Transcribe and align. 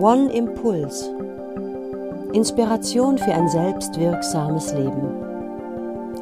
One 0.00 0.28
Impuls. 0.32 1.08
Inspiration 2.32 3.16
für 3.16 3.32
ein 3.32 3.48
selbstwirksames 3.48 4.72
Leben. 4.72 5.22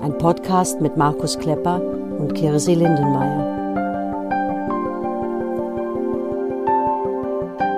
Ein 0.03 0.19
Podcast 0.19 0.83
mit 0.83 0.99
Markus 0.99 1.39
Klepper 1.39 1.81
und 1.81 2.35
Kirsi 2.35 2.75
Lindenmeier. 2.75 3.49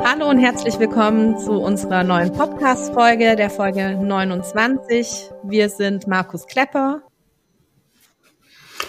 Hallo 0.05 0.30
und 0.30 0.38
herzlich 0.41 0.80
willkommen 0.80 1.38
zu 1.38 1.52
unserer 1.52 2.02
neuen 2.02 2.33
Podcast-Folge, 2.33 3.37
der 3.37 3.51
Folge 3.51 3.97
29. 3.97 5.30
Wir 5.45 5.69
sind 5.69 6.09
Markus 6.09 6.45
Klepper. 6.48 7.02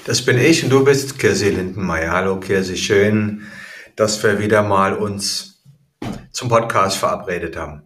Das 0.07 0.25
bin 0.25 0.39
ich 0.39 0.63
und 0.63 0.71
du 0.71 0.83
bist 0.83 1.19
Kirsi 1.19 1.51
Lindenmeier. 1.51 2.11
Hallo 2.13 2.39
Kirsi, 2.39 2.75
schön, 2.75 3.43
dass 3.95 4.23
wir 4.23 4.39
wieder 4.39 4.63
mal 4.63 4.95
uns 4.95 5.54
zum 6.35 6.49
Podcast 6.49 6.97
verabredet 6.97 7.55
haben. 7.55 7.81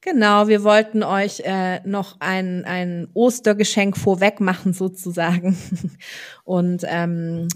Genau, 0.00 0.46
wir 0.46 0.62
wollten 0.62 1.02
euch 1.02 1.40
äh, 1.40 1.80
noch 1.80 2.20
ein, 2.20 2.64
ein 2.64 3.08
Ostergeschenk 3.14 3.96
vorweg 3.96 4.40
machen 4.40 4.72
sozusagen 4.72 5.58
und 6.44 6.84
ähm, 6.86 7.48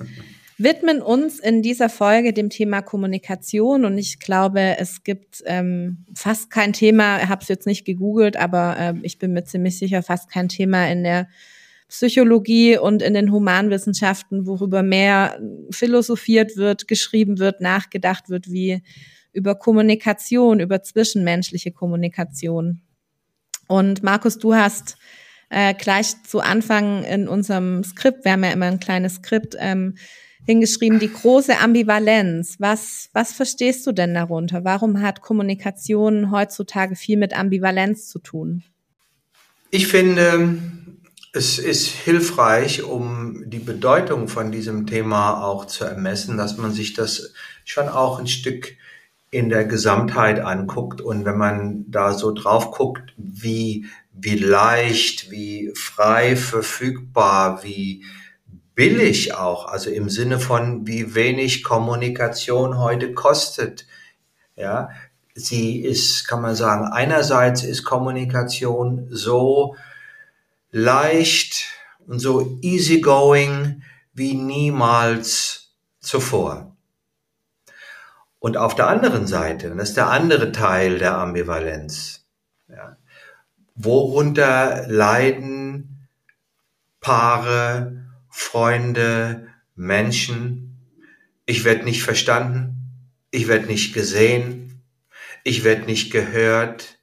widmen 0.58 1.00
uns 1.00 1.38
in 1.38 1.62
dieser 1.62 1.88
Folge 1.88 2.32
dem 2.32 2.50
Thema 2.50 2.82
Kommunikation 2.82 3.84
und 3.84 3.96
ich 3.96 4.18
glaube, 4.18 4.76
es 4.78 5.04
gibt 5.04 5.42
ähm, 5.46 6.04
fast 6.14 6.50
kein 6.50 6.72
Thema, 6.72 7.22
ich 7.22 7.28
habe 7.28 7.42
es 7.42 7.48
jetzt 7.48 7.66
nicht 7.66 7.84
gegoogelt, 7.84 8.36
aber 8.36 8.76
äh, 8.78 8.94
ich 9.02 9.20
bin 9.20 9.32
mir 9.32 9.44
ziemlich 9.44 9.78
sicher, 9.78 10.02
fast 10.02 10.28
kein 10.28 10.48
Thema 10.48 10.90
in 10.90 11.04
der 11.04 11.28
Psychologie 11.88 12.76
und 12.76 13.02
in 13.02 13.14
den 13.14 13.30
Humanwissenschaften, 13.30 14.46
worüber 14.46 14.82
mehr 14.82 15.38
philosophiert 15.70 16.56
wird, 16.56 16.88
geschrieben 16.88 17.38
wird, 17.38 17.60
nachgedacht 17.60 18.30
wird, 18.30 18.50
wie 18.50 18.82
über 19.32 19.54
Kommunikation, 19.54 20.60
über 20.60 20.82
zwischenmenschliche 20.82 21.72
Kommunikation. 21.72 22.82
Und 23.68 24.02
Markus, 24.02 24.38
du 24.38 24.54
hast 24.54 24.96
äh, 25.50 25.74
gleich 25.74 26.22
zu 26.24 26.40
Anfang 26.40 27.04
in 27.04 27.28
unserem 27.28 27.84
Skript, 27.84 28.24
wir 28.24 28.32
haben 28.32 28.44
ja 28.44 28.52
immer 28.52 28.66
ein 28.66 28.80
kleines 28.80 29.16
Skript, 29.16 29.56
ähm, 29.58 29.94
hingeschrieben, 30.44 30.98
die 30.98 31.12
große 31.12 31.58
Ambivalenz. 31.58 32.56
Was, 32.58 33.08
was 33.12 33.32
verstehst 33.32 33.86
du 33.86 33.92
denn 33.92 34.14
darunter? 34.14 34.64
Warum 34.64 35.00
hat 35.00 35.20
Kommunikation 35.20 36.30
heutzutage 36.30 36.96
viel 36.96 37.16
mit 37.16 37.32
Ambivalenz 37.32 38.08
zu 38.08 38.18
tun? 38.18 38.64
Ich 39.70 39.86
finde, 39.86 40.58
es 41.32 41.58
ist 41.58 41.86
hilfreich, 41.86 42.82
um 42.82 43.44
die 43.46 43.60
Bedeutung 43.60 44.28
von 44.28 44.52
diesem 44.52 44.86
Thema 44.86 45.44
auch 45.44 45.64
zu 45.66 45.84
ermessen, 45.84 46.36
dass 46.36 46.58
man 46.58 46.72
sich 46.72 46.92
das 46.92 47.32
schon 47.64 47.88
auch 47.88 48.18
ein 48.18 48.26
Stück 48.26 48.76
in 49.32 49.48
der 49.48 49.64
Gesamtheit 49.64 50.40
anguckt 50.40 51.00
und 51.00 51.24
wenn 51.24 51.38
man 51.38 51.90
da 51.90 52.12
so 52.12 52.32
drauf 52.32 52.70
guckt, 52.70 53.14
wie, 53.16 53.86
wie 54.12 54.36
leicht, 54.36 55.30
wie 55.30 55.72
frei 55.74 56.36
verfügbar, 56.36 57.64
wie 57.64 58.04
billig 58.74 59.34
auch, 59.34 59.66
also 59.66 59.88
im 59.88 60.10
Sinne 60.10 60.38
von 60.38 60.86
wie 60.86 61.14
wenig 61.14 61.64
Kommunikation 61.64 62.76
heute 62.76 63.14
kostet, 63.14 63.86
ja, 64.54 64.90
sie 65.34 65.80
ist, 65.80 66.28
kann 66.28 66.42
man 66.42 66.54
sagen, 66.54 66.84
einerseits 66.84 67.64
ist 67.64 67.84
Kommunikation 67.84 69.06
so 69.08 69.76
leicht 70.70 71.68
und 72.06 72.18
so 72.18 72.58
easygoing 72.60 73.82
wie 74.12 74.34
niemals 74.34 75.72
zuvor. 76.00 76.71
Und 78.42 78.56
auf 78.56 78.74
der 78.74 78.88
anderen 78.88 79.28
Seite, 79.28 79.70
und 79.70 79.78
das 79.78 79.90
ist 79.90 79.96
der 79.96 80.10
andere 80.10 80.50
Teil 80.50 80.98
der 80.98 81.16
Ambivalenz, 81.16 82.26
ja, 82.66 82.96
worunter 83.76 84.84
leiden 84.88 86.08
Paare, 87.00 88.04
Freunde, 88.28 89.46
Menschen, 89.76 90.76
ich 91.46 91.64
werde 91.64 91.84
nicht 91.84 92.02
verstanden, 92.02 93.14
ich 93.30 93.46
werde 93.46 93.66
nicht 93.66 93.94
gesehen, 93.94 94.82
ich 95.44 95.62
werde 95.62 95.84
nicht 95.84 96.10
gehört, 96.10 96.98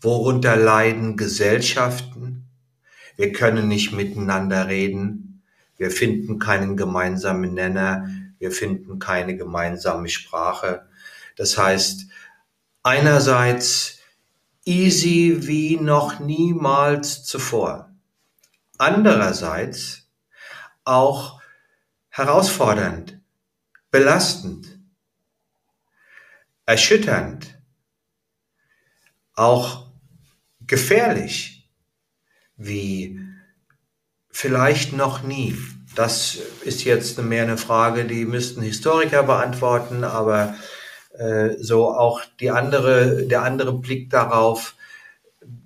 worunter 0.00 0.56
leiden 0.56 1.16
Gesellschaften, 1.16 2.48
wir 3.16 3.30
können 3.30 3.68
nicht 3.68 3.92
miteinander 3.92 4.66
reden, 4.66 5.44
wir 5.76 5.92
finden 5.92 6.40
keinen 6.40 6.76
gemeinsamen 6.76 7.54
Nenner, 7.54 8.08
wir 8.42 8.50
finden 8.50 8.98
keine 8.98 9.36
gemeinsame 9.36 10.08
Sprache. 10.08 10.88
Das 11.36 11.56
heißt, 11.56 12.06
einerseits 12.82 14.00
easy 14.64 15.46
wie 15.46 15.76
noch 15.76 16.18
niemals 16.18 17.22
zuvor. 17.22 17.94
Andererseits 18.78 20.08
auch 20.82 21.40
herausfordernd, 22.08 23.20
belastend, 23.92 24.76
erschütternd, 26.66 27.62
auch 29.34 29.92
gefährlich, 30.66 31.70
wie 32.56 33.20
vielleicht 34.30 34.94
noch 34.94 35.22
nie. 35.22 35.56
Das 35.94 36.38
ist 36.64 36.84
jetzt 36.84 37.18
mehr 37.18 37.42
eine 37.42 37.58
Frage, 37.58 38.04
die 38.04 38.24
müssten 38.24 38.62
Historiker 38.62 39.24
beantworten, 39.24 40.04
aber 40.04 40.54
äh, 41.18 41.50
so 41.58 41.88
auch 41.88 42.22
die 42.40 42.50
andere, 42.50 43.26
der 43.26 43.42
andere 43.42 43.74
Blick 43.74 44.08
darauf, 44.08 44.74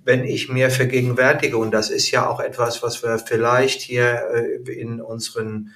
wenn 0.04 0.25
ich 0.25 0.48
mir 0.48 0.70
vergegenwärtige, 0.70 1.59
und 1.59 1.70
das 1.70 1.91
ist 1.91 2.10
ja 2.10 2.28
auch 2.28 2.41
etwas, 2.41 2.82
was 2.82 3.03
wir 3.03 3.19
vielleicht 3.19 3.81
hier 3.82 4.22
äh, 4.32 4.72
in 4.72 5.00
unseren 5.00 5.72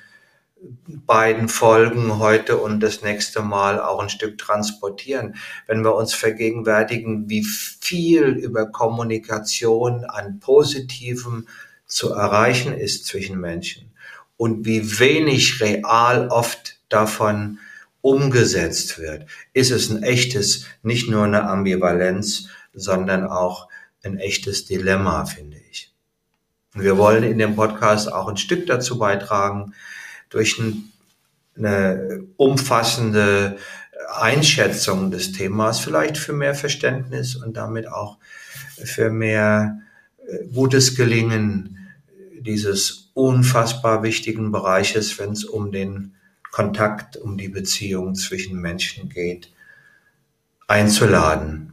beiden 0.87 1.49
Folgen 1.49 2.19
heute 2.19 2.59
und 2.59 2.81
das 2.81 3.03
nächste 3.03 3.43
Mal 3.43 3.81
auch 3.81 4.03
ein 4.03 4.11
Stück 4.11 4.37
transportieren, 4.37 5.37
wenn 5.67 5.85
wir 5.85 5.95
uns 5.95 6.13
vergegenwärtigen, 6.13 7.31
wie 7.31 7.45
viel 7.45 8.25
über 8.25 8.67
Kommunikation 8.67 10.05
an 10.05 10.39
Positivem 10.41 11.47
zu 11.87 12.13
erreichen 12.13 12.75
ist 12.75 13.07
zwischen 13.07 13.41
Menschen 13.41 13.90
und 14.41 14.65
wie 14.65 14.99
wenig 14.99 15.61
real 15.61 16.29
oft 16.29 16.79
davon 16.89 17.59
umgesetzt 18.01 18.99
wird, 18.99 19.27
ist 19.53 19.71
es 19.71 19.91
ein 19.91 20.03
echtes, 20.03 20.65
nicht 20.83 21.11
nur 21.11 21.25
eine 21.25 21.47
Ambivalenz, 21.47 22.49
sondern 22.73 23.27
auch 23.27 23.69
ein 24.03 24.17
echtes 24.17 24.65
Dilemma, 24.65 25.27
finde 25.27 25.59
ich. 25.71 25.93
Und 26.75 26.85
wir 26.85 26.97
wollen 26.97 27.23
in 27.23 27.37
dem 27.37 27.55
Podcast 27.55 28.11
auch 28.11 28.29
ein 28.29 28.39
Stück 28.39 28.67
dazu 28.67 28.99
beitragen, 28.99 29.75
durch 30.31 30.59
eine 31.59 32.25
umfassende 32.39 33.59
Einschätzung 34.11 35.11
des 35.11 35.33
Themas, 35.33 35.81
vielleicht 35.81 36.17
für 36.17 36.33
mehr 36.33 36.55
Verständnis 36.55 37.37
und 37.37 37.59
damit 37.59 37.87
auch 37.89 38.17
für 38.83 39.11
mehr 39.11 39.81
äh, 40.27 40.47
gutes 40.47 40.97
Gelingen 40.97 41.77
dieses 42.41 43.00
unfassbar 43.21 44.03
wichtigen 44.03 44.51
Bereiches, 44.51 45.19
wenn 45.19 45.33
es 45.33 45.45
um 45.45 45.73
den 45.73 46.15
Kontakt, 46.51 47.17
um 47.17 47.37
die 47.37 47.49
Beziehung 47.49 48.15
zwischen 48.15 48.61
Menschen 48.61 49.09
geht, 49.09 49.53
einzuladen. 50.67 51.73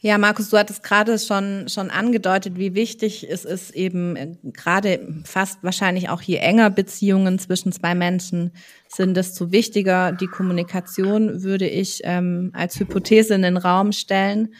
Ja, 0.00 0.16
Markus, 0.16 0.50
du 0.50 0.58
hattest 0.58 0.84
gerade 0.84 1.18
schon, 1.18 1.68
schon 1.68 1.90
angedeutet, 1.90 2.56
wie 2.56 2.74
wichtig 2.74 3.28
es 3.28 3.44
ist, 3.44 3.70
eben 3.74 4.14
äh, 4.14 4.36
gerade 4.44 5.22
fast 5.24 5.64
wahrscheinlich 5.64 6.08
auch 6.08 6.22
je 6.22 6.36
enger 6.36 6.70
Beziehungen 6.70 7.40
zwischen 7.40 7.72
zwei 7.72 7.96
Menschen 7.96 8.52
sind, 8.88 9.16
desto 9.16 9.50
wichtiger 9.50 10.12
die 10.12 10.28
Kommunikation, 10.28 11.42
würde 11.42 11.66
ich 11.66 12.00
ähm, 12.04 12.50
als 12.54 12.78
Hypothese 12.78 13.34
in 13.34 13.42
den 13.42 13.56
Raum 13.56 13.90
stellen. 13.90 14.54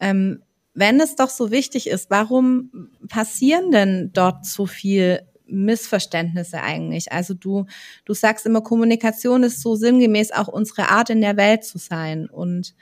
Ähm, 0.00 0.42
wenn 0.74 1.00
es 1.00 1.16
doch 1.16 1.30
so 1.30 1.50
wichtig 1.50 1.88
ist, 1.88 2.10
warum 2.10 2.70
passieren 3.08 3.70
denn 3.70 4.10
dort 4.12 4.46
so 4.46 4.66
viel 4.66 5.20
Missverständnisse 5.46 6.62
eigentlich? 6.62 7.12
Also 7.12 7.34
du, 7.34 7.66
du 8.04 8.14
sagst 8.14 8.46
immer, 8.46 8.60
Kommunikation 8.60 9.42
ist 9.42 9.60
so 9.60 9.74
sinngemäß 9.74 10.32
auch 10.32 10.48
unsere 10.48 10.88
Art 10.88 11.10
in 11.10 11.20
der 11.20 11.36
Welt 11.36 11.64
zu 11.64 11.78
sein. 11.78 12.28
Und 12.28 12.74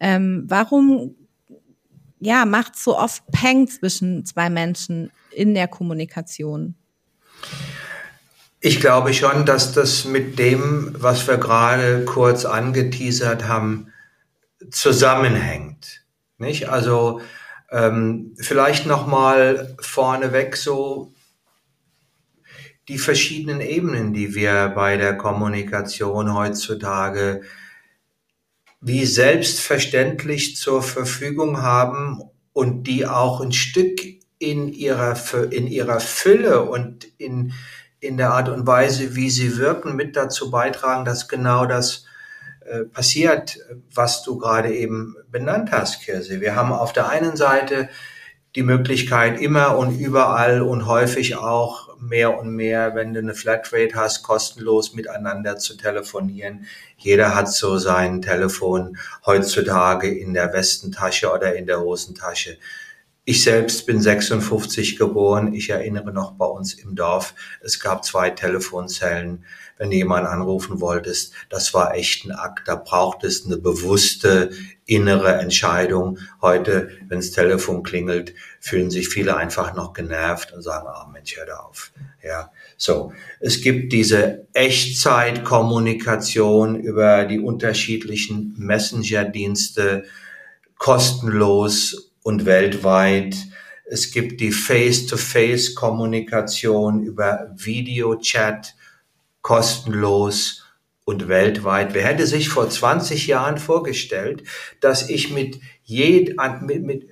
ähm, 0.00 0.44
warum 0.48 1.14
ja, 2.18 2.44
macht 2.44 2.76
so 2.76 2.98
oft 2.98 3.22
Peng 3.30 3.68
zwischen 3.68 4.24
zwei 4.24 4.50
Menschen 4.50 5.10
in 5.32 5.54
der 5.54 5.68
Kommunikation? 5.68 6.74
Ich 8.60 8.80
glaube 8.80 9.12
schon, 9.14 9.46
dass 9.46 9.72
das 9.72 10.06
mit 10.06 10.38
dem, 10.38 10.94
was 10.98 11.28
wir 11.28 11.36
gerade 11.36 12.04
kurz 12.04 12.44
angeteasert 12.44 13.46
haben, 13.46 13.92
zusammenhängt. 14.70 16.04
Nicht? 16.38 16.68
Also 16.68 17.20
ähm, 17.76 18.34
vielleicht 18.38 18.86
noch 18.86 19.06
mal 19.06 19.76
vorneweg 19.80 20.56
so 20.56 21.12
die 22.88 22.98
verschiedenen 22.98 23.60
Ebenen, 23.60 24.14
die 24.14 24.34
wir 24.34 24.72
bei 24.74 24.96
der 24.96 25.18
Kommunikation 25.18 26.32
heutzutage 26.32 27.42
wie 28.80 29.04
selbstverständlich 29.04 30.56
zur 30.56 30.82
Verfügung 30.82 31.60
haben 31.60 32.22
und 32.54 32.84
die 32.84 33.06
auch 33.06 33.40
ein 33.40 33.52
Stück 33.52 34.00
in 34.38 34.68
ihrer, 34.68 35.16
in 35.50 35.66
ihrer 35.66 36.00
Fülle 36.00 36.62
und 36.62 37.04
in, 37.18 37.52
in 38.00 38.16
der 38.16 38.30
Art 38.30 38.48
und 38.48 38.66
Weise, 38.66 39.16
wie 39.16 39.28
sie 39.28 39.58
wirken, 39.58 39.96
mit 39.96 40.16
dazu 40.16 40.50
beitragen, 40.50 41.04
dass 41.04 41.28
genau 41.28 41.66
das 41.66 42.05
äh, 42.68 42.84
passiert, 42.84 43.58
was 43.94 44.22
du 44.22 44.38
gerade 44.38 44.74
eben 44.74 45.16
benannt 45.30 45.70
hast, 45.72 46.02
Kirse. 46.02 46.40
Wir 46.40 46.56
haben 46.56 46.72
auf 46.72 46.92
der 46.92 47.08
einen 47.08 47.36
Seite 47.36 47.88
die 48.54 48.62
Möglichkeit, 48.62 49.40
immer 49.40 49.76
und 49.76 49.98
überall 49.98 50.62
und 50.62 50.86
häufig 50.86 51.36
auch 51.36 51.96
mehr 52.00 52.38
und 52.38 52.50
mehr, 52.50 52.94
wenn 52.94 53.12
du 53.12 53.20
eine 53.20 53.34
Flatrate 53.34 53.94
hast, 53.94 54.22
kostenlos 54.22 54.94
miteinander 54.94 55.58
zu 55.58 55.76
telefonieren. 55.76 56.66
Jeder 56.96 57.34
hat 57.34 57.52
so 57.52 57.76
sein 57.76 58.22
Telefon 58.22 58.96
heutzutage 59.24 60.08
in 60.08 60.32
der 60.32 60.52
Westentasche 60.52 61.30
oder 61.30 61.54
in 61.54 61.66
der 61.66 61.80
Hosentasche. 61.80 62.56
Ich 63.28 63.42
selbst 63.42 63.86
bin 63.86 64.00
56 64.00 64.96
geboren. 64.96 65.52
Ich 65.52 65.70
erinnere 65.70 66.12
noch 66.12 66.34
bei 66.34 66.46
uns 66.46 66.74
im 66.74 66.94
Dorf, 66.94 67.34
es 67.60 67.80
gab 67.80 68.04
zwei 68.04 68.30
Telefonzellen. 68.30 69.44
Wenn 69.78 69.90
du 69.90 69.96
jemanden 69.96 70.28
anrufen 70.28 70.80
wolltest, 70.80 71.32
das 71.48 71.74
war 71.74 71.96
echt 71.96 72.24
ein 72.24 72.30
Akt. 72.30 72.68
Da 72.68 72.76
braucht 72.76 73.24
es 73.24 73.44
eine 73.44 73.56
bewusste 73.56 74.50
innere 74.84 75.40
Entscheidung. 75.40 76.20
Heute, 76.40 76.90
wenn 77.08 77.18
das 77.18 77.32
Telefon 77.32 77.82
klingelt, 77.82 78.32
fühlen 78.60 78.92
sich 78.92 79.08
viele 79.08 79.36
einfach 79.36 79.74
noch 79.74 79.92
genervt 79.92 80.52
und 80.52 80.62
sagen, 80.62 80.86
ah 80.86 81.04
oh 81.04 81.10
Mensch, 81.10 81.36
hör 81.36 81.46
da 81.46 81.56
auf. 81.56 81.90
Ja, 82.22 82.52
so. 82.76 83.12
Es 83.40 83.60
gibt 83.60 83.92
diese 83.92 84.46
Echtzeitkommunikation 84.52 86.78
über 86.78 87.24
die 87.24 87.40
unterschiedlichen 87.40 88.54
Messenger-Dienste, 88.56 90.04
kostenlos 90.78 92.05
und 92.26 92.44
weltweit. 92.44 93.36
Es 93.84 94.10
gibt 94.10 94.40
die 94.40 94.50
Face-to-Face-Kommunikation 94.50 97.04
über 97.04 97.52
Videochat, 97.54 98.74
kostenlos 99.42 100.64
und 101.04 101.28
weltweit. 101.28 101.94
Wer 101.94 102.02
hätte 102.02 102.26
sich 102.26 102.48
vor 102.48 102.68
20 102.68 103.28
Jahren 103.28 103.58
vorgestellt, 103.58 104.42
dass 104.80 105.08
ich 105.08 105.30
mit, 105.30 105.60
jed, 105.84 106.34
mit, 106.62 106.82
mit 106.82 107.06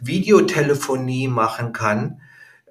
Videotelefonie 0.00 1.28
machen 1.28 1.72
kann 1.72 2.20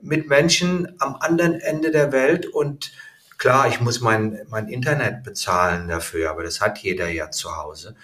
mit 0.01 0.27
Menschen 0.27 0.95
am 0.99 1.15
anderen 1.15 1.61
Ende 1.61 1.91
der 1.91 2.11
Welt 2.11 2.45
und 2.45 2.91
klar, 3.37 3.69
ich 3.69 3.79
muss 3.79 4.01
mein, 4.01 4.37
mein 4.49 4.67
Internet 4.67 5.23
bezahlen 5.23 5.87
dafür, 5.87 6.29
aber 6.29 6.43
das 6.43 6.59
hat 6.59 6.79
jeder 6.79 7.07
ja 7.07 7.31
zu 7.31 7.55
Hause 7.55 7.95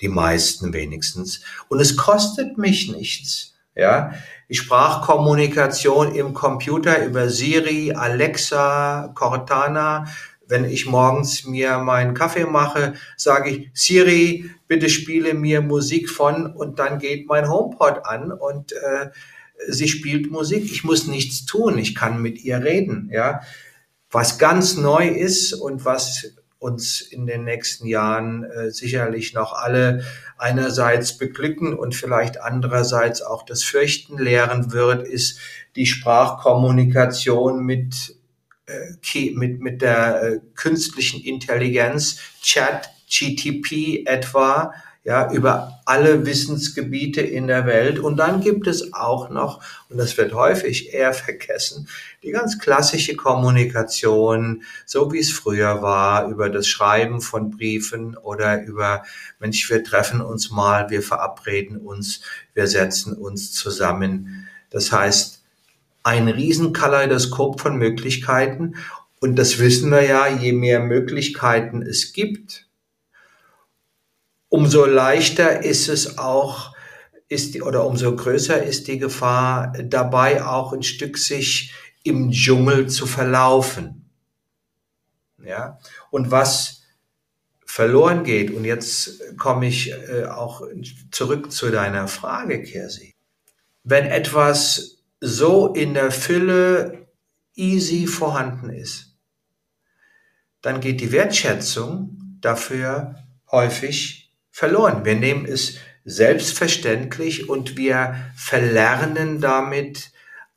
die 0.00 0.08
meisten 0.08 0.72
wenigstens. 0.72 1.42
Und 1.68 1.80
es 1.80 1.96
kostet 1.96 2.58
mich 2.58 2.90
nichts. 2.90 3.54
Ja, 3.76 4.12
die 4.48 4.56
Sprachkommunikation 4.56 6.14
im 6.14 6.34
Computer 6.34 7.04
über 7.04 7.30
Siri, 7.30 7.92
Alexa, 7.92 9.12
Cortana. 9.14 10.06
Wenn 10.48 10.64
ich 10.64 10.86
morgens 10.86 11.46
mir 11.46 11.78
meinen 11.78 12.12
Kaffee 12.12 12.46
mache, 12.46 12.94
sage 13.16 13.50
ich 13.50 13.70
Siri, 13.72 14.50
bitte 14.66 14.90
spiele 14.90 15.34
mir 15.34 15.60
Musik 15.60 16.10
von 16.10 16.46
und 16.46 16.80
dann 16.80 16.98
geht 16.98 17.28
mein 17.28 17.48
HomePod 17.48 18.04
an 18.04 18.32
und 18.32 18.72
äh, 18.72 19.10
sie 19.68 19.86
spielt 19.86 20.32
Musik. 20.32 20.64
Ich 20.64 20.82
muss 20.82 21.06
nichts 21.06 21.46
tun. 21.46 21.78
Ich 21.78 21.94
kann 21.94 22.20
mit 22.20 22.42
ihr 22.42 22.58
reden. 22.58 23.08
Ja, 23.12 23.42
was 24.10 24.38
ganz 24.38 24.76
neu 24.76 25.06
ist 25.06 25.52
und 25.52 25.84
was 25.84 26.34
uns 26.60 27.00
in 27.00 27.26
den 27.26 27.44
nächsten 27.44 27.86
Jahren 27.86 28.44
äh, 28.44 28.70
sicherlich 28.70 29.32
noch 29.32 29.54
alle 29.54 30.04
einerseits 30.36 31.16
beglücken 31.16 31.76
und 31.76 31.94
vielleicht 31.94 32.40
andererseits 32.40 33.22
auch 33.22 33.44
das 33.44 33.64
Fürchten 33.64 34.18
lehren 34.18 34.70
wird, 34.70 35.08
ist 35.08 35.40
die 35.74 35.86
Sprachkommunikation 35.86 37.64
mit, 37.64 38.14
äh, 38.66 39.30
mit, 39.32 39.60
mit 39.60 39.80
der 39.80 40.22
äh, 40.22 40.40
künstlichen 40.54 41.22
Intelligenz, 41.22 42.18
Chat, 42.42 42.90
GTP 43.08 44.06
etwa, 44.06 44.74
ja, 45.02 45.32
über 45.32 45.80
alle 45.86 46.26
Wissensgebiete 46.26 47.22
in 47.22 47.46
der 47.46 47.66
Welt. 47.66 47.98
Und 47.98 48.18
dann 48.18 48.42
gibt 48.42 48.66
es 48.66 48.92
auch 48.92 49.30
noch, 49.30 49.62
und 49.88 49.96
das 49.96 50.16
wird 50.18 50.34
häufig 50.34 50.92
eher 50.92 51.14
vergessen, 51.14 51.88
die 52.22 52.30
ganz 52.30 52.58
klassische 52.58 53.16
Kommunikation, 53.16 54.62
so 54.84 55.12
wie 55.12 55.20
es 55.20 55.30
früher 55.32 55.80
war, 55.80 56.28
über 56.28 56.50
das 56.50 56.68
Schreiben 56.68 57.20
von 57.22 57.50
Briefen 57.50 58.16
oder 58.16 58.62
über, 58.62 59.02
Mensch, 59.38 59.70
wir 59.70 59.82
treffen 59.82 60.20
uns 60.20 60.50
mal, 60.50 60.90
wir 60.90 61.02
verabreden 61.02 61.78
uns, 61.78 62.20
wir 62.52 62.66
setzen 62.66 63.14
uns 63.14 63.52
zusammen. 63.52 64.48
Das 64.68 64.92
heißt, 64.92 65.42
ein 66.02 66.28
Riesenkaleidoskop 66.28 67.60
von 67.60 67.76
Möglichkeiten. 67.76 68.76
Und 69.20 69.36
das 69.36 69.58
wissen 69.58 69.90
wir 69.90 70.02
ja, 70.02 70.28
je 70.28 70.52
mehr 70.52 70.80
Möglichkeiten 70.80 71.82
es 71.82 72.12
gibt, 72.12 72.66
umso 74.50 74.84
leichter 74.84 75.64
ist 75.64 75.88
es 75.88 76.18
auch, 76.18 76.76
ist 77.28 77.54
die, 77.54 77.62
oder 77.62 77.86
umso 77.86 78.14
größer 78.14 78.62
ist 78.62 78.88
die 78.88 78.98
Gefahr, 78.98 79.72
dabei 79.84 80.44
auch 80.44 80.74
ein 80.74 80.82
Stück 80.82 81.16
sich 81.16 81.72
im 82.02 82.30
Dschungel 82.32 82.88
zu 82.88 83.06
verlaufen. 83.06 84.10
Ja, 85.42 85.78
und 86.10 86.30
was 86.30 86.82
verloren 87.64 88.24
geht, 88.24 88.50
und 88.50 88.64
jetzt 88.64 89.36
komme 89.38 89.68
ich 89.68 89.92
äh, 89.92 90.26
auch 90.26 90.62
zurück 91.12 91.50
zu 91.52 91.70
deiner 91.70 92.08
Frage, 92.08 92.62
Kersi. 92.62 93.14
Wenn 93.84 94.06
etwas 94.06 94.98
so 95.20 95.72
in 95.72 95.94
der 95.94 96.10
Fülle 96.10 97.08
easy 97.54 98.06
vorhanden 98.06 98.70
ist, 98.70 99.16
dann 100.60 100.80
geht 100.80 101.00
die 101.00 101.12
Wertschätzung 101.12 102.38
dafür 102.40 103.14
häufig 103.50 104.19
verloren. 104.60 105.06
Wir 105.06 105.14
nehmen 105.14 105.46
es 105.46 105.78
selbstverständlich 106.04 107.48
und 107.48 107.78
wir 107.78 108.14
verlernen 108.36 109.40
damit 109.40 110.10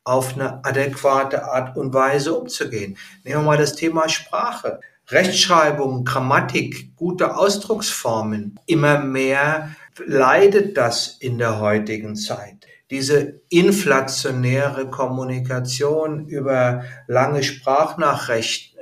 auf 0.04 0.34
eine 0.34 0.62
adäquate 0.62 1.44
Art 1.44 1.74
und 1.78 1.94
Weise 1.94 2.34
umzugehen. 2.34 2.98
Nehmen 3.24 3.40
wir 3.40 3.46
mal 3.46 3.56
das 3.56 3.76
Thema 3.76 4.10
Sprache. 4.10 4.80
Rechtschreibung, 5.08 6.04
Grammatik, 6.04 6.94
gute 6.96 7.34
Ausdrucksformen. 7.34 8.60
Immer 8.66 8.98
mehr 8.98 9.74
leidet 10.04 10.76
das 10.76 11.16
in 11.20 11.38
der 11.38 11.58
heutigen 11.60 12.14
Zeit 12.14 12.66
diese 12.90 13.40
inflationäre 13.48 14.90
Kommunikation 14.90 16.26
über 16.26 16.84
lange 17.06 17.42
Sprachnachrichten 17.42 18.73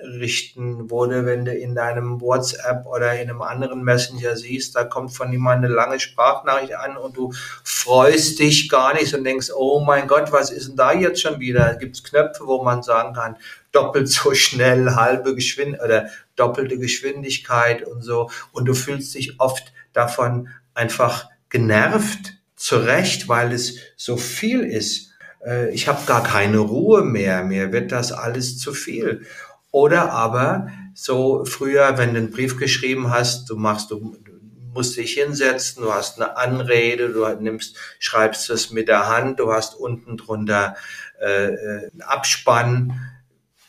wurde, 0.91 1.27
wenn 1.27 1.45
du 1.45 1.55
in 1.55 1.75
deinem 1.75 2.21
WhatsApp 2.21 2.87
oder 2.87 3.15
in 3.21 3.31
einem 3.31 3.43
anderen 3.43 3.83
Messenger 3.83 4.37
siehst, 4.37 4.77
da 4.77 4.85
kommt 4.85 5.15
von 5.15 5.31
jemandem 5.33 5.71
eine 5.71 5.75
lange 5.75 6.01
Sprachnachricht 6.01 6.75
an 6.75 6.97
und 6.97 7.17
du 7.17 7.33
freust 7.65 8.39
dich 8.39 8.69
gar 8.69 8.95
nicht 8.95 9.15
und 9.15 9.25
denkst, 9.25 9.51
oh 9.55 9.81
mein 9.81 10.07
Gott, 10.07 10.33
was 10.33 10.51
ist 10.51 10.69
denn 10.69 10.77
da 10.77 10.93
jetzt 10.93 11.21
schon 11.21 11.41
wieder? 11.41 11.75
Gibt 11.75 11.97
es 11.97 12.05
Knöpfe, 12.05 12.47
wo 12.47 12.63
man 12.63 12.83
sagen 12.83 13.15
kann, 13.15 13.37
doppelt 13.73 14.09
so 14.09 14.35
schnell, 14.35 14.95
halbe 14.95 15.35
Geschwindigkeit 15.35 15.85
oder 15.85 16.09
doppelte 16.37 16.79
Geschwindigkeit 16.79 17.87
und 17.87 18.03
so. 18.03 18.31
Und 18.53 18.67
du 18.67 18.75
fühlst 18.75 19.15
dich 19.15 19.41
oft 19.41 19.73
davon 19.93 20.49
einfach 20.75 21.29
genervt 21.49 22.35
zu 22.57 22.77
Recht, 22.77 23.29
weil 23.29 23.53
es 23.53 23.77
so 23.97 24.17
viel 24.17 24.61
ist. 24.63 25.13
Äh, 25.45 25.71
ich 25.71 25.89
habe 25.89 26.07
gar 26.07 26.23
keine 26.23 26.59
Ruhe 26.59 27.03
mehr, 27.03 27.43
mir 27.43 27.73
wird 27.73 27.93
das 27.93 28.13
alles 28.13 28.59
zu 28.59 28.73
viel. 28.73 29.27
Oder 29.73 30.13
aber 30.13 30.69
so 30.95 31.45
früher, 31.45 31.99
wenn 31.99 32.13
du 32.13 32.21
einen 32.21 32.31
Brief 32.31 32.59
geschrieben 32.59 33.11
hast, 33.11 33.49
du 33.51 33.57
machst, 33.57 33.91
du, 33.91 34.17
musst 34.75 34.97
dich 34.97 35.15
hinsetzen, 35.15 35.83
du 35.83 35.93
hast 35.93 36.21
eine 36.21 36.37
Anrede, 36.37 37.09
du 37.11 37.27
nimmst, 37.41 37.77
schreibst 37.99 38.49
es 38.51 38.71
mit 38.71 38.89
der 38.89 39.09
Hand, 39.09 39.41
du 39.41 39.53
hast 39.53 39.75
unten 39.75 40.17
drunter 40.17 40.77
äh, 41.21 41.47
äh 41.47 41.91
einen 41.91 42.03
Abspann. 42.03 43.01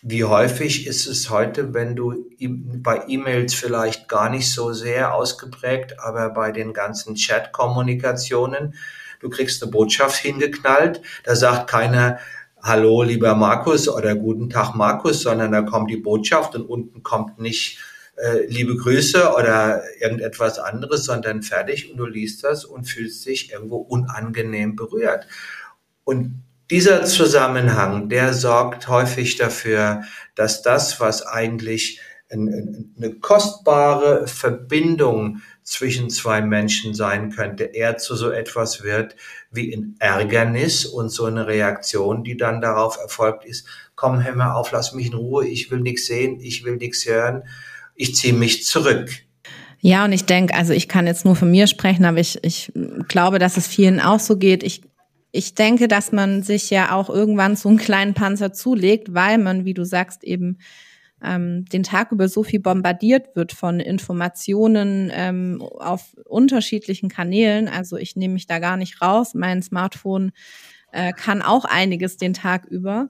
Wie 0.02 0.26
häufig 0.26 0.86
ist 0.88 1.08
es 1.08 1.30
heute, 1.30 1.74
wenn 1.74 1.96
du 1.96 2.30
bei 2.40 3.04
E-Mails 3.08 3.54
vielleicht 3.54 4.10
gar 4.10 4.30
nicht 4.30 4.52
so 4.52 4.74
sehr 4.74 5.14
ausgeprägt, 5.14 6.00
aber 6.00 6.30
bei 6.32 6.52
den 6.52 6.74
ganzen 6.74 7.16
Chat-Kommunikationen, 7.16 8.76
du 9.22 9.30
kriegst 9.30 9.64
eine 9.64 9.72
Botschaft 9.72 10.18
hingeknallt, 10.18 11.02
da 11.24 11.38
sagt 11.38 11.70
keiner, 11.70 12.20
Hallo, 12.66 13.04
lieber 13.04 13.36
Markus 13.36 13.90
oder 13.90 14.16
Guten 14.16 14.50
Tag, 14.50 14.74
Markus, 14.74 15.24
sondern 15.24 15.52
da 15.52 15.64
kommt 15.64 15.92
die 15.92 15.98
Botschaft 15.98 16.56
und 16.56 16.62
unten 16.62 17.04
kommt 17.04 17.38
nicht 17.38 17.78
äh, 18.16 18.46
liebe 18.46 18.78
Grüße 18.78 19.34
oder 19.34 19.84
irgendetwas 20.00 20.60
anderes, 20.60 21.04
sondern 21.04 21.44
fertig 21.44 21.92
und 21.92 21.98
du 21.98 22.06
liest 22.06 22.46
das 22.46 22.64
und 22.64 22.86
fühlst 22.86 23.26
dich 23.26 23.52
irgendwo 23.52 23.76
unangenehm 23.76 24.78
berührt. 24.78 25.28
Und 26.06 26.42
dieser 26.72 27.04
Zusammenhang, 27.04 28.08
der 28.08 28.34
sorgt 28.34 28.88
häufig 28.88 29.36
dafür, 29.36 30.04
dass 30.34 30.62
das, 30.62 31.02
was 31.02 31.28
eigentlich 31.28 32.00
eine 32.30 33.16
kostbare 33.20 34.26
Verbindung 34.28 35.42
zwischen 35.64 36.10
zwei 36.10 36.42
Menschen 36.42 36.94
sein 36.94 37.30
könnte, 37.30 37.66
er 37.66 37.98
zu 37.98 38.16
so 38.16 38.32
etwas 38.32 38.84
wird 38.84 39.16
wie 39.54 39.72
in 39.72 39.96
Ärgernis 40.00 40.86
und 40.86 41.10
so 41.10 41.26
eine 41.26 41.48
Reaktion, 41.48 42.24
die 42.24 42.38
dann 42.38 42.62
darauf 42.62 42.98
erfolgt 42.98 43.46
ist, 43.46 43.68
komm, 43.96 44.24
hör 44.24 44.36
mal 44.36 44.54
auf, 44.54 44.72
lass 44.72 44.94
mich 44.94 45.08
in 45.08 45.14
Ruhe, 45.14 45.48
ich 45.48 45.72
will 45.72 45.80
nichts 45.80 46.08
sehen, 46.08 46.40
ich 46.40 46.64
will 46.64 46.78
nichts 46.78 47.06
hören, 47.06 47.44
ich 47.96 48.16
ziehe 48.16 48.34
mich 48.34 48.66
zurück. 48.66 49.10
Ja, 49.80 50.06
und 50.06 50.14
ich 50.14 50.26
denke, 50.26 50.56
also 50.56 50.72
ich 50.72 50.88
kann 50.88 51.08
jetzt 51.08 51.26
nur 51.26 51.36
von 51.36 51.52
mir 51.52 51.68
sprechen, 51.68 52.06
aber 52.06 52.18
ich, 52.18 52.44
ich 52.44 52.72
glaube, 53.10 53.38
dass 53.38 53.58
es 53.58 53.68
vielen 53.68 54.00
auch 54.00 54.20
so 54.20 54.38
geht. 54.38 54.64
Ich, 54.64 54.82
ich 55.32 55.56
denke, 55.56 55.90
dass 55.90 56.12
man 56.12 56.42
sich 56.42 56.70
ja 56.70 56.96
auch 56.96 57.10
irgendwann 57.10 57.58
so 57.58 57.68
einen 57.68 57.78
kleinen 57.78 58.14
Panzer 58.14 58.54
zulegt, 58.54 59.14
weil 59.14 59.38
man, 59.38 59.66
wie 59.66 59.74
du 59.74 59.84
sagst, 59.84 60.24
eben 60.24 60.58
ähm, 61.24 61.66
den 61.66 61.84
Tag 61.84 62.12
über 62.12 62.28
so 62.28 62.44
viel 62.44 62.60
bombardiert 62.60 63.36
wird 63.36 63.54
von 63.54 63.80
Informationen 63.80 65.12
ähm, 65.14 65.62
auf 65.62 66.16
unterschiedlichen 66.26 67.10
Kanälen. 67.10 67.68
Also 67.68 67.98
ich 67.98 68.16
nehme 68.16 68.36
mich 68.36 68.48
da 68.48 68.60
gar 68.60 68.78
nicht 68.78 69.02
raus. 69.02 69.34
Mein 69.34 69.62
Smartphone 69.62 70.32
äh, 70.92 71.14
kann 71.14 71.42
auch 71.42 71.66
einiges 71.66 72.18
den 72.18 72.34
Tag 72.34 72.66
über. 72.66 73.10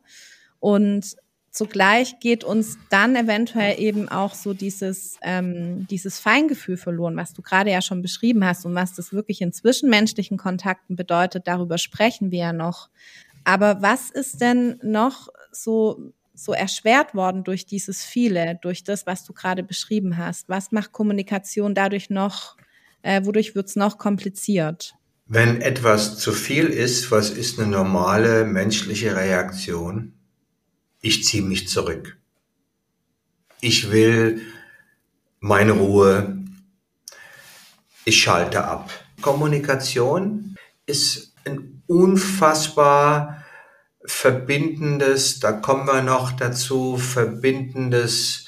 Und 0.59 1.15
zugleich 1.49 2.19
geht 2.19 2.43
uns 2.43 2.77
dann 2.89 3.15
eventuell 3.15 3.79
eben 3.79 4.09
auch 4.09 4.33
so 4.33 4.53
dieses, 4.53 5.17
ähm, 5.21 5.87
dieses 5.87 6.19
Feingefühl 6.19 6.77
verloren, 6.77 7.15
was 7.15 7.33
du 7.33 7.41
gerade 7.41 7.71
ja 7.71 7.81
schon 7.81 8.01
beschrieben 8.01 8.45
hast 8.45 8.65
und 8.65 8.75
was 8.75 8.93
das 8.93 9.13
wirklich 9.13 9.41
in 9.41 9.53
zwischenmenschlichen 9.53 10.37
Kontakten 10.37 10.95
bedeutet. 10.95 11.47
Darüber 11.47 11.77
sprechen 11.77 12.31
wir 12.31 12.39
ja 12.39 12.53
noch. 12.53 12.89
Aber 13.43 13.81
was 13.81 14.09
ist 14.09 14.41
denn 14.41 14.79
noch 14.81 15.27
so 15.51 16.13
so 16.33 16.53
erschwert 16.53 17.13
worden 17.13 17.43
durch 17.43 17.65
dieses 17.65 18.03
viele, 18.03 18.59
durch 18.61 18.83
das, 18.83 19.05
was 19.05 19.23
du 19.23 19.33
gerade 19.33 19.63
beschrieben 19.63 20.17
hast? 20.17 20.49
Was 20.49 20.71
macht 20.71 20.91
Kommunikation 20.91 21.75
dadurch 21.75 22.09
noch, 22.09 22.57
äh, 23.01 23.23
wodurch 23.25 23.55
wird 23.55 23.67
es 23.67 23.75
noch 23.75 23.97
kompliziert? 23.97 24.95
Wenn 25.25 25.61
etwas 25.61 26.17
zu 26.17 26.33
viel 26.33 26.65
ist, 26.65 27.11
was 27.11 27.29
ist 27.29 27.59
eine 27.59 27.69
normale 27.69 28.45
menschliche 28.45 29.15
Reaktion? 29.15 30.13
Ich 31.01 31.23
ziehe 31.23 31.43
mich 31.43 31.67
zurück. 31.67 32.17
Ich 33.61 33.91
will 33.91 34.41
meine 35.39 35.73
Ruhe. 35.73 36.43
Ich 38.05 38.21
schalte 38.21 38.65
ab. 38.65 38.91
Kommunikation 39.21 40.55
ist 40.85 41.33
ein 41.45 41.81
unfassbar 41.87 43.42
verbindendes, 44.05 45.39
da 45.39 45.51
kommen 45.51 45.87
wir 45.87 46.01
noch 46.01 46.31
dazu, 46.31 46.97
verbindendes, 46.97 48.47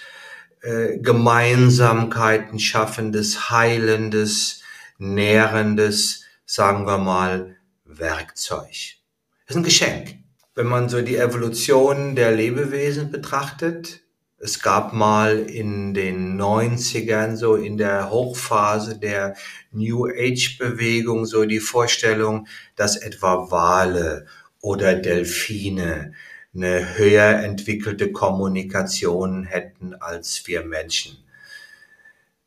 äh, 0.61 0.97
Gemeinsamkeiten 0.99 2.59
schaffendes, 2.59 3.49
heilendes, 3.49 4.61
nährendes, 4.97 6.23
sagen 6.45 6.85
wir 6.85 6.97
mal, 6.97 7.57
Werkzeug. 7.85 8.97
Das 9.45 9.49
ist 9.49 9.55
ein 9.55 9.63
Geschenk. 9.63 10.15
Wenn 10.55 10.67
man 10.67 10.89
so 10.89 11.01
die 11.01 11.17
Evolution 11.17 12.15
der 12.15 12.31
Lebewesen 12.31 13.11
betrachtet, 13.11 14.01
es 14.37 14.61
gab 14.61 14.93
mal 14.93 15.39
in 15.39 15.93
den 15.93 16.39
90ern, 16.39 17.35
so 17.35 17.55
in 17.55 17.77
der 17.77 18.09
Hochphase 18.09 18.99
der 18.99 19.35
New 19.71 20.05
Age 20.05 20.57
Bewegung, 20.57 21.25
so 21.25 21.45
die 21.45 21.59
Vorstellung, 21.59 22.47
dass 22.75 22.97
etwa 22.97 23.49
Wale 23.49 24.27
oder 24.65 24.95
Delfine 24.95 26.13
eine 26.55 26.97
höher 26.97 27.43
entwickelte 27.43 28.11
Kommunikation 28.11 29.43
hätten 29.43 29.93
als 29.93 30.47
wir 30.47 30.65
Menschen. 30.65 31.17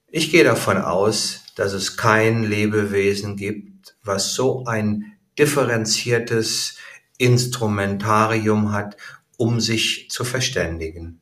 Ich 0.08 0.32
gehe 0.32 0.42
davon 0.42 0.78
aus, 0.78 1.44
dass 1.54 1.72
es 1.74 1.96
kein 1.96 2.42
Lebewesen 2.42 3.36
gibt, 3.36 3.94
was 4.02 4.34
so 4.34 4.64
ein 4.64 5.12
differenziertes 5.38 6.78
Instrumentarium 7.18 8.72
hat, 8.72 8.96
um 9.36 9.60
sich 9.60 10.10
zu 10.10 10.24
verständigen, 10.24 11.20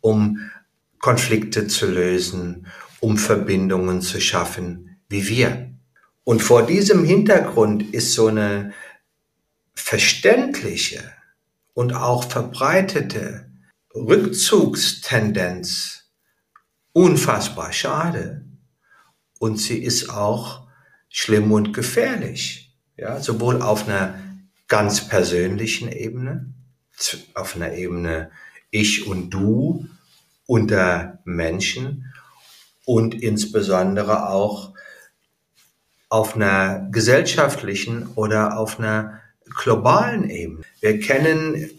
um 0.00 0.50
Konflikte 0.98 1.68
zu 1.68 1.86
lösen, 1.86 2.66
um 2.98 3.16
Verbindungen 3.16 4.02
zu 4.02 4.20
schaffen, 4.20 4.96
wie 5.08 5.28
wir. 5.28 5.70
Und 6.24 6.42
vor 6.42 6.66
diesem 6.66 7.04
Hintergrund 7.04 7.94
ist 7.94 8.14
so 8.14 8.26
eine 8.26 8.72
verständliche 9.74 11.12
und 11.74 11.94
auch 11.94 12.24
verbreitete 12.24 13.50
Rückzugstendenz 13.94 16.10
unfassbar 16.92 17.72
schade. 17.72 18.44
Und 19.38 19.58
sie 19.58 19.82
ist 19.82 20.10
auch 20.10 20.68
schlimm 21.08 21.50
und 21.52 21.72
gefährlich. 21.72 22.76
Ja, 22.96 23.20
sowohl 23.20 23.62
auf 23.62 23.88
einer 23.88 24.18
ganz 24.68 25.08
persönlichen 25.08 25.90
Ebene, 25.90 26.52
auf 27.34 27.56
einer 27.56 27.72
Ebene 27.72 28.30
ich 28.70 29.06
und 29.06 29.30
du 29.30 29.88
unter 30.46 31.18
Menschen 31.24 32.12
und 32.84 33.14
insbesondere 33.14 34.28
auch 34.28 34.74
auf 36.08 36.36
einer 36.36 36.88
gesellschaftlichen 36.90 38.08
oder 38.14 38.58
auf 38.58 38.78
einer 38.78 39.20
globalen 39.54 40.30
Ebene. 40.30 40.64
Wir 40.80 40.98
kennen, 41.00 41.70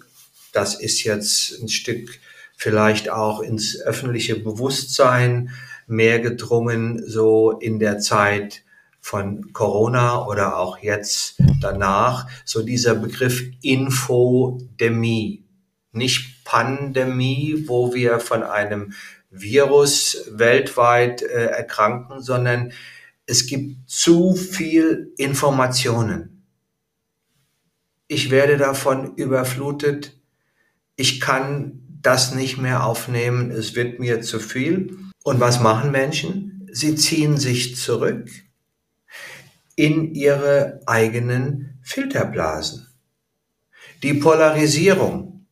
das 0.51 0.79
ist 0.79 1.03
jetzt 1.03 1.61
ein 1.61 1.69
Stück 1.69 2.19
vielleicht 2.55 3.09
auch 3.09 3.41
ins 3.41 3.79
öffentliche 3.81 4.35
Bewusstsein 4.35 5.49
mehr 5.87 6.19
gedrungen, 6.19 7.03
so 7.05 7.51
in 7.51 7.79
der 7.79 7.99
Zeit 7.99 8.63
von 9.01 9.51
Corona 9.51 10.25
oder 10.27 10.57
auch 10.57 10.77
jetzt 10.77 11.35
danach, 11.59 12.27
so 12.45 12.63
dieser 12.63 12.95
Begriff 12.95 13.43
Infodemie. 13.61 15.43
Nicht 15.91 16.45
Pandemie, 16.45 17.65
wo 17.67 17.93
wir 17.93 18.19
von 18.19 18.43
einem 18.43 18.93
Virus 19.29 20.29
weltweit 20.31 21.21
äh, 21.21 21.47
erkranken, 21.47 22.21
sondern 22.21 22.71
es 23.25 23.45
gibt 23.47 23.89
zu 23.89 24.35
viel 24.35 25.11
Informationen 25.17 26.32
ich 28.13 28.29
werde 28.29 28.57
davon 28.57 29.15
überflutet, 29.15 30.17
ich 30.95 31.19
kann 31.19 31.79
das 32.01 32.35
nicht 32.35 32.57
mehr 32.57 32.85
aufnehmen, 32.85 33.49
es 33.49 33.75
wird 33.75 33.99
mir 33.99 34.21
zu 34.21 34.39
viel. 34.39 34.97
Und 35.23 35.39
was 35.39 35.59
machen 35.59 35.91
Menschen? 35.91 36.67
Sie 36.71 36.95
ziehen 36.95 37.37
sich 37.37 37.75
zurück 37.75 38.29
in 39.75 40.13
ihre 40.13 40.81
eigenen 40.85 41.79
Filterblasen. 41.81 42.87
Die 44.03 44.13
Polarisierung. 44.13 45.47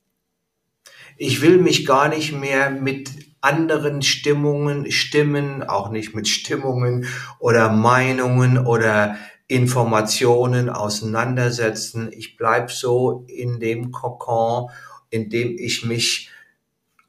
Ich 1.18 1.42
will 1.42 1.58
mich 1.58 1.86
gar 1.86 2.10
nicht 2.10 2.34
mehr 2.34 2.70
mit 2.70 3.10
anderen 3.42 4.04
Stimmungen, 4.04 4.92
Stimmen, 4.92 5.64
auch 5.64 5.90
nicht 5.90 6.14
mit 6.14 6.28
Stimmungen 6.28 7.08
oder 7.40 7.72
Meinungen 7.72 8.60
oder 8.60 9.18
Informationen 9.52 10.70
auseinandersetzen. 10.70 12.10
Ich 12.14 12.38
bleib 12.38 12.72
so 12.72 13.26
in 13.28 13.60
dem 13.60 13.92
Kokon, 13.92 14.70
in 15.10 15.30
dem 15.30 15.58
ich 15.58 15.86
mich 15.86 16.30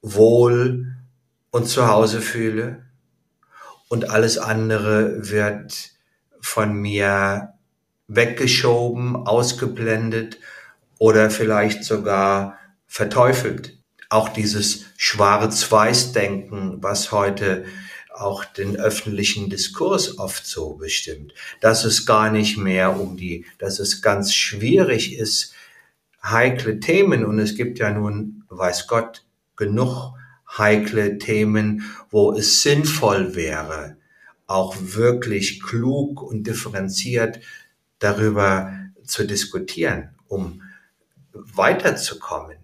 wohl 0.03 0.97
und 1.53 1.69
zu 1.69 1.87
Hause 1.87 2.21
fühle. 2.21 2.85
Und 3.89 4.11
alles 4.11 4.39
andere 4.39 5.31
wird 5.31 5.93
von 6.41 6.73
mir 6.73 7.55
weggeschoben, 8.09 9.15
ausgeblendet 9.25 10.41
oder 10.99 11.31
vielleicht 11.31 11.85
sogar 11.85 12.59
verteufelt. 12.89 13.79
Auch 14.09 14.29
dieses 14.29 14.87
Schwarz-Weiß-Denken, 14.97 16.83
was 16.83 17.13
heute 17.13 17.67
auch 18.23 18.45
den 18.45 18.77
öffentlichen 18.77 19.51
Diskurs 19.51 20.19
oft 20.19 20.47
so 20.47 20.75
bestimmt, 20.75 21.35
dass 21.61 21.85
es 21.85 22.07
gar 22.07 22.31
nicht 22.31 22.57
mehr 22.57 22.99
um 22.99 23.17
die, 23.17 23.47
dass 23.59 23.79
es 23.79 24.03
ganz 24.03 24.35
schwierig 24.35 25.17
ist, 25.17 25.55
heikle 26.23 26.81
Themen, 26.81 27.25
und 27.25 27.39
es 27.39 27.55
gibt 27.57 27.79
ja 27.79 27.91
nun, 27.91 28.45
weiß 28.49 28.87
Gott, 28.87 29.25
genug 29.57 30.15
heikle 30.57 31.19
Themen, 31.19 31.93
wo 32.11 32.33
es 32.33 32.63
sinnvoll 32.63 33.35
wäre, 33.35 33.97
auch 34.47 34.77
wirklich 34.79 35.63
klug 35.63 36.23
und 36.23 36.47
differenziert 36.47 37.41
darüber 37.99 38.73
zu 39.05 39.25
diskutieren, 39.25 40.11
um 40.29 40.63
weiterzukommen 41.33 42.59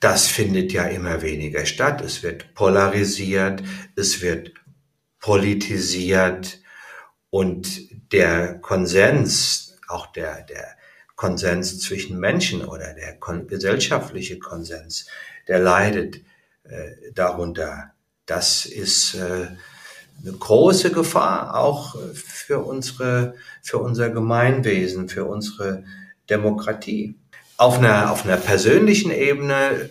das 0.00 0.26
findet 0.26 0.72
ja 0.72 0.84
immer 0.84 1.22
weniger 1.22 1.64
statt. 1.66 2.00
Es 2.00 2.22
wird 2.22 2.54
polarisiert, 2.54 3.62
es 3.96 4.20
wird 4.20 4.52
politisiert 5.20 6.60
und 7.30 8.12
der 8.12 8.58
Konsens, 8.58 9.76
auch 9.88 10.06
der, 10.12 10.42
der 10.42 10.76
Konsens 11.16 11.80
zwischen 11.80 12.20
Menschen 12.20 12.64
oder 12.64 12.94
der 12.94 13.18
gesellschaftliche 13.46 14.38
Konsens, 14.38 15.06
der 15.48 15.58
leidet 15.58 16.16
äh, 16.64 17.12
darunter. 17.14 17.92
Das 18.26 18.66
ist 18.66 19.14
äh, 19.14 19.48
eine 20.22 20.32
große 20.32 20.92
Gefahr 20.92 21.58
auch 21.58 21.96
für 22.14 22.60
unsere, 22.60 23.34
für 23.62 23.78
unser 23.78 24.10
Gemeinwesen, 24.10 25.08
für 25.08 25.24
unsere 25.24 25.84
Demokratie. 26.28 27.16
Auf 27.56 27.78
einer, 27.78 28.10
auf 28.10 28.24
einer 28.24 28.36
persönlichen 28.36 29.10
Ebene, 29.10 29.90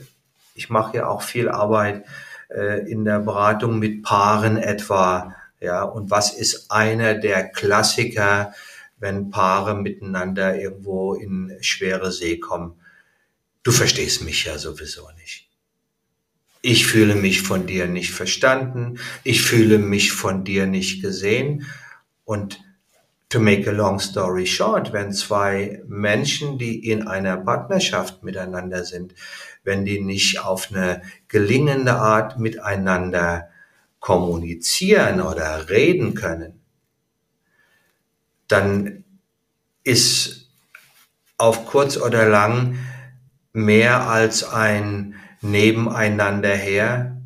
ich 0.53 0.69
mache 0.69 0.97
ja 0.97 1.07
auch 1.07 1.21
viel 1.21 1.49
Arbeit 1.49 2.05
äh, 2.49 2.89
in 2.89 3.05
der 3.05 3.19
Beratung 3.19 3.79
mit 3.79 4.03
Paaren 4.03 4.57
etwa, 4.57 5.35
ja, 5.59 5.83
und 5.83 6.11
was 6.11 6.33
ist 6.33 6.69
einer 6.69 7.15
der 7.15 7.49
Klassiker, 7.49 8.53
wenn 8.97 9.31
Paare 9.31 9.75
miteinander 9.75 10.59
irgendwo 10.59 11.15
in 11.15 11.57
schwere 11.61 12.11
See 12.11 12.39
kommen? 12.39 12.79
Du 13.63 13.71
verstehst 13.71 14.21
mich 14.21 14.45
ja 14.45 14.57
sowieso 14.57 15.09
nicht 15.17 15.45
ich 16.65 16.87
fühle 16.87 17.13
mich 17.13 17.43
von 17.43 17.67
dir 17.67 17.85
nicht 17.85 18.11
verstanden, 18.11 18.97
ich 19.23 19.43
fühle 19.43 19.77
mich 19.77 20.11
von 20.11 20.43
dir 20.43 20.65
nicht 20.65 21.03
gesehen. 21.03 21.67
Und 22.23 22.59
to 23.29 23.39
make 23.39 23.67
a 23.67 23.71
long 23.71 23.99
story 23.99 24.45
short, 24.45 24.93
wenn 24.93 25.11
zwei 25.11 25.81
Menschen, 25.87 26.57
die 26.57 26.89
in 26.89 27.07
einer 27.07 27.37
Partnerschaft 27.37 28.23
miteinander 28.23 28.85
sind, 28.85 29.15
wenn 29.63 29.83
die 29.83 29.99
nicht 29.99 30.39
auf 30.39 30.71
eine 30.71 31.01
gelingende 31.27 31.95
Art 31.95 32.39
miteinander 32.39 33.49
kommunizieren 33.99 35.21
oder 35.21 35.69
reden 35.69 36.13
können, 36.13 36.61
dann 38.47 39.03
ist 39.83 40.51
auf 41.37 41.65
kurz 41.65 41.97
oder 41.97 42.29
lang 42.29 42.77
mehr 43.53 44.07
als 44.07 44.43
ein 44.43 45.15
nebeneinander 45.41 46.55
her 46.55 47.21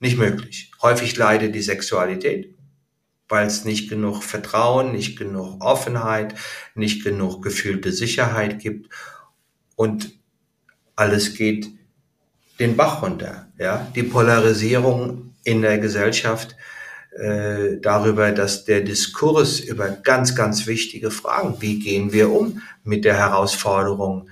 nicht 0.00 0.18
möglich. 0.18 0.72
Häufig 0.82 1.16
leidet 1.16 1.54
die 1.54 1.62
Sexualität, 1.62 2.54
weil 3.30 3.46
es 3.46 3.64
nicht 3.64 3.88
genug 3.88 4.22
Vertrauen, 4.22 4.92
nicht 4.92 5.18
genug 5.18 5.64
Offenheit, 5.64 6.34
nicht 6.74 7.02
genug 7.04 7.42
gefühlte 7.42 7.92
Sicherheit 7.92 8.58
gibt 8.58 8.92
und 9.76 10.12
alles 10.96 11.34
geht 11.34 11.68
den 12.58 12.76
Bach 12.76 13.02
runter. 13.02 13.48
Ja? 13.58 13.90
Die 13.94 14.02
Polarisierung 14.02 15.34
in 15.44 15.62
der 15.62 15.78
Gesellschaft 15.78 16.56
äh, 17.16 17.78
darüber, 17.80 18.32
dass 18.32 18.64
der 18.64 18.82
Diskurs 18.82 19.60
über 19.60 19.88
ganz, 19.88 20.34
ganz 20.34 20.66
wichtige 20.66 21.10
Fragen, 21.10 21.56
wie 21.60 21.78
gehen 21.78 22.12
wir 22.12 22.30
um 22.30 22.62
mit 22.84 23.04
der 23.04 23.16
Herausforderung 23.16 24.28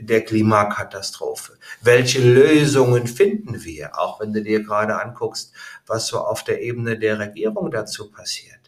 der 0.00 0.24
Klimakatastrophe? 0.24 1.54
Welche 1.80 2.20
Lösungen 2.20 3.06
finden 3.06 3.64
wir? 3.64 3.98
Auch 3.98 4.20
wenn 4.20 4.32
du 4.32 4.42
dir 4.42 4.62
gerade 4.62 5.00
anguckst, 5.00 5.52
was 5.86 6.06
so 6.06 6.20
auf 6.20 6.44
der 6.44 6.62
Ebene 6.62 6.98
der 6.98 7.18
Regierung 7.18 7.70
dazu 7.70 8.10
passiert. 8.10 8.60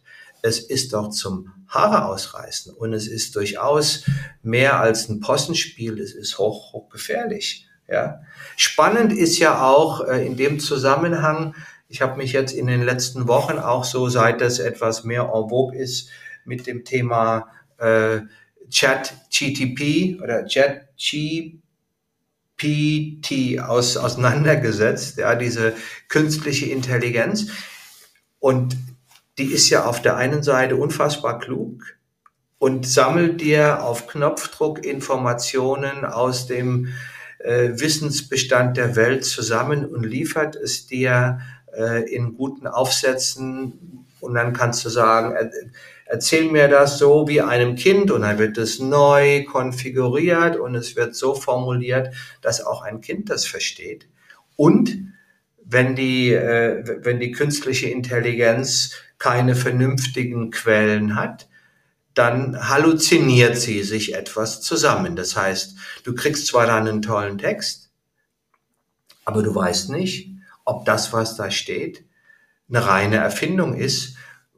Es 0.42 0.58
ist 0.58 0.92
doch 0.92 1.08
zum 1.08 1.52
Haare 1.68 2.04
ausreißen 2.06 2.74
und 2.74 2.92
es 2.92 3.06
ist 3.06 3.34
durchaus 3.34 4.04
mehr 4.42 4.78
als 4.80 5.08
ein 5.08 5.20
Possenspiel. 5.20 5.98
Es 6.00 6.12
ist 6.12 6.38
hoch, 6.38 6.72
hoch 6.72 6.90
gefährlich. 6.90 7.66
Ja. 7.88 8.20
Spannend 8.56 9.12
ist 9.12 9.38
ja 9.38 9.62
auch 9.62 10.06
äh, 10.06 10.26
in 10.26 10.36
dem 10.36 10.60
Zusammenhang, 10.60 11.54
ich 11.88 12.02
habe 12.02 12.16
mich 12.16 12.32
jetzt 12.32 12.52
in 12.52 12.66
den 12.66 12.82
letzten 12.82 13.28
Wochen 13.28 13.58
auch 13.58 13.84
so, 13.84 14.08
seit 14.08 14.40
das 14.40 14.58
etwas 14.58 15.04
mehr 15.04 15.30
en 15.34 15.48
vogue 15.48 15.76
ist, 15.76 16.08
mit 16.44 16.66
dem 16.66 16.84
Thema 16.84 17.48
äh, 17.78 18.20
Chat 18.74 19.14
GTP 19.30 20.20
oder 20.20 20.44
Chat 20.46 20.88
GPT 22.58 23.60
aus, 23.60 23.96
auseinandergesetzt, 23.96 25.16
ja, 25.16 25.36
diese 25.36 25.74
künstliche 26.08 26.66
Intelligenz. 26.66 27.46
Und 28.40 28.76
die 29.38 29.52
ist 29.52 29.70
ja 29.70 29.84
auf 29.84 30.02
der 30.02 30.16
einen 30.16 30.42
Seite 30.42 30.76
unfassbar 30.76 31.38
klug 31.38 31.96
und 32.58 32.86
sammelt 32.86 33.40
dir 33.40 33.84
auf 33.84 34.08
Knopfdruck 34.08 34.84
Informationen 34.84 36.04
aus 36.04 36.46
dem 36.46 36.88
äh, 37.38 37.70
Wissensbestand 37.74 38.76
der 38.76 38.96
Welt 38.96 39.24
zusammen 39.24 39.84
und 39.86 40.04
liefert 40.04 40.56
es 40.56 40.86
dir 40.86 41.40
äh, 41.76 42.12
in 42.12 42.34
guten 42.34 42.66
Aufsätzen 42.66 44.04
und 44.20 44.34
dann 44.34 44.52
kannst 44.52 44.84
du 44.84 44.88
sagen, 44.88 45.36
äh, 45.36 45.50
erzähl 46.14 46.48
mir 46.48 46.68
das 46.68 46.98
so 46.98 47.26
wie 47.26 47.40
einem 47.40 47.74
Kind 47.74 48.12
und 48.12 48.22
dann 48.22 48.38
wird 48.38 48.56
es 48.56 48.78
neu 48.78 49.42
konfiguriert 49.42 50.56
und 50.56 50.76
es 50.76 50.94
wird 50.94 51.16
so 51.16 51.34
formuliert, 51.34 52.14
dass 52.40 52.64
auch 52.64 52.82
ein 52.82 53.00
Kind 53.00 53.30
das 53.30 53.46
versteht. 53.46 54.06
Und 54.54 54.96
wenn 55.64 55.96
die, 55.96 56.32
äh, 56.32 57.00
wenn 57.02 57.18
die 57.18 57.32
künstliche 57.32 57.88
Intelligenz 57.88 58.92
keine 59.18 59.56
vernünftigen 59.56 60.52
Quellen 60.52 61.16
hat, 61.16 61.48
dann 62.14 62.68
halluziniert 62.68 63.56
sie 63.56 63.82
sich 63.82 64.14
etwas 64.14 64.60
zusammen. 64.60 65.16
Das 65.16 65.34
heißt, 65.34 65.76
du 66.04 66.14
kriegst 66.14 66.46
zwar 66.46 66.66
dann 66.66 66.86
einen 66.86 67.02
tollen 67.02 67.38
Text, 67.38 67.90
aber 69.24 69.42
du 69.42 69.52
weißt 69.52 69.90
nicht, 69.90 70.30
ob 70.64 70.84
das, 70.84 71.12
was 71.12 71.34
da 71.34 71.50
steht, 71.50 72.04
eine 72.68 72.86
reine 72.86 73.16
Erfindung 73.16 73.74
ist 73.74 74.13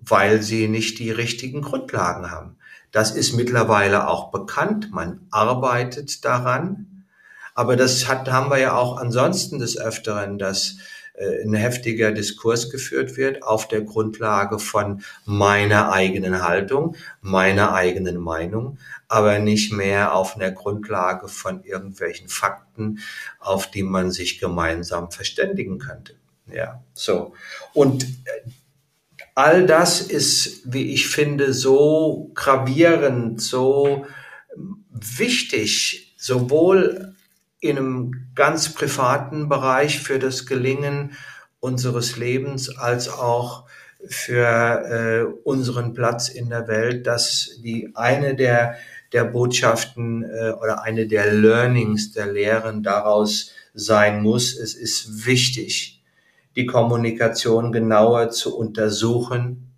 weil 0.07 0.43
sie 0.43 0.69
nicht 0.69 0.99
die 0.99 1.11
richtigen 1.11 1.63
Grundlagen 1.63 2.31
haben. 2.31 2.57
Das 2.93 3.11
ist 3.11 3.35
mittlerweile 3.35 4.09
auch 4.09 4.31
bekannt. 4.31 4.91
Man 4.93 5.27
arbeitet 5.31 6.25
daran. 6.25 7.05
Aber 7.55 7.77
das 7.77 8.07
hat, 8.07 8.31
haben 8.31 8.51
wir 8.51 8.59
ja 8.59 8.77
auch 8.77 8.99
ansonsten 8.99 9.59
des 9.59 9.79
Öfteren, 9.79 10.39
dass 10.39 10.77
äh, 11.15 11.43
ein 11.43 11.55
heftiger 11.55 12.13
Diskurs 12.13 12.71
geführt 12.71 13.17
wird 13.17 13.43
auf 13.43 13.67
der 13.69 13.83
Grundlage 13.83 14.59
von 14.59 15.03
meiner 15.25 15.91
eigenen 15.91 16.43
Haltung, 16.47 16.97
meiner 17.23 17.73
eigenen 17.73 18.19
Meinung, 18.19 18.79
aber 19.09 19.39
nicht 19.39 19.73
mehr 19.73 20.15
auf 20.15 20.37
einer 20.37 20.51
Grundlage 20.51 21.29
von 21.29 21.65
irgendwelchen 21.65 22.29
Fakten, 22.29 23.01
auf 23.41 23.71
die 23.71 23.83
man 23.83 24.11
sich 24.11 24.39
gemeinsam 24.39 25.11
verständigen 25.11 25.79
könnte. 25.79 26.15
Ja, 26.53 26.83
so. 26.93 27.35
Und 27.73 28.05
äh, 28.05 28.51
all 29.37 29.67
das 29.67 30.01
ist, 30.01 30.63
wie 30.65 30.95
ich 30.95 31.09
finde, 31.09 31.53
so 31.53 32.31
gravierend, 32.35 33.41
so 33.41 34.07
wichtig, 34.91 36.15
sowohl 36.17 37.15
in 37.61 37.77
einem 37.77 38.29
ganz 38.35 38.73
privaten 38.73 39.49
Bereich 39.49 40.01
für 40.01 40.19
das 40.19 40.47
Gelingen 40.47 41.13
unseres 41.61 42.17
Lebens 42.17 42.79
als 42.79 43.11
auch 43.11 43.67
für 44.09 44.47
äh, 44.47 45.25
unseren 45.45 45.93
Platz 45.93 46.31
in 46.31 46.49
der 46.49 46.67
Welt, 46.67 47.07
dass 47.07 47.61
die 47.63 47.91
eine 47.95 48.37
der, 48.37 48.77
der 49.13 49.25
Botschaften 49.25 50.23
äh, 50.23 50.53
oder 50.53 50.83
eine 50.83 51.07
der 51.09 51.33
Learnings, 51.35 52.13
der 52.13 52.33
Lehren 52.33 52.83
daraus 52.83 53.51
sein 53.75 54.23
muss. 54.23 54.57
Es 54.57 54.75
ist 54.75 55.27
wichtig, 55.27 55.96
die 56.57 56.67
Kommunikation 56.67 57.71
genauer 57.71 58.31
zu 58.31 58.57
untersuchen 58.57 59.73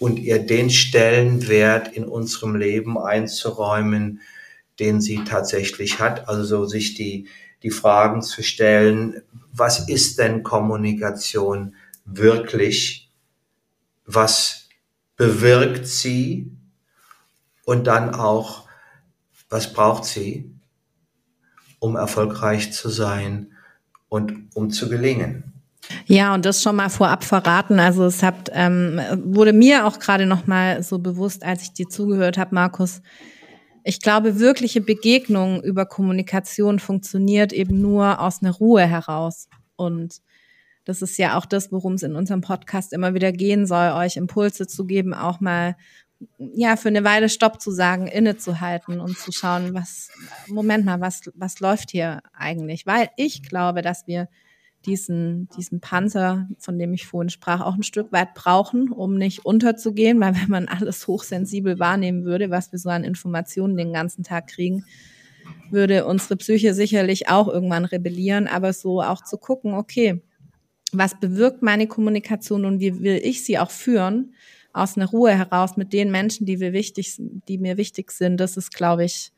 und 0.00 0.18
ihr 0.18 0.44
den 0.44 0.68
Stellenwert 0.68 1.92
in 1.92 2.04
unserem 2.04 2.56
Leben 2.56 2.98
einzuräumen, 2.98 4.20
den 4.80 5.00
sie 5.00 5.22
tatsächlich 5.24 6.00
hat. 6.00 6.28
Also 6.28 6.66
sich 6.66 6.94
die, 6.94 7.28
die 7.62 7.70
Fragen 7.70 8.22
zu 8.22 8.42
stellen, 8.42 9.22
was 9.52 9.88
ist 9.88 10.18
denn 10.18 10.42
Kommunikation 10.42 11.76
wirklich? 12.04 13.10
Was 14.04 14.68
bewirkt 15.16 15.86
sie? 15.86 16.50
Und 17.64 17.86
dann 17.86 18.12
auch, 18.12 18.66
was 19.48 19.72
braucht 19.72 20.04
sie, 20.04 20.50
um 21.78 21.94
erfolgreich 21.94 22.72
zu 22.72 22.88
sein 22.88 23.52
und 24.08 24.50
um 24.54 24.70
zu 24.70 24.88
gelingen? 24.88 25.51
Ja, 26.06 26.34
und 26.34 26.44
das 26.44 26.62
schon 26.62 26.76
mal 26.76 26.88
vorab 26.88 27.24
verraten. 27.24 27.80
Also 27.80 28.04
es 28.04 28.22
hat, 28.22 28.50
ähm, 28.52 29.00
wurde 29.24 29.52
mir 29.52 29.86
auch 29.86 29.98
gerade 29.98 30.26
noch 30.26 30.46
mal 30.46 30.82
so 30.82 30.98
bewusst, 30.98 31.44
als 31.44 31.62
ich 31.62 31.72
dir 31.72 31.88
zugehört 31.88 32.38
habe, 32.38 32.54
Markus. 32.54 33.02
Ich 33.84 34.00
glaube, 34.00 34.38
wirkliche 34.38 34.80
Begegnung 34.80 35.62
über 35.62 35.86
Kommunikation 35.86 36.78
funktioniert 36.78 37.52
eben 37.52 37.80
nur 37.80 38.20
aus 38.20 38.42
einer 38.42 38.52
Ruhe 38.52 38.86
heraus. 38.86 39.48
Und 39.76 40.22
das 40.84 41.02
ist 41.02 41.18
ja 41.18 41.36
auch 41.38 41.46
das, 41.46 41.72
worum 41.72 41.94
es 41.94 42.02
in 42.02 42.14
unserem 42.14 42.40
Podcast 42.40 42.92
immer 42.92 43.14
wieder 43.14 43.32
gehen 43.32 43.66
soll, 43.66 43.92
euch 43.92 44.16
Impulse 44.16 44.66
zu 44.66 44.84
geben, 44.84 45.14
auch 45.14 45.40
mal 45.40 45.76
ja 46.38 46.76
für 46.76 46.88
eine 46.88 47.02
Weile 47.02 47.28
Stopp 47.28 47.60
zu 47.60 47.72
sagen, 47.72 48.06
innezuhalten 48.06 49.00
und 49.00 49.18
zu 49.18 49.32
schauen, 49.32 49.74
was 49.74 50.10
Moment 50.46 50.84
mal, 50.84 51.00
was 51.00 51.22
was 51.34 51.58
läuft 51.58 51.90
hier 51.90 52.20
eigentlich? 52.32 52.86
Weil 52.86 53.10
ich 53.16 53.42
glaube, 53.42 53.82
dass 53.82 54.06
wir 54.06 54.28
diesen, 54.86 55.48
diesen 55.56 55.80
Panzer, 55.80 56.48
von 56.58 56.78
dem 56.78 56.92
ich 56.92 57.06
vorhin 57.06 57.30
sprach, 57.30 57.60
auch 57.60 57.74
ein 57.74 57.82
Stück 57.82 58.12
weit 58.12 58.34
brauchen, 58.34 58.90
um 58.90 59.16
nicht 59.16 59.44
unterzugehen, 59.44 60.20
weil 60.20 60.34
wenn 60.34 60.48
man 60.48 60.68
alles 60.68 61.06
hochsensibel 61.06 61.78
wahrnehmen 61.78 62.24
würde, 62.24 62.50
was 62.50 62.72
wir 62.72 62.78
so 62.78 62.90
an 62.90 63.04
Informationen 63.04 63.76
den 63.76 63.92
ganzen 63.92 64.22
Tag 64.24 64.48
kriegen, 64.48 64.84
würde 65.70 66.06
unsere 66.06 66.36
Psyche 66.36 66.74
sicherlich 66.74 67.28
auch 67.28 67.48
irgendwann 67.48 67.84
rebellieren, 67.84 68.46
aber 68.46 68.72
so 68.72 69.02
auch 69.02 69.24
zu 69.24 69.38
gucken, 69.38 69.74
okay, 69.74 70.22
was 70.92 71.18
bewirkt 71.18 71.62
meine 71.62 71.86
Kommunikation 71.86 72.64
und 72.64 72.80
wie 72.80 73.00
will 73.00 73.20
ich 73.22 73.44
sie 73.44 73.58
auch 73.58 73.70
führen, 73.70 74.34
aus 74.74 74.96
einer 74.96 75.08
Ruhe 75.08 75.36
heraus 75.36 75.76
mit 75.76 75.92
den 75.92 76.10
Menschen, 76.10 76.46
die, 76.46 76.60
wir 76.60 76.72
wichtig, 76.72 77.16
die 77.18 77.58
mir 77.58 77.76
wichtig 77.76 78.10
sind, 78.10 78.38
das 78.38 78.56
ist, 78.56 78.74
glaube 78.74 79.04
ich, 79.04 79.32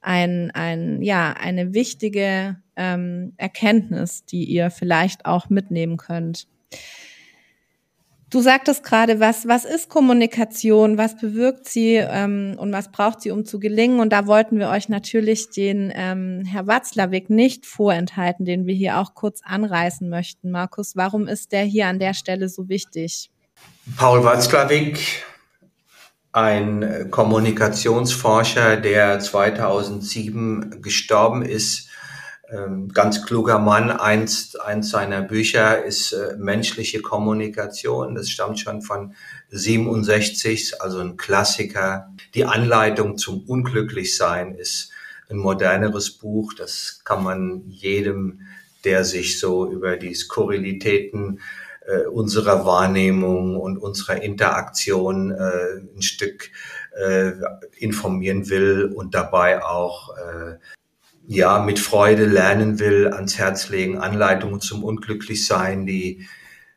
ein, 0.00 0.50
ein, 0.52 1.02
ja, 1.02 1.34
eine 1.34 1.74
wichtige 1.74 2.56
ähm, 2.80 3.34
Erkenntnis, 3.36 4.24
die 4.24 4.44
ihr 4.44 4.70
vielleicht 4.70 5.26
auch 5.26 5.50
mitnehmen 5.50 5.98
könnt. 5.98 6.48
Du 8.30 8.40
sagtest 8.40 8.84
gerade, 8.84 9.18
was, 9.18 9.48
was 9.48 9.64
ist 9.64 9.88
Kommunikation, 9.88 10.96
was 10.96 11.16
bewirkt 11.16 11.68
sie 11.68 11.96
ähm, 11.96 12.54
und 12.56 12.72
was 12.72 12.92
braucht 12.92 13.20
sie, 13.20 13.32
um 13.32 13.44
zu 13.44 13.58
gelingen? 13.58 13.98
Und 13.98 14.12
da 14.12 14.28
wollten 14.28 14.60
wir 14.60 14.68
euch 14.68 14.88
natürlich 14.88 15.50
den 15.50 15.92
ähm, 15.94 16.44
Herr 16.46 16.68
Watzlawick 16.68 17.28
nicht 17.28 17.66
vorenthalten, 17.66 18.46
den 18.46 18.66
wir 18.66 18.74
hier 18.74 18.98
auch 18.98 19.14
kurz 19.14 19.40
anreißen 19.44 20.08
möchten. 20.08 20.52
Markus, 20.52 20.94
warum 20.94 21.26
ist 21.26 21.50
der 21.50 21.64
hier 21.64 21.88
an 21.88 21.98
der 21.98 22.14
Stelle 22.14 22.48
so 22.48 22.68
wichtig? 22.68 23.30
Paul 23.96 24.22
Watzlawick, 24.22 25.24
ein 26.30 27.08
Kommunikationsforscher, 27.10 28.76
der 28.76 29.18
2007 29.18 30.80
gestorben 30.82 31.42
ist, 31.42 31.89
ganz 32.92 33.24
kluger 33.24 33.58
Mann. 33.58 33.90
Eins, 33.90 34.56
eins 34.56 34.90
seiner 34.90 35.22
Bücher 35.22 35.84
ist 35.84 36.12
äh, 36.12 36.36
menschliche 36.36 37.00
Kommunikation. 37.00 38.14
Das 38.14 38.28
stammt 38.30 38.58
schon 38.58 38.82
von 38.82 39.14
67, 39.50 40.80
also 40.80 40.98
ein 40.98 41.16
Klassiker. 41.16 42.10
Die 42.34 42.44
Anleitung 42.44 43.18
zum 43.18 43.42
Unglücklichsein 43.44 44.54
ist 44.54 44.90
ein 45.28 45.36
moderneres 45.36 46.10
Buch. 46.10 46.52
Das 46.54 47.02
kann 47.04 47.22
man 47.22 47.62
jedem, 47.68 48.40
der 48.84 49.04
sich 49.04 49.38
so 49.38 49.70
über 49.70 49.96
die 49.96 50.14
Skurrilitäten 50.14 51.40
äh, 51.86 52.06
unserer 52.06 52.66
Wahrnehmung 52.66 53.56
und 53.56 53.78
unserer 53.78 54.22
Interaktion 54.22 55.30
äh, 55.30 55.80
ein 55.96 56.02
Stück 56.02 56.50
äh, 56.98 57.32
informieren 57.78 58.50
will 58.50 58.92
und 58.94 59.14
dabei 59.14 59.64
auch 59.64 60.16
äh, 60.16 60.56
ja, 61.32 61.60
mit 61.60 61.78
Freude 61.78 62.24
lernen 62.26 62.80
will, 62.80 63.06
ans 63.06 63.38
Herz 63.38 63.68
legen, 63.68 63.98
Anleitungen 63.98 64.60
zum 64.60 64.82
Unglücklichsein, 64.82 65.86
die 65.86 66.26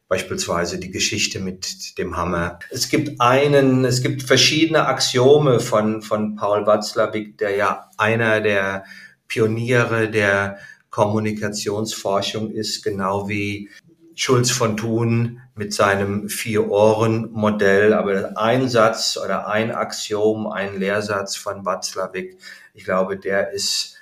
beispielsweise 0.08 0.78
die 0.78 0.92
Geschichte 0.92 1.39
mit 1.39 1.98
dem 1.98 2.16
Hammer. 2.18 2.60
Es 2.70 2.88
gibt 2.88 3.20
einen, 3.20 3.84
es 3.84 4.04
gibt 4.04 4.22
verschiedene 4.22 4.86
Axiome 4.86 5.60
von, 5.60 6.04
von 6.04 6.36
Paul 6.36 6.68
Watzlawick, 6.68 7.39
der 7.39 7.56
ja 7.56 7.89
einer 7.98 8.42
der 8.42 8.86
Pioniere 9.28 10.12
der 10.12 10.60
Kommunikationsforschung 10.92 12.52
ist, 12.52 12.84
genau 12.84 13.28
wie 13.28 13.72
Schulz 14.13 14.52
von 14.52 14.78
Thun 14.78 15.42
mit 15.56 15.74
seinem 15.74 16.30
Vier-Ohren-Modell. 16.30 17.94
Aber 17.94 18.38
ein 18.38 18.70
Satz 18.70 19.18
oder 19.18 19.48
ein 19.48 19.72
Axiom, 19.72 20.46
ein 20.46 20.78
Lehrsatz 20.80 21.36
von 21.36 21.66
Watzlawick, 21.66 22.38
ich 22.76 22.84
glaube, 22.84 23.18
der 23.18 23.52
ist 23.52 23.93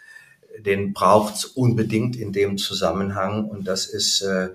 den 0.60 0.94
braucht's 0.94 1.46
unbedingt 1.46 2.16
in 2.16 2.32
dem 2.34 2.58
Zusammenhang. 2.58 3.46
Und 3.46 3.66
das 3.68 3.86
ist 3.86 4.22
äh, 4.22 4.50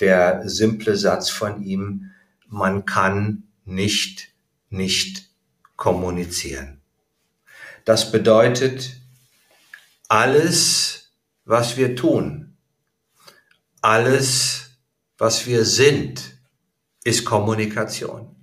der 0.00 0.48
simple 0.48 0.96
Satz 0.96 1.30
von 1.30 1.62
ihm, 1.62 2.10
man 2.48 2.84
kann 2.84 3.44
nicht 3.64 4.32
nicht 4.72 5.28
kommunizieren. 5.76 6.80
Das 7.84 8.10
bedeutet, 8.10 8.96
alles, 10.08 11.12
was 11.44 11.76
wir 11.76 11.94
tun, 11.94 12.56
alles, 13.80 14.70
was 15.18 15.46
wir 15.46 15.64
sind, 15.64 16.38
ist 17.04 17.24
Kommunikation. 17.24 18.34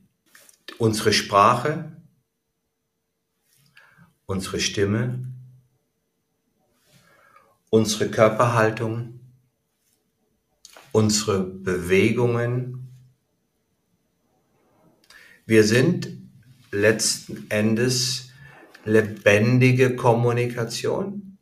Unsere 0.77 1.13
Sprache, 1.13 1.91
unsere 4.25 4.59
Stimme, 4.59 5.28
unsere 7.69 8.09
Körperhaltung, 8.09 9.19
unsere 10.91 11.43
Bewegungen. 11.43 12.87
Wir 15.45 15.63
sind 15.63 16.09
letzten 16.71 17.49
Endes 17.49 18.29
lebendige 18.85 19.95
Kommunikation. 19.95 21.37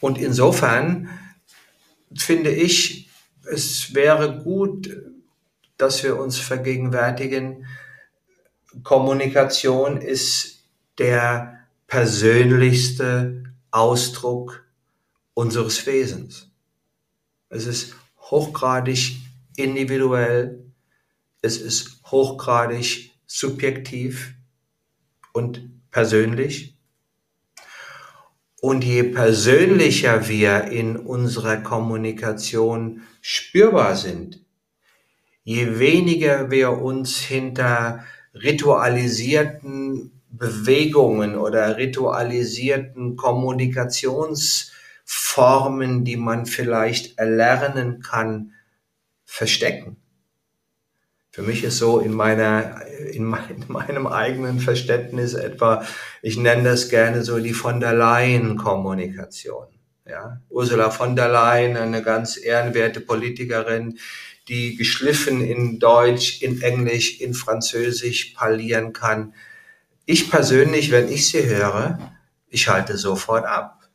Und 0.00 0.18
insofern 0.18 1.08
finde 2.14 2.50
ich, 2.50 3.10
es 3.44 3.94
wäre 3.94 4.42
gut, 4.42 4.90
dass 5.76 6.02
wir 6.02 6.18
uns 6.18 6.38
vergegenwärtigen, 6.38 7.66
Kommunikation 8.82 10.00
ist 10.00 10.64
der 10.98 11.66
persönlichste 11.86 13.49
Ausdruck 13.70 14.64
unseres 15.34 15.86
Wesens. 15.86 16.50
Es 17.48 17.66
ist 17.66 17.94
hochgradig 18.18 19.16
individuell, 19.56 20.64
es 21.42 21.58
ist 21.58 22.02
hochgradig 22.06 23.12
subjektiv 23.26 24.34
und 25.32 25.70
persönlich. 25.90 26.76
Und 28.60 28.84
je 28.84 29.04
persönlicher 29.04 30.28
wir 30.28 30.64
in 30.64 30.96
unserer 30.96 31.56
Kommunikation 31.56 33.02
spürbar 33.22 33.96
sind, 33.96 34.44
je 35.44 35.78
weniger 35.78 36.50
wir 36.50 36.72
uns 36.72 37.18
hinter 37.18 38.04
ritualisierten 38.34 40.19
Bewegungen 40.30 41.36
oder 41.36 41.76
ritualisierten 41.76 43.16
Kommunikationsformen, 43.16 46.04
die 46.04 46.16
man 46.16 46.46
vielleicht 46.46 47.18
erlernen 47.18 48.00
kann, 48.00 48.52
verstecken. 49.24 49.96
Für 51.32 51.42
mich 51.42 51.62
ist 51.62 51.78
so 51.78 52.00
in 52.00 52.12
meiner, 52.12 52.82
in, 53.12 53.24
meinem 53.68 54.06
eigenen 54.06 54.58
Verständnis 54.58 55.34
etwa, 55.34 55.84
ich 56.22 56.36
nenne 56.36 56.64
das 56.64 56.88
gerne 56.88 57.22
so 57.22 57.38
die 57.38 57.52
von 57.52 57.78
der 57.78 57.94
Leyen 57.94 58.56
Kommunikation. 58.56 59.66
Ja, 60.08 60.40
Ursula 60.48 60.90
von 60.90 61.14
der 61.14 61.28
Leyen, 61.28 61.76
eine 61.76 62.02
ganz 62.02 62.36
ehrenwerte 62.36 63.00
Politikerin, 63.00 63.98
die 64.48 64.74
geschliffen 64.74 65.40
in 65.40 65.78
Deutsch, 65.78 66.42
in 66.42 66.60
Englisch, 66.62 67.20
in 67.20 67.34
Französisch 67.34 68.34
parlieren 68.34 68.92
kann, 68.92 69.34
ich 70.10 70.30
persönlich, 70.30 70.90
wenn 70.90 71.08
ich 71.08 71.28
sie 71.28 71.46
höre, 71.46 71.98
ich 72.48 72.68
halte 72.68 72.98
sofort 72.98 73.44
ab. 73.44 73.88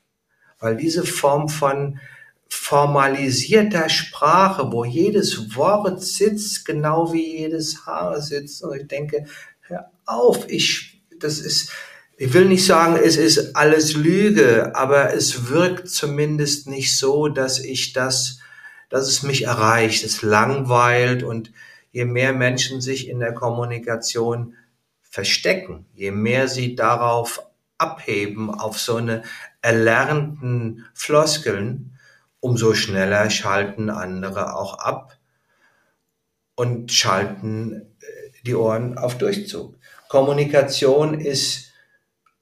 Weil 0.60 0.78
diese 0.78 1.06
Form 1.06 1.50
von 1.50 2.00
formalisierter 2.48 3.90
Sprache, 3.90 4.72
wo 4.72 4.86
jedes 4.86 5.56
Wort 5.56 6.02
sitzt, 6.02 6.66
genau 6.66 7.12
wie 7.12 7.38
jedes 7.38 7.86
Haar 7.86 8.22
sitzt. 8.22 8.64
Und 8.64 8.76
ich 8.78 8.88
denke, 8.88 9.26
hör 9.62 9.92
auf, 10.06 10.50
ich, 10.50 11.02
das 11.20 11.40
ist, 11.40 11.72
ich 12.18 12.34
will 12.34 12.46
nicht 12.46 12.66
sagen, 12.66 12.98
es 13.04 13.18
ist 13.18 13.56
alles 13.56 13.94
Lüge, 13.94 14.74
aber 14.74 15.14
es 15.14 15.50
wirkt 15.50 15.90
zumindest 15.90 16.68
nicht 16.68 16.98
so, 16.98 17.28
dass 17.28 17.60
ich 17.60 17.92
das, 17.92 18.40
dass 18.90 19.08
es 19.08 19.22
mich 19.22 19.44
erreicht. 19.44 20.06
Es 20.06 20.22
langweilt 20.22 21.24
und 21.24 21.52
je 21.92 22.06
mehr 22.06 22.32
Menschen 22.32 22.80
sich 22.80 23.10
in 23.10 23.20
der 23.20 23.34
Kommunikation 23.34 24.56
verstecken, 25.16 25.86
je 25.94 26.12
mehr 26.12 26.50
sie 26.50 26.76
darauf 26.76 27.42
abheben, 27.78 28.50
auf 28.52 28.78
so 28.78 28.98
eine 28.98 29.24
erlernten 29.62 30.84
Floskeln, 30.94 31.98
umso 32.42 32.74
schneller 32.74 33.30
schalten 33.30 33.90
andere 33.90 34.58
auch 34.58 34.78
ab 34.78 35.18
und 36.56 36.92
schalten 36.92 37.96
äh, 38.02 38.32
die 38.46 38.56
Ohren 38.56 38.98
auf 38.98 39.18
Durchzug. 39.18 39.78
Kommunikation 40.10 41.14
ist 41.14 41.72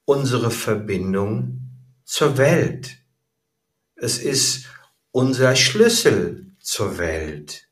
unsere 0.05 0.49
Verbindung 0.49 1.59
zur 2.05 2.39
Welt. 2.39 2.97
Es 3.95 4.17
ist 4.17 4.65
unser 5.11 5.55
Schlüssel 5.55 6.47
zur 6.59 6.97
Welt. 6.97 7.67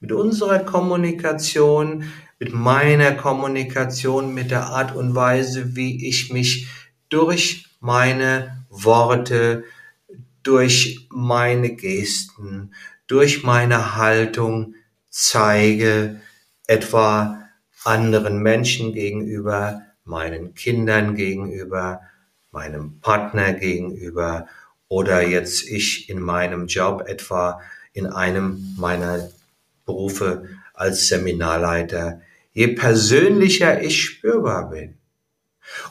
Mit 0.00 0.12
unserer 0.12 0.60
Kommunikation 0.60 2.10
mit 2.40 2.54
meiner 2.54 3.12
Kommunikation, 3.12 4.32
mit 4.32 4.50
der 4.50 4.66
Art 4.66 4.96
und 4.96 5.14
Weise, 5.14 5.76
wie 5.76 6.08
ich 6.08 6.32
mich 6.32 6.68
durch 7.10 7.66
meine 7.80 8.64
Worte, 8.70 9.64
durch 10.42 11.06
meine 11.10 11.76
Gesten, 11.76 12.72
durch 13.06 13.44
meine 13.44 13.94
Haltung 13.96 14.74
zeige, 15.10 16.20
etwa 16.66 17.46
anderen 17.84 18.38
Menschen 18.42 18.94
gegenüber, 18.94 19.82
meinen 20.04 20.54
Kindern 20.54 21.16
gegenüber, 21.16 22.00
meinem 22.52 23.00
Partner 23.00 23.52
gegenüber 23.52 24.46
oder 24.88 25.22
jetzt 25.22 25.68
ich 25.68 26.08
in 26.08 26.20
meinem 26.20 26.68
Job 26.68 27.04
etwa 27.06 27.60
in 27.92 28.06
einem 28.06 28.74
meiner 28.78 29.28
Berufe 29.84 30.48
als 30.72 31.08
Seminarleiter, 31.08 32.22
je 32.52 32.68
persönlicher 32.68 33.82
ich 33.82 34.02
spürbar 34.02 34.70
bin, 34.70 34.98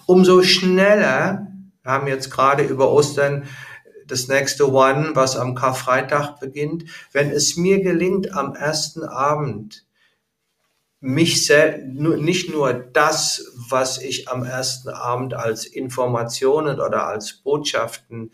umso 0.05 0.43
schneller, 0.43 1.47
wir 1.83 1.91
haben 1.91 2.07
jetzt 2.07 2.31
gerade 2.31 2.63
über 2.63 2.91
Ostern 2.91 3.45
das 4.05 4.27
nächste 4.27 4.71
One, 4.71 5.11
was 5.13 5.37
am 5.37 5.55
Karfreitag 5.55 6.39
beginnt, 6.39 6.85
wenn 7.11 7.29
es 7.29 7.57
mir 7.57 7.81
gelingt, 7.81 8.33
am 8.33 8.55
ersten 8.55 9.03
Abend 9.03 9.85
mich 11.01 11.49
nicht 11.49 12.49
nur 12.49 12.73
das, 12.73 13.53
was 13.69 14.01
ich 14.01 14.27
am 14.27 14.43
ersten 14.43 14.89
Abend 14.89 15.33
als 15.33 15.65
Informationen 15.65 16.81
oder 16.81 17.07
als 17.07 17.33
Botschaften 17.33 18.31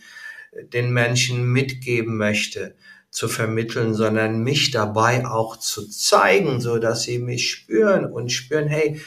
den 0.73 0.91
Menschen 0.91 1.51
mitgeben 1.51 2.17
möchte, 2.17 2.75
zu 3.15 3.30
vermitteln, 3.30 3.93
sondern 3.93 4.43
mich 4.43 4.71
dabei 4.71 5.25
auch 5.25 5.56
zu 5.56 5.88
zeigen, 5.88 6.60
so 6.60 6.80
dass 6.80 7.04
sie 7.04 7.17
mich 7.17 7.49
spüren 7.49 8.12
und 8.12 8.30
spüren, 8.30 8.67
hey, 8.67 8.99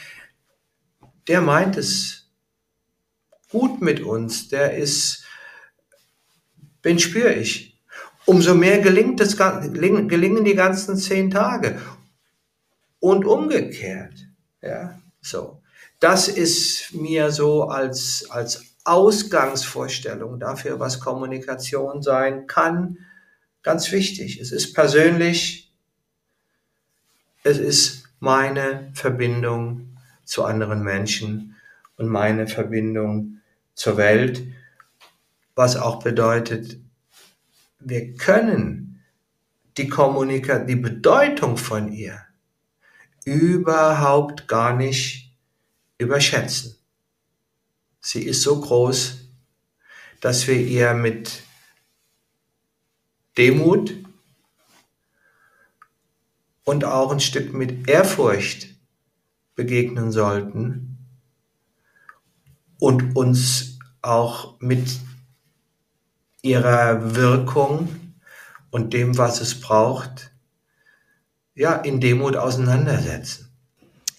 der 1.27 1.41
meint 1.41 1.77
es 1.77 2.27
gut 3.51 3.81
mit 3.81 4.01
uns, 4.01 4.49
der 4.49 4.75
ist, 4.75 5.25
den 6.83 6.97
spüre 6.97 7.33
ich. 7.35 7.79
Umso 8.25 8.55
mehr 8.55 8.79
gelingt 8.79 9.21
es, 9.21 9.37
gelingen 9.37 10.43
die 10.43 10.55
ganzen 10.55 10.97
zehn 10.97 11.29
Tage. 11.29 11.79
Und 12.99 13.25
umgekehrt, 13.25 14.15
ja, 14.63 14.99
so. 15.21 15.61
Das 15.99 16.27
ist 16.27 16.95
mir 16.95 17.29
so 17.29 17.65
als, 17.65 18.25
als 18.31 18.65
Ausgangsvorstellung 18.85 20.39
dafür, 20.39 20.79
was 20.79 20.99
Kommunikation 20.99 22.01
sein 22.01 22.47
kann, 22.47 22.97
Ganz 23.69 23.91
wichtig, 23.91 24.39
es 24.39 24.51
ist 24.51 24.73
persönlich, 24.73 25.71
es 27.43 27.59
ist 27.59 28.09
meine 28.19 28.91
Verbindung 28.95 29.95
zu 30.23 30.43
anderen 30.43 30.81
Menschen 30.81 31.55
und 31.95 32.07
meine 32.07 32.47
Verbindung 32.47 33.41
zur 33.75 33.97
Welt, 33.97 34.41
was 35.53 35.75
auch 35.75 36.01
bedeutet, 36.01 36.79
wir 37.79 38.15
können 38.15 39.03
die 39.77 39.87
Kommunikation, 39.87 40.65
die 40.65 40.75
Bedeutung 40.75 41.55
von 41.55 41.91
ihr 41.91 42.25
überhaupt 43.23 44.47
gar 44.47 44.75
nicht 44.75 45.31
überschätzen. 45.99 46.75
Sie 47.99 48.23
ist 48.23 48.41
so 48.41 48.59
groß, 48.59 49.29
dass 50.21 50.47
wir 50.47 50.59
ihr 50.59 50.95
mit 50.95 51.43
Demut 53.39 53.95
und 56.65 56.83
auch 56.83 57.13
ein 57.13 57.21
Stück 57.21 57.53
mit 57.53 57.87
Ehrfurcht 57.87 58.67
begegnen 59.55 60.11
sollten 60.11 60.97
und 62.79 63.15
uns 63.15 63.79
auch 64.01 64.59
mit 64.59 64.99
ihrer 66.41 67.15
Wirkung 67.15 67.87
und 68.71 68.91
dem, 68.91 69.17
was 69.17 69.39
es 69.39 69.61
braucht, 69.61 70.33
ja, 71.55 71.75
in 71.75 72.01
Demut 72.01 72.35
auseinandersetzen. 72.35 73.47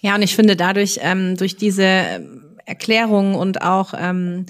Ja, 0.00 0.14
und 0.14 0.22
ich 0.22 0.34
finde 0.34 0.56
dadurch, 0.56 0.98
ähm, 1.02 1.36
durch 1.36 1.56
diese 1.56 2.26
Erklärung 2.64 3.34
und 3.34 3.60
auch 3.60 3.92
ähm, 3.94 4.46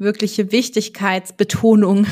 wirkliche 0.00 0.50
Wichtigkeitsbetonung 0.52 2.06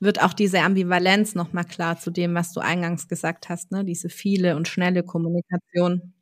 wird 0.00 0.22
auch 0.22 0.32
diese 0.32 0.60
Ambivalenz 0.60 1.34
nochmal 1.34 1.64
klar 1.64 1.98
zu 1.98 2.10
dem, 2.10 2.34
was 2.34 2.52
du 2.52 2.60
eingangs 2.60 3.08
gesagt 3.08 3.48
hast, 3.48 3.70
ne? 3.72 3.84
diese 3.84 4.08
viele 4.08 4.56
und 4.56 4.68
schnelle 4.68 5.02
Kommunikation. 5.02 6.14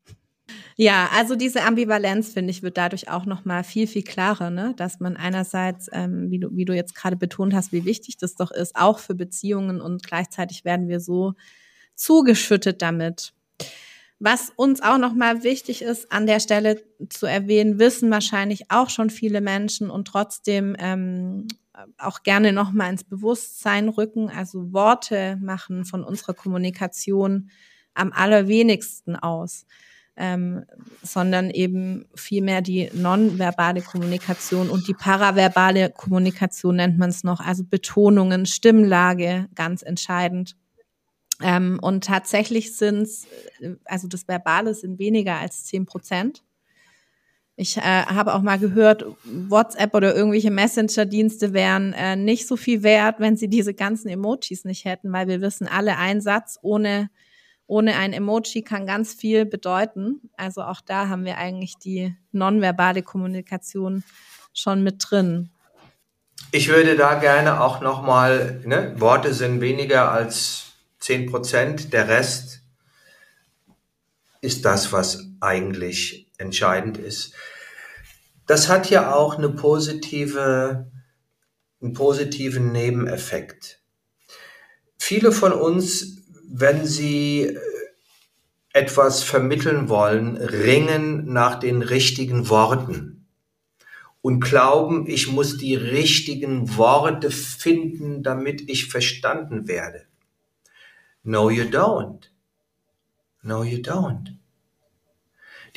Ja, 0.76 1.08
also 1.14 1.36
diese 1.36 1.62
Ambivalenz, 1.62 2.32
finde 2.32 2.50
ich, 2.50 2.62
wird 2.62 2.76
dadurch 2.76 3.08
auch 3.08 3.26
nochmal 3.26 3.62
viel, 3.64 3.86
viel 3.86 4.02
klarer, 4.02 4.50
ne? 4.50 4.74
dass 4.76 4.98
man 4.98 5.16
einerseits, 5.16 5.88
ähm, 5.92 6.30
wie, 6.30 6.40
du, 6.40 6.48
wie 6.56 6.64
du 6.64 6.74
jetzt 6.74 6.94
gerade 6.94 7.16
betont 7.16 7.54
hast, 7.54 7.72
wie 7.72 7.84
wichtig 7.84 8.16
das 8.16 8.34
doch 8.34 8.50
ist, 8.50 8.74
auch 8.76 8.98
für 8.98 9.14
Beziehungen 9.14 9.80
und 9.80 10.02
gleichzeitig 10.02 10.64
werden 10.64 10.88
wir 10.88 11.00
so 11.00 11.34
zugeschüttet 11.94 12.82
damit. 12.82 13.32
Was 14.22 14.52
uns 14.54 14.82
auch 14.82 14.98
nochmal 14.98 15.44
wichtig 15.44 15.80
ist, 15.80 16.12
an 16.12 16.26
der 16.26 16.40
Stelle 16.40 16.82
zu 17.08 17.24
erwähnen, 17.24 17.78
wissen 17.78 18.10
wahrscheinlich 18.10 18.70
auch 18.70 18.90
schon 18.90 19.08
viele 19.08 19.40
Menschen 19.40 19.90
und 19.90 20.06
trotzdem 20.06 20.76
ähm, 20.78 21.48
auch 21.96 22.22
gerne 22.22 22.52
nochmal 22.52 22.90
ins 22.90 23.02
Bewusstsein 23.02 23.88
rücken. 23.88 24.28
Also 24.28 24.74
Worte 24.74 25.38
machen 25.40 25.86
von 25.86 26.04
unserer 26.04 26.34
Kommunikation 26.34 27.48
am 27.94 28.12
allerwenigsten 28.12 29.16
aus, 29.16 29.64
ähm, 30.16 30.66
sondern 31.02 31.48
eben 31.48 32.04
vielmehr 32.14 32.60
die 32.60 32.90
nonverbale 32.92 33.80
Kommunikation 33.80 34.68
und 34.68 34.86
die 34.86 34.92
paraverbale 34.92 35.88
Kommunikation 35.88 36.76
nennt 36.76 36.98
man 36.98 37.08
es 37.08 37.24
noch, 37.24 37.40
also 37.40 37.64
Betonungen, 37.64 38.44
Stimmlage, 38.44 39.48
ganz 39.54 39.80
entscheidend. 39.80 40.56
Ähm, 41.42 41.78
und 41.80 42.04
tatsächlich 42.04 42.76
sind 42.76 43.02
es, 43.02 43.26
äh, 43.60 43.76
also 43.84 44.08
das 44.08 44.28
Verbale 44.28 44.74
sind 44.74 44.98
weniger 44.98 45.36
als 45.36 45.64
zehn 45.64 45.86
Prozent. 45.86 46.42
Ich 47.56 47.76
äh, 47.76 47.80
habe 47.82 48.34
auch 48.34 48.40
mal 48.40 48.58
gehört, 48.58 49.04
WhatsApp 49.24 49.94
oder 49.94 50.14
irgendwelche 50.14 50.50
Messenger-Dienste 50.50 51.52
wären 51.52 51.92
äh, 51.92 52.16
nicht 52.16 52.46
so 52.46 52.56
viel 52.56 52.82
wert, 52.82 53.16
wenn 53.18 53.36
sie 53.36 53.48
diese 53.48 53.74
ganzen 53.74 54.08
Emojis 54.08 54.64
nicht 54.64 54.86
hätten, 54.86 55.12
weil 55.12 55.28
wir 55.28 55.42
wissen 55.42 55.68
alle, 55.68 55.98
ein 55.98 56.22
Satz 56.22 56.58
ohne, 56.62 57.10
ohne 57.66 57.96
ein 57.96 58.14
Emoji 58.14 58.62
kann 58.62 58.86
ganz 58.86 59.12
viel 59.12 59.44
bedeuten. 59.44 60.30
Also 60.38 60.62
auch 60.62 60.80
da 60.80 61.08
haben 61.08 61.26
wir 61.26 61.36
eigentlich 61.36 61.74
die 61.76 62.16
nonverbale 62.32 63.02
Kommunikation 63.02 64.04
schon 64.54 64.82
mit 64.82 65.04
drin. 65.10 65.50
Ich 66.52 66.68
würde 66.68 66.96
da 66.96 67.14
gerne 67.14 67.60
auch 67.60 67.80
nochmal, 67.82 68.62
ne, 68.64 68.94
Worte 68.96 69.34
sind 69.34 69.60
weniger 69.60 70.10
als 70.10 70.69
10 71.00 71.30
Prozent, 71.30 71.92
der 71.92 72.08
Rest 72.08 72.62
ist 74.40 74.64
das, 74.64 74.92
was 74.92 75.26
eigentlich 75.40 76.30
entscheidend 76.38 76.98
ist. 76.98 77.34
Das 78.46 78.68
hat 78.68 78.90
ja 78.90 79.14
auch 79.14 79.36
eine 79.36 79.50
positive, 79.50 80.90
einen 81.80 81.92
positiven 81.92 82.72
Nebeneffekt. 82.72 83.80
Viele 84.98 85.32
von 85.32 85.52
uns, 85.52 86.18
wenn 86.48 86.86
sie 86.86 87.56
etwas 88.72 89.22
vermitteln 89.22 89.88
wollen, 89.88 90.36
ringen 90.36 91.32
nach 91.32 91.58
den 91.58 91.82
richtigen 91.82 92.48
Worten 92.48 93.26
und 94.22 94.40
glauben, 94.40 95.06
ich 95.06 95.28
muss 95.28 95.56
die 95.56 95.74
richtigen 95.74 96.76
Worte 96.76 97.30
finden, 97.30 98.22
damit 98.22 98.68
ich 98.68 98.88
verstanden 98.88 99.66
werde. 99.66 100.09
No, 101.22 101.50
you 101.50 101.64
don't. 101.64 102.30
No, 103.42 103.62
you 103.62 103.78
don't. 103.78 104.36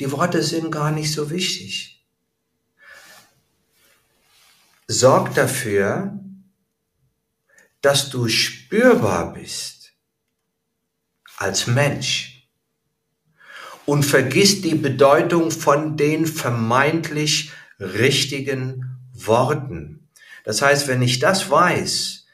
Die 0.00 0.10
Worte 0.10 0.42
sind 0.42 0.70
gar 0.70 0.90
nicht 0.90 1.12
so 1.12 1.30
wichtig. 1.30 2.04
Sorg 4.86 5.34
dafür, 5.34 6.18
dass 7.80 8.10
du 8.10 8.28
spürbar 8.28 9.32
bist 9.34 9.92
als 11.36 11.66
Mensch 11.66 12.48
und 13.86 14.04
vergiss 14.04 14.62
die 14.62 14.74
Bedeutung 14.74 15.50
von 15.50 15.96
den 15.96 16.26
vermeintlich 16.26 17.52
richtigen 17.78 18.98
Worten. 19.12 20.08
Das 20.44 20.62
heißt, 20.62 20.88
wenn 20.88 21.02
ich 21.02 21.18
das 21.18 21.50
weiß, 21.50 22.26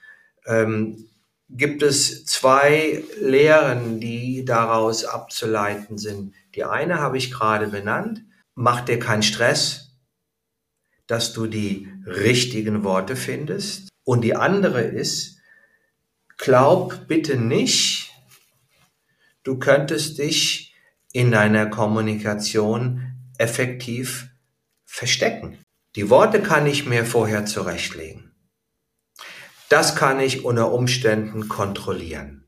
ähm, 0.46 1.09
gibt 1.50 1.82
es 1.82 2.24
zwei 2.26 3.02
Lehren, 3.20 4.00
die 4.00 4.44
daraus 4.44 5.04
abzuleiten 5.04 5.98
sind. 5.98 6.34
Die 6.54 6.64
eine 6.64 7.00
habe 7.00 7.18
ich 7.18 7.30
gerade 7.30 7.68
benannt. 7.68 8.22
Mach 8.54 8.82
dir 8.82 8.98
keinen 8.98 9.22
Stress, 9.22 9.96
dass 11.06 11.32
du 11.32 11.46
die 11.46 11.88
richtigen 12.06 12.84
Worte 12.84 13.16
findest. 13.16 13.88
Und 14.04 14.22
die 14.22 14.36
andere 14.36 14.82
ist, 14.82 15.38
glaub 16.38 17.06
bitte 17.08 17.36
nicht, 17.36 18.12
du 19.42 19.58
könntest 19.58 20.18
dich 20.18 20.74
in 21.12 21.32
deiner 21.32 21.66
Kommunikation 21.66 23.14
effektiv 23.38 24.28
verstecken. 24.84 25.58
Die 25.96 26.10
Worte 26.10 26.40
kann 26.40 26.66
ich 26.66 26.86
mir 26.86 27.04
vorher 27.04 27.46
zurechtlegen. 27.46 28.29
Das 29.70 29.94
kann 29.94 30.18
ich 30.18 30.44
unter 30.44 30.72
Umständen 30.72 31.48
kontrollieren. 31.48 32.44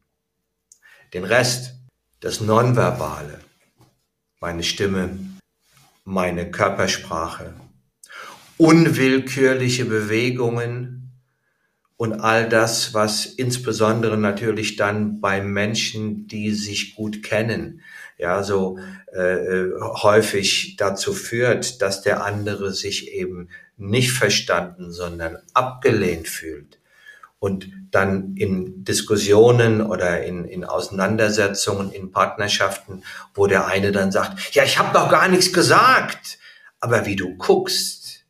Den 1.14 1.22
Rest, 1.22 1.76
das 2.18 2.40
Nonverbale, 2.40 3.38
meine 4.40 4.64
Stimme, 4.64 5.18
meine 6.04 6.50
Körpersprache 6.50 7.54
unwillkürliche 8.58 9.84
Bewegungen 9.84 11.12
und 11.96 12.14
all 12.20 12.48
das, 12.48 12.92
was 12.92 13.26
insbesondere 13.26 14.18
natürlich 14.18 14.74
dann 14.74 15.20
bei 15.20 15.40
Menschen, 15.40 16.26
die 16.26 16.52
sich 16.52 16.96
gut 16.96 17.22
kennen, 17.22 17.82
ja, 18.18 18.42
so 18.42 18.78
äh, 19.12 19.66
häufig 19.80 20.74
dazu 20.76 21.12
führt, 21.12 21.82
dass 21.82 22.02
der 22.02 22.24
andere 22.24 22.72
sich 22.72 23.12
eben 23.12 23.48
nicht 23.76 24.10
verstanden, 24.10 24.90
sondern 24.90 25.38
abgelehnt 25.54 26.26
fühlt 26.26 26.81
und 27.42 27.72
dann 27.90 28.36
in 28.36 28.84
Diskussionen 28.84 29.80
oder 29.80 30.22
in, 30.22 30.44
in 30.44 30.64
Auseinandersetzungen, 30.64 31.90
in 31.90 32.12
Partnerschaften, 32.12 33.02
wo 33.34 33.48
der 33.48 33.66
eine 33.66 33.90
dann 33.90 34.12
sagt, 34.12 34.54
ja, 34.54 34.62
ich 34.62 34.78
habe 34.78 34.96
doch 34.96 35.10
gar 35.10 35.26
nichts 35.26 35.52
gesagt, 35.52 36.38
aber 36.78 37.04
wie 37.04 37.16
du 37.16 37.36
guckst, 37.38 38.24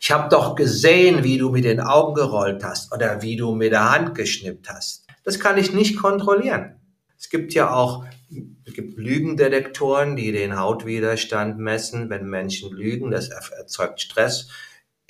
ich 0.00 0.10
habe 0.10 0.28
doch 0.28 0.56
gesehen, 0.56 1.22
wie 1.22 1.38
du 1.38 1.50
mit 1.50 1.64
den 1.64 1.78
Augen 1.78 2.14
gerollt 2.14 2.64
hast 2.64 2.92
oder 2.92 3.22
wie 3.22 3.36
du 3.36 3.54
mit 3.54 3.70
der 3.70 3.92
Hand 3.92 4.16
geschnippt 4.16 4.68
hast. 4.68 5.06
Das 5.22 5.38
kann 5.38 5.56
ich 5.56 5.72
nicht 5.72 5.96
kontrollieren. 5.96 6.80
Es 7.16 7.30
gibt 7.30 7.54
ja 7.54 7.72
auch 7.72 8.04
es 8.64 8.72
gibt 8.74 8.98
Lügendetektoren, 8.98 10.16
die 10.16 10.32
den 10.32 10.58
Hautwiderstand 10.58 11.58
messen, 11.58 12.10
wenn 12.10 12.28
Menschen 12.28 12.72
lügen. 12.72 13.12
Das 13.12 13.28
erzeugt 13.28 14.00
Stress 14.00 14.48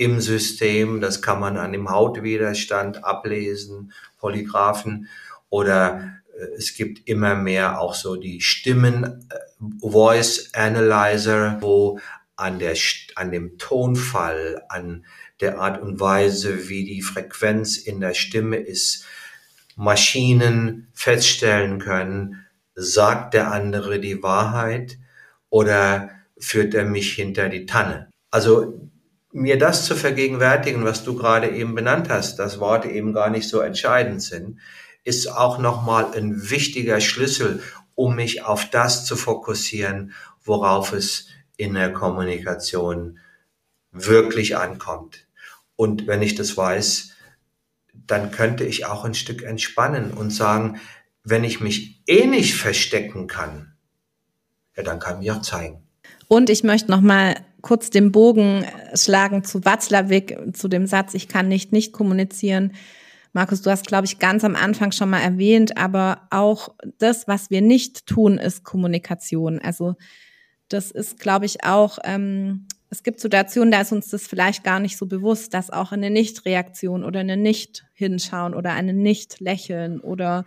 im 0.03 0.21
System. 0.21 1.01
Das 1.01 1.23
kann 1.23 1.41
man 1.41 1.57
an 1.57 1.73
dem 1.73 1.91
Hautwiderstand 1.91 3.05
ablesen, 3.05 3.93
Polygraphen. 4.19 5.09
Oder 5.49 6.15
äh, 6.37 6.45
es 6.57 6.75
gibt 6.75 7.09
immer 7.09 7.35
mehr 7.35 7.81
auch 7.81 7.95
so 7.95 8.17
die 8.17 8.41
Stimmen, 8.41 9.05
äh, 9.31 9.37
Voice 9.81 10.51
Analyzer, 10.55 11.59
wo 11.61 12.01
an, 12.37 12.59
der, 12.59 12.77
an 13.15 13.31
dem 13.31 13.59
Tonfall, 13.59 14.62
an 14.69 15.05
der 15.41 15.59
Art 15.59 15.81
und 15.81 16.01
Weise, 16.01 16.69
wie 16.69 16.85
die 16.85 17.03
Frequenz 17.03 17.77
in 17.77 18.01
der 18.01 18.15
Stimme 18.15 18.57
ist, 18.57 19.05
Maschinen 19.77 20.88
feststellen 20.93 21.79
können, 21.79 22.47
sagt 22.75 23.35
der 23.35 23.53
andere 23.53 24.01
die 24.01 24.23
Wahrheit 24.23 24.99
oder 25.51 26.11
führt 26.38 26.75
er 26.75 26.85
mich 26.85 27.12
hinter 27.12 27.49
die 27.49 27.67
Tanne? 27.67 28.11
Also 28.31 28.91
mir 29.33 29.59
das 29.59 29.87
zu 29.87 29.97
vergegenwärtigen, 29.97 30.85
was 30.85 31.05
du 31.05 31.16
gerade 31.16 31.49
eben 31.49 31.75
benannt 31.75 32.09
hast, 32.09 32.38
dass 32.38 32.61
Worte 32.61 32.88
eben 32.88 33.12
gar 33.12 33.31
nicht 33.31 33.49
so 33.49 33.61
entscheidend 33.61 34.23
sind, 34.23 34.59
ist 35.05 35.27
auch 35.27 35.59
nochmal 35.59 36.14
ein 36.14 36.51
wichtiger 36.51 37.01
Schlüssel, 37.01 37.62
um 37.95 38.14
mich 38.14 38.45
auf 38.45 38.71
das 38.71 39.05
zu 39.05 39.16
fokussieren, 39.16 40.12
worauf 40.45 40.92
es 40.92 41.29
in 41.57 41.75
der 41.75 41.92
Kommunikation 41.92 43.18
wirklich 43.90 44.57
ankommt. 44.57 45.27
Und 45.77 46.07
wenn 46.07 46.23
ich 46.23 46.35
das 46.35 46.57
weiß, 46.57 47.12
dann 47.95 48.31
könnte 48.31 48.64
ich 48.64 48.87
auch 48.87 49.05
ein 49.05 49.14
Stück 49.14 49.42
entspannen 49.42 50.12
und 50.12 50.31
sagen, 50.31 50.81
wenn 51.25 51.45
ich 51.45 51.61
mich 51.61 52.03
eh 52.07 52.27
nicht 52.27 52.55
verstecken 52.55 53.27
kann, 53.27 53.75
ja, 54.77 54.83
dann 54.83 54.99
kann 54.99 55.21
mir 55.21 55.37
auch 55.37 55.42
zeigen. 55.42 55.83
Und 56.29 56.51
ich 56.51 56.64
möchte 56.64 56.90
noch 56.90 57.01
mal 57.01 57.37
kurz 57.62 57.90
den 57.90 58.12
Bogen 58.12 58.64
schlagen 58.94 59.44
zu 59.44 59.64
Watzlawick, 59.64 60.37
zu 60.53 60.68
dem 60.68 60.87
Satz, 60.87 61.14
ich 61.14 61.29
kann 61.29 61.48
nicht 61.48 61.72
nicht 61.72 61.92
kommunizieren. 61.92 62.72
Markus, 63.33 63.62
du 63.62 63.70
hast, 63.70 63.87
glaube 63.87 64.07
ich, 64.07 64.18
ganz 64.18 64.44
am 64.44 64.55
Anfang 64.55 64.92
schon 64.92 65.09
mal 65.09 65.20
erwähnt, 65.20 65.79
aber 65.79 66.29
auch 66.31 66.75
das, 66.98 67.27
was 67.29 67.48
wir 67.48 67.62
nicht 67.62 68.07
tun, 68.07 68.37
ist 68.37 68.62
Kommunikation. 68.62 69.59
Also 69.59 69.94
das 70.68 70.90
ist, 70.90 71.18
glaube 71.18 71.46
ich, 71.46 71.64
auch, 71.64 71.98
ähm, 72.05 72.66
es 72.90 73.03
gibt 73.03 73.20
Situationen, 73.20 73.72
da 73.72 73.81
ist 73.81 73.92
uns 73.92 74.11
das 74.11 74.27
vielleicht 74.27 74.64
gar 74.64 74.81
nicht 74.81 74.98
so 74.98 75.07
bewusst, 75.07 75.55
dass 75.55 75.70
auch 75.70 75.92
eine 75.92 76.11
Nicht-Reaktion 76.11 77.05
oder 77.05 77.20
eine 77.20 77.38
Nicht-Hinschauen 77.38 78.55
oder 78.55 78.72
eine 78.72 78.92
Nicht-Lächeln 78.92 80.01
oder 80.01 80.44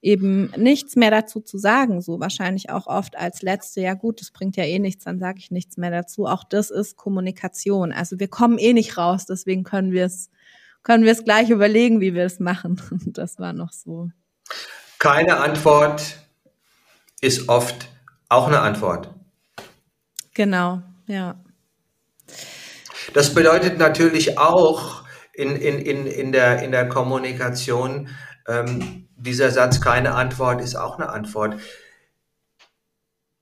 eben 0.00 0.52
nichts 0.56 0.96
mehr 0.96 1.10
dazu 1.10 1.40
zu 1.40 1.58
sagen, 1.58 2.00
so 2.00 2.20
wahrscheinlich 2.20 2.70
auch 2.70 2.86
oft 2.86 3.16
als 3.16 3.42
letzte, 3.42 3.80
ja 3.80 3.94
gut, 3.94 4.20
das 4.20 4.30
bringt 4.30 4.56
ja 4.56 4.64
eh 4.64 4.78
nichts, 4.78 5.04
dann 5.04 5.18
sage 5.18 5.38
ich 5.38 5.50
nichts 5.50 5.76
mehr 5.76 5.90
dazu. 5.90 6.26
Auch 6.26 6.44
das 6.44 6.70
ist 6.70 6.96
Kommunikation. 6.96 7.92
Also 7.92 8.18
wir 8.20 8.28
kommen 8.28 8.58
eh 8.58 8.72
nicht 8.72 8.96
raus, 8.96 9.26
deswegen 9.26 9.64
können 9.64 9.92
wir 9.92 10.06
es 10.06 10.30
können 10.82 11.04
wir 11.04 11.12
es 11.12 11.24
gleich 11.24 11.50
überlegen, 11.50 12.00
wie 12.00 12.14
wir 12.14 12.24
es 12.24 12.40
machen. 12.40 12.80
Das 13.12 13.38
war 13.38 13.52
noch 13.52 13.72
so. 13.72 14.10
Keine 14.98 15.38
Antwort 15.38 16.18
ist 17.20 17.48
oft 17.48 17.88
auch 18.28 18.46
eine 18.46 18.60
Antwort. 18.60 19.10
Genau, 20.34 20.82
ja. 21.06 21.34
Das 23.12 23.34
bedeutet 23.34 23.78
natürlich 23.78 24.38
auch 24.38 25.04
in, 25.32 25.56
in, 25.56 25.78
in, 25.78 26.06
in, 26.06 26.32
der, 26.32 26.62
in 26.62 26.72
der 26.72 26.88
Kommunikation, 26.88 28.08
ähm, 28.48 29.08
dieser 29.16 29.50
Satz, 29.50 29.80
keine 29.80 30.14
Antwort, 30.14 30.60
ist 30.60 30.74
auch 30.74 30.98
eine 30.98 31.10
Antwort. 31.10 31.60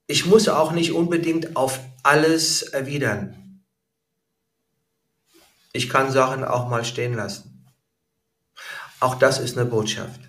Ich 0.05 0.25
muss 0.25 0.47
auch 0.47 0.71
nicht 0.71 0.91
unbedingt 0.91 1.55
auf 1.55 1.79
alles 2.03 2.61
erwidern. 2.61 3.63
Ich 5.73 5.89
kann 5.89 6.11
Sachen 6.11 6.43
auch 6.43 6.69
mal 6.69 6.85
stehen 6.85 7.13
lassen. 7.13 7.65
Auch 8.99 9.15
das 9.15 9.39
ist 9.39 9.57
eine 9.57 9.69
Botschaft. 9.69 10.19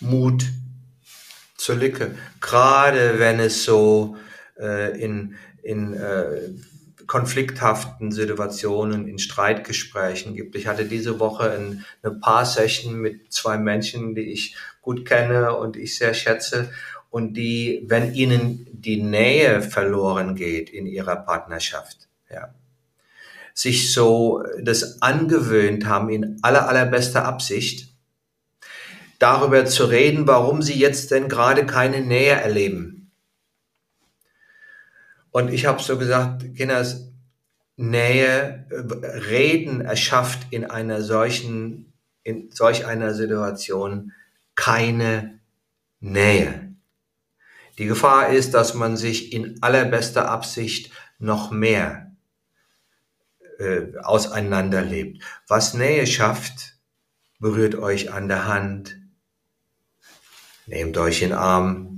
Mut 0.00 0.44
zur 1.56 1.76
Lücke. 1.76 2.16
Gerade 2.40 3.18
wenn 3.18 3.40
es 3.40 3.64
so 3.64 4.16
äh, 4.58 4.98
in, 5.00 5.36
in 5.62 5.94
äh, 5.94 6.50
konflikthaften 7.06 8.10
Situationen, 8.12 9.06
in 9.06 9.18
Streitgesprächen 9.18 10.34
gibt. 10.34 10.56
Ich 10.56 10.66
hatte 10.66 10.84
diese 10.84 11.18
Woche 11.20 11.50
ein, 11.50 11.84
eine 12.02 12.14
Paar-Session 12.14 12.94
mit 12.94 13.32
zwei 13.32 13.58
Menschen, 13.58 14.14
die 14.14 14.32
ich 14.32 14.56
gut 14.82 15.06
kenne 15.06 15.56
und 15.56 15.76
ich 15.76 15.96
sehr 15.96 16.14
schätze 16.14 16.70
und 17.10 17.34
die, 17.34 17.84
wenn 17.86 18.14
ihnen 18.14 18.66
die 18.72 19.02
Nähe 19.02 19.62
verloren 19.62 20.34
geht 20.34 20.70
in 20.70 20.86
ihrer 20.86 21.16
Partnerschaft, 21.16 22.08
ja, 22.30 22.54
sich 23.54 23.92
so 23.92 24.42
das 24.60 25.00
angewöhnt 25.00 25.86
haben 25.86 26.10
in 26.10 26.38
aller, 26.42 26.68
allerbester 26.68 27.24
Absicht, 27.24 27.88
darüber 29.18 29.64
zu 29.64 29.86
reden, 29.86 30.26
warum 30.26 30.60
sie 30.60 30.78
jetzt 30.78 31.10
denn 31.10 31.28
gerade 31.28 31.64
keine 31.64 32.02
Nähe 32.02 32.34
erleben 32.34 32.95
und 35.36 35.52
ich 35.52 35.66
habe 35.66 35.82
so 35.82 35.98
gesagt, 35.98 36.54
Kinders, 36.56 37.12
Nähe, 37.76 38.66
Reden 38.70 39.82
erschafft 39.82 40.46
in 40.50 40.64
einer 40.64 41.02
solchen, 41.02 41.92
in 42.22 42.50
solch 42.50 42.86
einer 42.86 43.12
Situation 43.12 44.12
keine 44.54 45.38
Nähe. 46.00 46.74
Die 47.76 47.84
Gefahr 47.84 48.30
ist, 48.30 48.54
dass 48.54 48.72
man 48.72 48.96
sich 48.96 49.34
in 49.34 49.62
allerbester 49.62 50.26
Absicht 50.30 50.90
noch 51.18 51.50
mehr 51.50 52.16
äh, 53.58 53.94
auseinanderlebt. 54.02 55.22
Was 55.48 55.74
Nähe 55.74 56.06
schafft, 56.06 56.78
berührt 57.40 57.74
euch 57.74 58.10
an 58.10 58.28
der 58.28 58.46
Hand, 58.46 58.96
nehmt 60.64 60.96
euch 60.96 61.20
in 61.20 61.28
den 61.28 61.38
Arm, 61.38 61.95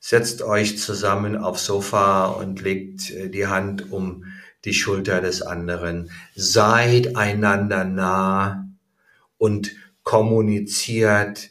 setzt 0.00 0.42
euch 0.42 0.78
zusammen 0.78 1.36
aufs 1.36 1.66
Sofa 1.66 2.26
und 2.26 2.62
legt 2.62 3.10
äh, 3.10 3.28
die 3.28 3.46
Hand 3.46 3.92
um 3.92 4.24
die 4.64 4.74
Schulter 4.74 5.20
des 5.20 5.42
anderen. 5.42 6.10
Seid 6.34 7.16
einander 7.16 7.84
nah 7.84 8.66
und 9.38 9.72
kommuniziert 10.02 11.50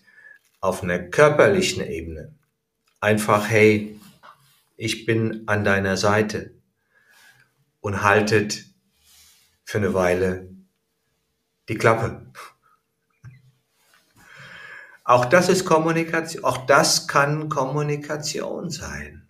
auf 0.60 0.84
einer 0.84 1.00
körperlichen 1.00 1.84
Ebene. 1.84 2.34
Einfach, 3.00 3.50
hey, 3.50 3.98
ich 4.76 5.06
bin 5.06 5.44
an 5.48 5.64
deiner 5.64 5.96
Seite 5.96 6.52
und 7.80 8.04
haltet 8.04 8.66
für 9.64 9.78
eine 9.78 9.94
Weile 9.94 10.50
die 11.70 11.76
Klappe. 11.76 12.26
Auch 15.10 15.26
das 15.26 15.50
ist 15.50 15.66
Kommunikation, 15.66 16.44
auch 16.44 16.68
das 16.68 17.08
kann 17.08 17.50
Kommunikation 17.50 18.70
sein. 18.70 19.28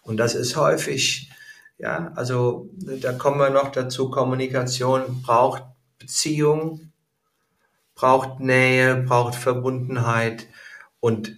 Und 0.00 0.16
das 0.16 0.34
ist 0.34 0.56
häufig, 0.56 1.30
ja, 1.76 2.12
also 2.14 2.70
da 2.78 3.12
kommen 3.12 3.38
wir 3.38 3.50
noch 3.50 3.70
dazu, 3.70 4.10
Kommunikation 4.10 5.20
braucht 5.20 5.64
Beziehung, 5.98 6.92
braucht 7.94 8.40
Nähe, 8.40 8.96
braucht 8.96 9.34
Verbundenheit 9.34 10.46
und 10.98 11.36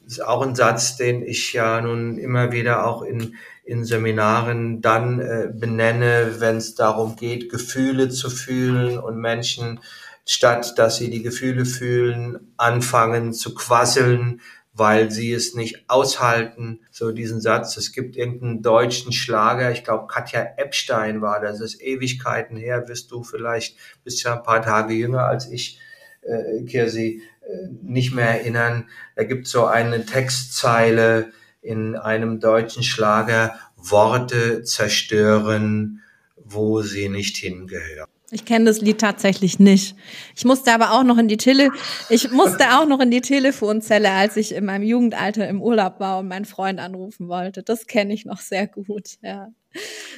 das 0.00 0.14
ist 0.14 0.20
auch 0.22 0.40
ein 0.40 0.54
Satz, 0.54 0.96
den 0.96 1.22
ich 1.22 1.52
ja 1.52 1.82
nun 1.82 2.16
immer 2.16 2.52
wieder 2.52 2.86
auch 2.86 3.02
in, 3.02 3.34
in 3.66 3.84
Seminaren 3.84 4.80
dann 4.80 5.20
äh, 5.20 5.52
benenne, 5.52 6.36
wenn 6.38 6.56
es 6.56 6.74
darum 6.74 7.16
geht, 7.16 7.50
Gefühle 7.50 8.08
zu 8.08 8.30
fühlen 8.30 8.98
und 8.98 9.18
Menschen 9.18 9.78
statt 10.26 10.78
dass 10.78 10.96
sie 10.96 11.10
die 11.10 11.22
Gefühle 11.22 11.64
fühlen, 11.64 12.52
anfangen 12.56 13.32
zu 13.32 13.54
quasseln, 13.54 14.40
weil 14.72 15.10
sie 15.10 15.32
es 15.32 15.54
nicht 15.54 15.84
aushalten. 15.88 16.80
So 16.90 17.12
diesen 17.12 17.40
Satz, 17.40 17.76
es 17.76 17.92
gibt 17.92 18.16
irgendeinen 18.16 18.62
deutschen 18.62 19.12
Schlager, 19.12 19.70
ich 19.72 19.84
glaube 19.84 20.06
Katja 20.06 20.54
Epstein 20.56 21.20
war 21.20 21.40
das, 21.40 21.60
ist 21.60 21.82
Ewigkeiten 21.82 22.56
her, 22.56 22.88
wirst 22.88 23.10
du 23.10 23.22
vielleicht, 23.22 23.76
bist 24.04 24.22
ja 24.22 24.36
ein 24.36 24.42
paar 24.42 24.62
Tage 24.62 24.94
jünger 24.94 25.24
als 25.26 25.50
ich, 25.50 25.78
äh, 26.22 26.62
Kirsi, 26.64 27.22
äh, 27.42 27.68
nicht 27.82 28.14
mehr 28.14 28.28
erinnern. 28.40 28.88
Da 29.16 29.24
gibt 29.24 29.46
so 29.48 29.66
eine 29.66 30.06
Textzeile 30.06 31.32
in 31.62 31.96
einem 31.96 32.40
deutschen 32.40 32.82
Schlager, 32.82 33.58
Worte 33.76 34.62
zerstören, 34.62 36.02
wo 36.36 36.82
sie 36.82 37.08
nicht 37.08 37.36
hingehören. 37.36 38.09
Ich 38.32 38.44
kenne 38.44 38.66
das 38.66 38.80
Lied 38.80 39.00
tatsächlich 39.00 39.58
nicht. 39.58 39.96
Ich 40.36 40.44
musste 40.44 40.72
aber 40.72 40.92
auch 40.92 41.02
noch 41.02 41.18
in 41.18 41.26
die 41.26 41.36
Tele 41.36 41.70
ich 42.08 42.30
musste 42.30 42.78
auch 42.78 42.86
noch 42.86 43.00
in 43.00 43.10
die 43.10 43.20
Telefonzelle, 43.20 44.10
als 44.10 44.36
ich 44.36 44.54
in 44.54 44.64
meinem 44.64 44.84
Jugendalter 44.84 45.48
im 45.48 45.60
Urlaub 45.60 45.98
war 45.98 46.20
und 46.20 46.28
meinen 46.28 46.44
Freund 46.44 46.78
anrufen 46.78 47.28
wollte. 47.28 47.62
Das 47.62 47.86
kenne 47.86 48.14
ich 48.14 48.24
noch 48.24 48.38
sehr 48.38 48.66
gut, 48.66 49.18
ja. 49.22 49.48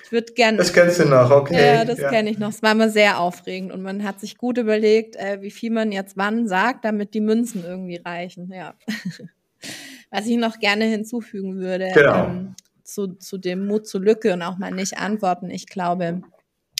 Ich 0.04 0.12
würde 0.12 0.32
gerne. 0.32 0.58
Das 0.58 0.72
kennst 0.72 0.98
du 0.98 1.04
noch, 1.04 1.30
okay. 1.30 1.76
Ja, 1.76 1.84
das 1.84 1.98
ja. 1.98 2.10
kenne 2.10 2.30
ich 2.30 2.38
noch. 2.38 2.50
Es 2.50 2.62
war 2.62 2.72
immer 2.72 2.88
sehr 2.88 3.20
aufregend 3.20 3.72
und 3.72 3.82
man 3.82 4.02
hat 4.04 4.20
sich 4.20 4.38
gut 4.38 4.58
überlegt, 4.58 5.16
äh, 5.16 5.40
wie 5.40 5.50
viel 5.50 5.70
man 5.70 5.92
jetzt 5.92 6.16
wann 6.16 6.48
sagt, 6.48 6.84
damit 6.84 7.14
die 7.14 7.20
Münzen 7.20 7.64
irgendwie 7.64 7.96
reichen, 7.96 8.52
ja. 8.52 8.74
Was 10.10 10.26
ich 10.26 10.36
noch 10.36 10.58
gerne 10.58 10.84
hinzufügen 10.84 11.56
würde, 11.56 11.90
genau. 11.94 12.26
ähm, 12.26 12.54
zu, 12.84 13.14
zu 13.14 13.38
dem 13.38 13.66
Mut 13.66 13.86
zur 13.86 14.02
Lücke 14.02 14.34
und 14.34 14.42
auch 14.42 14.58
mal 14.58 14.70
nicht 14.70 14.98
antworten. 14.98 15.48
Ich 15.50 15.66
glaube, 15.66 16.22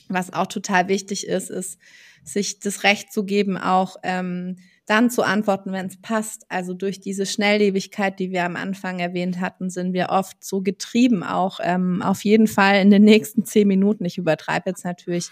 was 0.09 0.33
auch 0.33 0.47
total 0.47 0.89
wichtig 0.89 1.27
ist, 1.27 1.51
ist, 1.51 1.79
sich 2.25 2.61
das 2.61 2.85
Recht 2.85 3.13
zu 3.13 3.25
geben, 3.25 3.57
auch 3.57 3.97
ähm, 4.03 4.57
dann 4.87 5.11
zu 5.11 5.23
antworten, 5.23 5.73
wenn 5.73 5.87
es 5.87 6.01
passt. 6.01 6.45
Also 6.49 6.75
durch 6.75 7.01
diese 7.01 7.27
Schnelllebigkeit, 7.27 8.19
die 8.19 8.31
wir 8.31 8.45
am 8.45 8.57
Anfang 8.57 8.99
erwähnt 8.99 9.41
hatten, 9.41 9.71
sind 9.71 9.93
wir 9.93 10.11
oft 10.11 10.45
so 10.45 10.61
getrieben, 10.61 11.23
auch 11.23 11.61
ähm, 11.63 12.03
auf 12.03 12.25
jeden 12.25 12.47
Fall 12.47 12.81
in 12.81 12.91
den 12.91 13.05
nächsten 13.05 13.45
zehn 13.45 13.69
Minuten, 13.69 14.05
ich 14.05 14.19
übertreibe 14.19 14.71
jetzt 14.71 14.85
natürlich, 14.85 15.31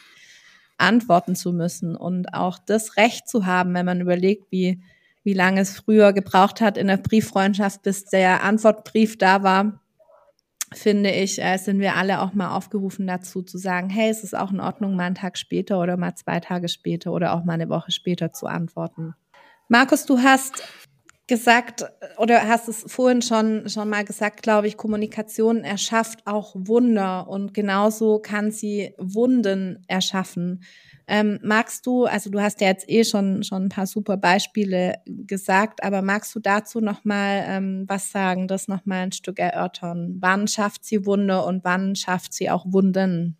antworten 0.78 1.36
zu 1.36 1.52
müssen 1.52 1.94
und 1.94 2.32
auch 2.32 2.58
das 2.58 2.96
Recht 2.96 3.28
zu 3.28 3.44
haben, 3.44 3.74
wenn 3.74 3.84
man 3.84 4.00
überlegt, 4.00 4.50
wie, 4.50 4.80
wie 5.22 5.34
lange 5.34 5.60
es 5.60 5.76
früher 5.76 6.12
gebraucht 6.12 6.60
hat 6.60 6.78
in 6.78 6.86
der 6.86 6.96
Brieffreundschaft, 6.96 7.82
bis 7.82 8.06
der 8.06 8.42
Antwortbrief 8.42 9.18
da 9.18 9.42
war, 9.42 9.80
finde 10.72 11.10
ich, 11.10 11.42
äh, 11.42 11.56
sind 11.56 11.80
wir 11.80 11.96
alle 11.96 12.20
auch 12.20 12.32
mal 12.32 12.54
aufgerufen 12.54 13.06
dazu 13.06 13.42
zu 13.42 13.58
sagen, 13.58 13.90
hey, 13.90 14.10
es 14.10 14.22
ist 14.22 14.36
auch 14.36 14.52
in 14.52 14.60
Ordnung, 14.60 14.96
mal 14.96 15.04
einen 15.04 15.14
Tag 15.14 15.36
später 15.36 15.80
oder 15.80 15.96
mal 15.96 16.14
zwei 16.14 16.40
Tage 16.40 16.68
später 16.68 17.12
oder 17.12 17.34
auch 17.34 17.44
mal 17.44 17.54
eine 17.54 17.68
Woche 17.68 17.90
später 17.90 18.32
zu 18.32 18.46
antworten. 18.46 19.14
Markus, 19.68 20.06
du 20.06 20.18
hast 20.18 20.62
gesagt 21.30 21.84
oder 22.18 22.48
hast 22.48 22.68
es 22.68 22.84
vorhin 22.88 23.22
schon, 23.22 23.68
schon 23.68 23.88
mal 23.88 24.04
gesagt, 24.04 24.42
glaube 24.42 24.66
ich, 24.66 24.76
Kommunikation 24.76 25.62
erschafft 25.62 26.26
auch 26.26 26.56
Wunder 26.56 27.28
und 27.28 27.54
genauso 27.54 28.18
kann 28.18 28.50
sie 28.50 28.94
Wunden 28.98 29.84
erschaffen. 29.86 30.64
Ähm, 31.06 31.38
magst 31.42 31.86
du, 31.86 32.04
also 32.04 32.30
du 32.30 32.40
hast 32.40 32.60
ja 32.60 32.66
jetzt 32.66 32.88
eh 32.88 33.04
schon, 33.04 33.44
schon 33.44 33.66
ein 33.66 33.68
paar 33.68 33.86
super 33.86 34.16
Beispiele 34.16 34.96
gesagt, 35.06 35.84
aber 35.84 36.02
magst 36.02 36.34
du 36.34 36.40
dazu 36.40 36.80
nochmal 36.80 37.44
ähm, 37.46 37.84
was 37.86 38.10
sagen, 38.10 38.48
das 38.48 38.66
nochmal 38.66 39.04
ein 39.04 39.12
Stück 39.12 39.38
erörtern? 39.38 40.16
Wann 40.18 40.48
schafft 40.48 40.84
sie 40.84 41.06
Wunder 41.06 41.46
und 41.46 41.62
wann 41.62 41.94
schafft 41.94 42.34
sie 42.34 42.50
auch 42.50 42.66
Wunden? 42.68 43.38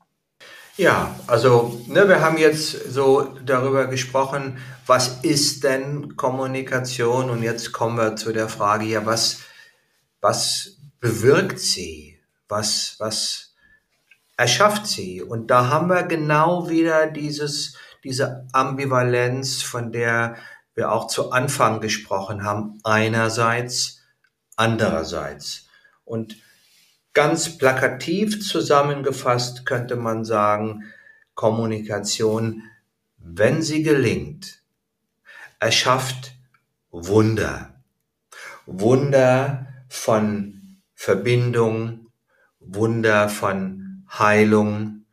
Ja, 0.80 1.14
also 1.26 1.78
ne, 1.88 2.08
wir 2.08 2.22
haben 2.22 2.38
jetzt 2.38 2.70
so 2.90 3.36
darüber 3.44 3.86
gesprochen, 3.86 4.56
was 4.86 5.22
ist 5.22 5.62
denn 5.62 6.16
Kommunikation? 6.16 7.28
Und 7.28 7.42
jetzt 7.42 7.72
kommen 7.72 7.98
wir 7.98 8.16
zu 8.16 8.32
der 8.32 8.48
Frage, 8.48 8.86
ja, 8.86 9.04
was, 9.04 9.40
was 10.22 10.78
bewirkt 10.98 11.58
sie? 11.58 12.18
Was, 12.48 12.96
was, 12.98 13.52
erschafft 14.38 14.86
sie. 14.86 15.20
Und 15.20 15.48
da 15.48 15.68
haben 15.68 15.90
wir 15.90 16.04
genau 16.04 16.70
wieder 16.70 17.08
dieses, 17.08 17.76
diese 18.02 18.46
Ambivalenz, 18.54 19.62
von 19.62 19.92
der 19.92 20.36
wir 20.74 20.92
auch 20.92 21.08
zu 21.08 21.30
Anfang 21.30 21.82
gesprochen 21.82 22.42
haben. 22.42 22.78
Einerseits, 22.84 24.00
andererseits. 24.56 25.68
Und 26.06 26.36
ganz 27.12 27.58
plakativ 27.58 28.46
zusammengefasst 28.46 29.66
könnte 29.66 29.96
man 29.96 30.24
sagen, 30.24 30.84
Kommunikation, 31.34 32.62
wenn 33.18 33.62
sie 33.62 33.82
gelingt, 33.82 34.62
erschafft 35.58 36.34
Wunder. 36.90 37.82
Wunder 38.66 39.66
von 39.88 40.78
Verbindung, 40.94 42.06
Wunder 42.60 43.28
von 43.28 44.04
Heilung, 44.18 45.06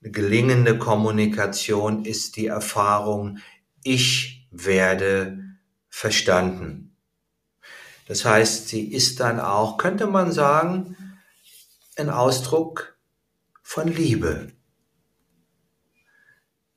gelingende 0.00 0.78
Kommunikation 0.78 2.04
ist 2.04 2.36
die 2.36 2.46
Erfahrung, 2.46 3.38
ich 3.82 4.46
werde 4.50 5.42
verstanden. 5.88 6.96
Das 8.06 8.24
heißt, 8.24 8.68
sie 8.68 8.92
ist 8.92 9.20
dann 9.20 9.40
auch, 9.40 9.78
könnte 9.78 10.06
man 10.06 10.30
sagen, 10.30 10.96
ein 11.96 12.10
Ausdruck 12.10 12.96
von 13.62 13.88
Liebe. 13.88 14.52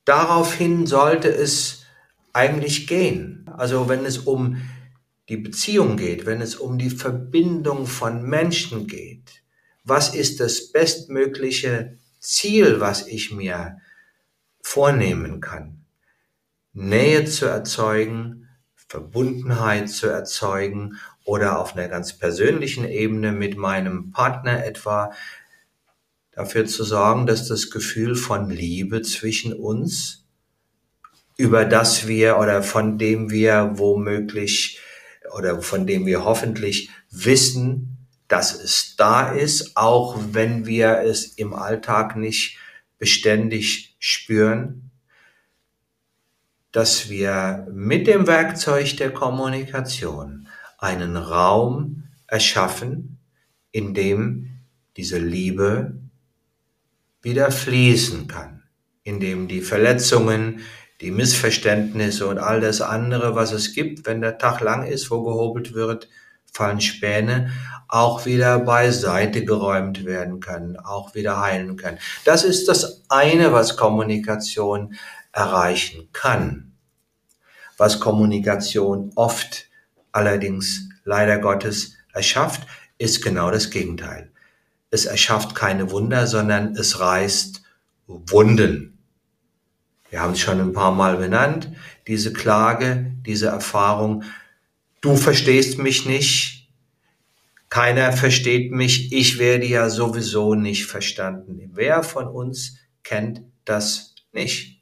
Daraufhin 0.06 0.88
sollte 0.88 1.30
es 1.30 1.84
eigentlich 2.34 2.88
gehen. 2.88 3.50
Also 3.56 3.90
wenn 3.90 4.06
es 4.06 4.18
um 4.18 4.62
die 5.28 5.38
Beziehung 5.38 5.98
geht, 5.98 6.26
wenn 6.26 6.42
es 6.42 6.56
um 6.56 6.78
die 6.78 6.90
Verbindung 6.90 7.86
von 7.86 8.24
Menschen 8.24 8.88
geht, 8.88 9.44
was 9.84 10.16
ist 10.16 10.40
das 10.40 10.72
bestmögliche 10.72 11.98
Ziel, 12.20 12.80
was 12.80 13.08
ich 13.08 13.32
mir 13.32 13.78
vornehmen 14.62 15.42
kann. 15.42 15.86
Nähe 16.74 17.26
zu 17.26 17.46
erzeugen, 17.46 18.49
Verbundenheit 18.90 19.88
zu 19.88 20.08
erzeugen 20.08 20.98
oder 21.24 21.60
auf 21.60 21.76
einer 21.76 21.88
ganz 21.88 22.14
persönlichen 22.14 22.86
Ebene 22.86 23.32
mit 23.32 23.56
meinem 23.56 24.12
Partner 24.12 24.66
etwa 24.66 25.14
dafür 26.32 26.66
zu 26.66 26.84
sorgen, 26.84 27.28
dass 27.28 27.48
das 27.48 27.70
Gefühl 27.70 28.16
von 28.16 28.50
Liebe 28.50 29.04
zwischen 29.04 29.54
uns, 29.54 30.26
über 31.38 31.66
das 31.66 32.08
wir 32.08 32.38
oder 32.40 32.64
von 32.64 32.98
dem 32.98 33.30
wir 33.30 33.74
womöglich 33.76 34.80
oder 35.38 35.62
von 35.62 35.86
dem 35.86 36.08
wir 36.08 36.26
hoffentlich 36.26 36.90
wissen, 37.12 38.08
dass 38.28 38.54
es 38.54 38.96
da 38.98 39.32
ist, 39.32 39.78
auch 39.78 40.18
wenn 40.32 40.66
wir 40.66 41.00
es 41.00 41.26
im 41.26 41.54
Alltag 41.54 42.16
nicht 42.16 42.58
beständig 42.98 43.96
spüren, 44.00 44.89
dass 46.72 47.10
wir 47.10 47.68
mit 47.72 48.08
dem 48.08 48.28
Werkzeug 48.28 48.98
der 48.98 49.12
Kommunikation 49.12 50.48
einen 50.78 51.18
Raum 51.18 52.04
erschaffen, 52.28 53.20
in 53.72 53.94
dem 53.94 54.62
diese 54.98 55.18
Liebe 55.18 56.00
wieder 57.22 57.52
fließen 57.52 58.28
kann, 58.28 58.64
in 59.04 59.20
dem 59.20 59.48
die 59.48 59.62
Verletzungen, 59.62 60.62
die 61.02 61.12
Missverständnisse 61.12 62.28
und 62.28 62.38
all 62.38 62.62
das 62.62 62.82
andere, 62.82 63.36
was 63.36 63.52
es 63.52 63.74
gibt, 63.74 64.06
wenn 64.06 64.22
der 64.22 64.38
Tag 64.38 64.62
lang 64.62 64.86
ist, 64.86 65.10
wo 65.10 65.24
gehobelt 65.24 65.74
wird, 65.74 66.10
fallen 66.52 66.82
Späne, 66.82 67.52
auch 67.88 68.26
wieder 68.26 68.60
beiseite 68.60 69.46
geräumt 69.46 70.06
werden 70.06 70.40
können, 70.40 70.78
auch 70.78 71.16
wieder 71.16 71.42
heilen 71.42 71.76
können. 71.78 72.00
Das 72.26 72.44
ist 72.44 72.68
das 72.68 73.04
eine, 73.10 73.54
was 73.54 73.78
Kommunikation 73.78 74.96
erreichen 75.40 76.10
kann. 76.12 76.74
Was 77.78 78.02
Kommunikation 78.02 79.12
oft 79.16 79.68
allerdings 80.12 80.90
leider 81.06 81.40
Gottes 81.40 81.96
erschafft, 82.14 82.68
ist 82.98 83.24
genau 83.24 83.50
das 83.50 83.70
Gegenteil. 83.70 84.32
Es 84.92 85.06
erschafft 85.06 85.56
keine 85.56 85.92
Wunder, 85.92 86.28
sondern 86.28 86.76
es 86.76 87.00
reißt 87.00 87.64
Wunden. 88.08 88.98
Wir 90.10 90.20
haben 90.20 90.34
es 90.34 90.40
schon 90.40 90.60
ein 90.60 90.74
paar 90.74 90.92
Mal 90.92 91.16
benannt, 91.16 91.72
diese 92.08 92.34
Klage, 92.34 93.14
diese 93.26 93.48
Erfahrung, 93.48 94.24
du 95.00 95.16
verstehst 95.16 95.78
mich 95.78 96.06
nicht, 96.06 96.68
keiner 97.70 98.12
versteht 98.12 98.72
mich, 98.72 99.14
ich 99.14 99.38
werde 99.38 99.68
ja 99.68 99.90
sowieso 99.90 100.56
nicht 100.56 100.88
verstanden. 100.88 101.70
Wer 101.74 102.04
von 102.04 102.28
uns 102.28 102.78
kennt 103.04 103.44
das 103.64 104.16
nicht? 104.34 104.79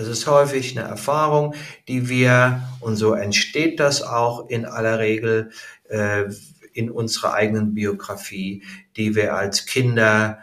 Das 0.00 0.08
ist 0.08 0.26
häufig 0.26 0.78
eine 0.78 0.88
Erfahrung, 0.88 1.54
die 1.86 2.08
wir, 2.08 2.62
und 2.80 2.96
so 2.96 3.12
entsteht 3.12 3.78
das 3.80 4.00
auch 4.00 4.48
in 4.48 4.64
aller 4.64 4.98
Regel 4.98 5.50
äh, 5.90 6.24
in 6.72 6.90
unserer 6.90 7.34
eigenen 7.34 7.74
Biografie, 7.74 8.62
die 8.96 9.14
wir 9.14 9.34
als 9.34 9.66
Kinder 9.66 10.38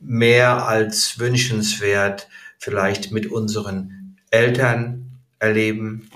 mehr 0.00 0.66
als 0.66 1.20
wünschenswert 1.20 2.28
vielleicht 2.58 3.12
mit 3.12 3.30
unseren 3.30 4.16
Eltern 4.32 5.20
erleben 5.38 6.10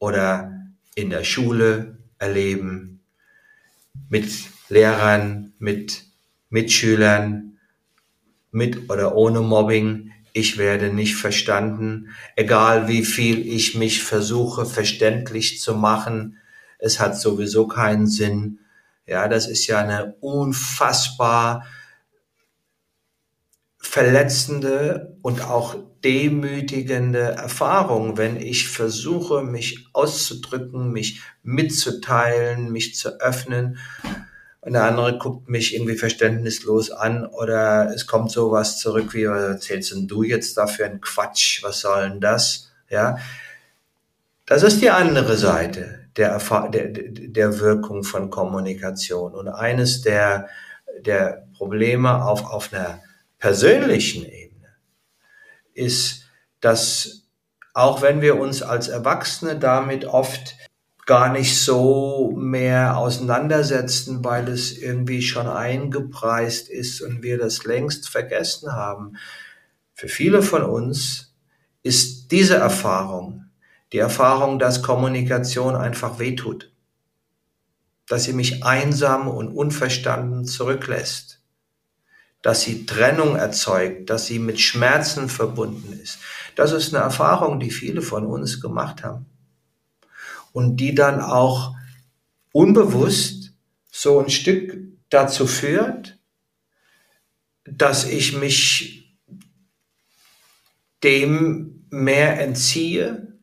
oder 0.00 0.60
in 0.96 1.08
der 1.08 1.22
Schule 1.22 1.98
erleben 2.18 2.98
mit 4.08 4.28
Lehrern, 4.68 5.52
mit 5.60 6.02
Mitschülern, 6.50 7.58
mit 8.50 8.90
oder 8.90 9.14
ohne 9.14 9.40
Mobbing. 9.40 10.10
Ich 10.36 10.58
werde 10.58 10.92
nicht 10.92 11.14
verstanden, 11.14 12.08
egal 12.34 12.88
wie 12.88 13.04
viel 13.04 13.46
ich 13.46 13.76
mich 13.76 14.02
versuche 14.02 14.66
verständlich 14.66 15.60
zu 15.60 15.74
machen. 15.76 16.38
Es 16.80 16.98
hat 16.98 17.16
sowieso 17.16 17.68
keinen 17.68 18.08
Sinn. 18.08 18.58
Ja, 19.06 19.28
das 19.28 19.46
ist 19.46 19.68
ja 19.68 19.78
eine 19.78 20.16
unfassbar 20.20 21.64
verletzende 23.78 25.16
und 25.22 25.40
auch 25.42 25.76
demütigende 26.02 27.20
Erfahrung, 27.20 28.16
wenn 28.18 28.36
ich 28.36 28.68
versuche, 28.68 29.44
mich 29.44 29.86
auszudrücken, 29.92 30.90
mich 30.90 31.20
mitzuteilen, 31.44 32.72
mich 32.72 32.96
zu 32.96 33.20
öffnen. 33.20 33.78
Und 34.64 34.72
der 34.72 34.84
andere 34.84 35.18
guckt 35.18 35.48
mich 35.50 35.74
irgendwie 35.74 35.96
verständnislos 35.96 36.90
an 36.90 37.26
oder 37.26 37.92
es 37.94 38.06
kommt 38.06 38.30
sowas 38.30 38.78
zurück 38.78 39.12
wie, 39.12 39.28
was 39.28 39.42
erzählst 39.42 39.92
denn 39.92 40.08
du 40.08 40.22
jetzt 40.22 40.56
dafür 40.56 40.86
ein 40.86 41.02
Quatsch? 41.02 41.62
Was 41.62 41.80
soll 41.80 42.08
denn 42.08 42.20
das? 42.20 42.72
Ja. 42.88 43.18
Das 44.46 44.62
ist 44.62 44.80
die 44.80 44.88
andere 44.88 45.36
Seite 45.36 46.08
der, 46.16 46.38
der, 46.70 46.88
der 46.88 47.60
Wirkung 47.60 48.04
von 48.04 48.30
Kommunikation. 48.30 49.34
Und 49.34 49.48
eines 49.48 50.00
der, 50.00 50.48
der 50.98 51.46
Probleme 51.58 52.24
auf, 52.24 52.50
auf 52.50 52.72
einer 52.72 53.02
persönlichen 53.38 54.24
Ebene 54.24 54.68
ist, 55.74 56.22
dass 56.62 57.24
auch 57.74 58.00
wenn 58.00 58.22
wir 58.22 58.38
uns 58.38 58.62
als 58.62 58.88
Erwachsene 58.88 59.58
damit 59.58 60.06
oft 60.06 60.54
gar 61.06 61.30
nicht 61.30 61.60
so 61.60 62.32
mehr 62.36 62.96
auseinandersetzen, 62.96 64.24
weil 64.24 64.48
es 64.48 64.76
irgendwie 64.76 65.20
schon 65.22 65.46
eingepreist 65.46 66.68
ist 66.70 67.02
und 67.02 67.22
wir 67.22 67.38
das 67.38 67.64
längst 67.64 68.08
vergessen 68.08 68.72
haben. 68.72 69.16
Für 69.94 70.08
viele 70.08 70.42
von 70.42 70.62
uns 70.62 71.34
ist 71.82 72.32
diese 72.32 72.56
Erfahrung, 72.56 73.44
die 73.92 73.98
Erfahrung, 73.98 74.58
dass 74.58 74.82
Kommunikation 74.82 75.76
einfach 75.76 76.18
wehtut, 76.18 76.72
dass 78.08 78.24
sie 78.24 78.32
mich 78.32 78.64
einsam 78.64 79.28
und 79.28 79.48
unverstanden 79.48 80.46
zurücklässt, 80.46 81.42
dass 82.40 82.62
sie 82.62 82.86
Trennung 82.86 83.36
erzeugt, 83.36 84.08
dass 84.08 84.26
sie 84.26 84.38
mit 84.38 84.58
Schmerzen 84.58 85.28
verbunden 85.28 85.98
ist. 86.02 86.18
Das 86.56 86.72
ist 86.72 86.94
eine 86.94 87.04
Erfahrung, 87.04 87.60
die 87.60 87.70
viele 87.70 88.00
von 88.00 88.24
uns 88.26 88.60
gemacht 88.60 89.04
haben. 89.04 89.26
Und 90.54 90.76
die 90.76 90.94
dann 90.94 91.20
auch 91.20 91.74
unbewusst 92.52 93.52
so 93.90 94.20
ein 94.20 94.30
Stück 94.30 94.78
dazu 95.10 95.48
führt, 95.48 96.16
dass 97.64 98.04
ich 98.04 98.36
mich 98.36 99.18
dem 101.02 101.86
mehr 101.90 102.40
entziehe 102.40 103.34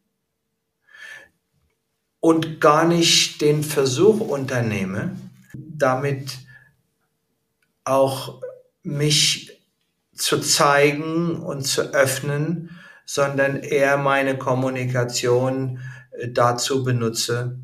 und 2.21 2.61
gar 2.61 2.87
nicht 2.87 3.41
den 3.41 3.61
Versuch 3.61 4.21
unternehme, 4.21 5.17
damit 5.53 6.39
auch 7.83 8.41
mich 8.83 9.59
zu 10.15 10.39
zeigen 10.39 11.35
und 11.35 11.63
zu 11.63 11.93
öffnen, 11.93 12.79
sondern 13.05 13.57
eher 13.57 13.97
meine 13.97 14.37
Kommunikation 14.37 15.79
dazu 16.29 16.83
benutze, 16.83 17.59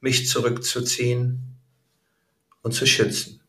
mich 0.00 0.28
zurückzuziehen 0.28 1.56
und 2.62 2.72
zu 2.72 2.86
schützen. 2.86 3.40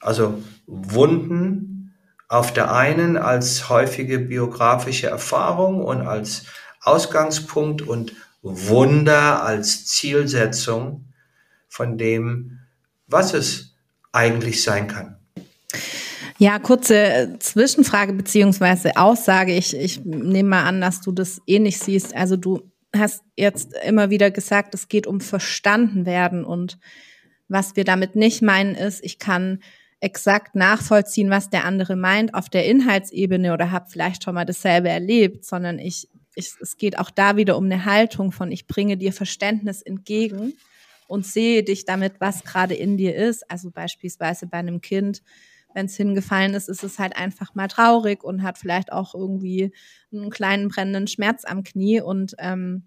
Also 0.00 0.42
Wunden 0.66 1.94
auf 2.28 2.52
der 2.52 2.72
einen 2.72 3.16
als 3.16 3.68
häufige 3.68 4.18
biografische 4.18 5.08
Erfahrung 5.08 5.84
und 5.84 6.00
als 6.00 6.44
Ausgangspunkt 6.80 7.82
und 7.82 8.14
Wunder 8.40 9.44
als 9.44 9.86
Zielsetzung 9.86 11.12
von 11.68 11.98
dem, 11.98 12.58
was 13.06 13.34
es 13.34 13.76
eigentlich 14.10 14.62
sein 14.62 14.88
kann. 14.88 15.16
Ja, 16.38 16.58
kurze 16.58 17.36
Zwischenfrage 17.38 18.14
beziehungsweise 18.14 18.96
Aussage. 18.96 19.54
Ich, 19.54 19.76
ich 19.76 20.04
nehme 20.04 20.48
mal 20.48 20.64
an, 20.64 20.80
dass 20.80 21.00
du 21.00 21.12
das 21.12 21.40
ähnlich 21.46 21.78
siehst. 21.78 22.16
Also 22.16 22.36
du 22.36 22.71
hast 22.94 23.22
jetzt 23.36 23.74
immer 23.86 24.10
wieder 24.10 24.30
gesagt, 24.30 24.74
es 24.74 24.88
geht 24.88 25.06
um 25.06 25.20
verstanden 25.20 26.06
werden 26.06 26.44
und 26.44 26.78
was 27.48 27.76
wir 27.76 27.84
damit 27.84 28.16
nicht 28.16 28.42
meinen 28.42 28.74
ist, 28.74 29.04
ich 29.04 29.18
kann 29.18 29.60
exakt 30.00 30.56
nachvollziehen, 30.56 31.30
was 31.30 31.48
der 31.48 31.64
andere 31.64 31.96
meint 31.96 32.34
auf 32.34 32.48
der 32.48 32.66
Inhaltsebene 32.66 33.52
oder 33.52 33.70
habe 33.70 33.88
vielleicht 33.88 34.24
schon 34.24 34.34
mal 34.34 34.44
dasselbe 34.44 34.88
erlebt, 34.88 35.44
sondern 35.44 35.78
ich, 35.78 36.08
ich, 36.34 36.54
es 36.60 36.76
geht 36.76 36.98
auch 36.98 37.10
da 37.10 37.36
wieder 37.36 37.56
um 37.56 37.66
eine 37.66 37.84
Haltung 37.84 38.32
von, 38.32 38.50
ich 38.50 38.66
bringe 38.66 38.96
dir 38.96 39.12
Verständnis 39.12 39.80
entgegen 39.80 40.54
und 41.06 41.24
sehe 41.24 41.62
dich 41.62 41.84
damit, 41.84 42.14
was 42.20 42.42
gerade 42.42 42.74
in 42.74 42.96
dir 42.96 43.14
ist. 43.14 43.48
Also 43.50 43.70
beispielsweise 43.70 44.46
bei 44.46 44.58
einem 44.58 44.80
Kind, 44.80 45.22
wenn 45.74 45.86
es 45.86 45.96
hingefallen 45.96 46.54
ist, 46.54 46.68
ist 46.68 46.84
es 46.84 46.98
halt 46.98 47.16
einfach 47.16 47.54
mal 47.54 47.68
traurig 47.68 48.24
und 48.24 48.42
hat 48.42 48.58
vielleicht 48.58 48.92
auch 48.92 49.14
irgendwie 49.14 49.72
einen 50.12 50.30
kleinen 50.30 50.68
brennenden 50.68 51.06
Schmerz 51.06 51.44
am 51.44 51.62
Knie. 51.64 52.00
Und 52.00 52.34
ähm, 52.38 52.84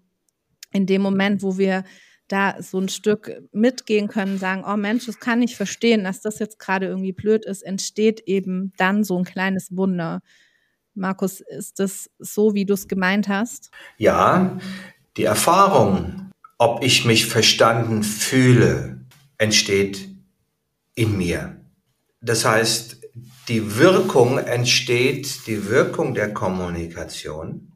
in 0.72 0.86
dem 0.86 1.02
Moment, 1.02 1.42
wo 1.42 1.58
wir 1.58 1.84
da 2.28 2.60
so 2.60 2.78
ein 2.78 2.88
Stück 2.88 3.42
mitgehen 3.52 4.08
können, 4.08 4.38
sagen, 4.38 4.64
oh 4.66 4.76
Mensch, 4.76 5.06
das 5.06 5.20
kann 5.20 5.42
ich 5.42 5.56
verstehen, 5.56 6.04
dass 6.04 6.20
das 6.20 6.38
jetzt 6.38 6.58
gerade 6.58 6.86
irgendwie 6.86 7.12
blöd 7.12 7.44
ist, 7.44 7.62
entsteht 7.62 8.20
eben 8.26 8.72
dann 8.76 9.04
so 9.04 9.16
ein 9.18 9.24
kleines 9.24 9.76
Wunder. 9.76 10.22
Markus, 10.94 11.40
ist 11.40 11.78
das 11.78 12.10
so, 12.18 12.54
wie 12.54 12.64
du 12.64 12.74
es 12.74 12.88
gemeint 12.88 13.28
hast? 13.28 13.70
Ja, 13.98 14.58
die 15.16 15.24
Erfahrung, 15.24 16.30
ob 16.58 16.82
ich 16.82 17.04
mich 17.04 17.26
verstanden 17.26 18.02
fühle, 18.02 19.00
entsteht 19.38 20.08
in 20.94 21.16
mir. 21.16 21.60
Das 22.26 22.44
heißt, 22.44 23.02
die 23.46 23.76
Wirkung 23.76 24.38
entsteht, 24.38 25.46
die 25.46 25.68
Wirkung 25.68 26.12
der 26.12 26.34
Kommunikation 26.34 27.70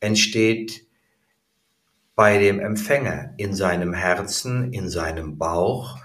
entsteht 0.00 0.86
bei 2.14 2.38
dem 2.38 2.58
Empfänger 2.58 3.34
in 3.36 3.54
seinem 3.54 3.92
Herzen, 3.92 4.72
in 4.72 4.88
seinem 4.88 5.36
Bauch, 5.36 5.98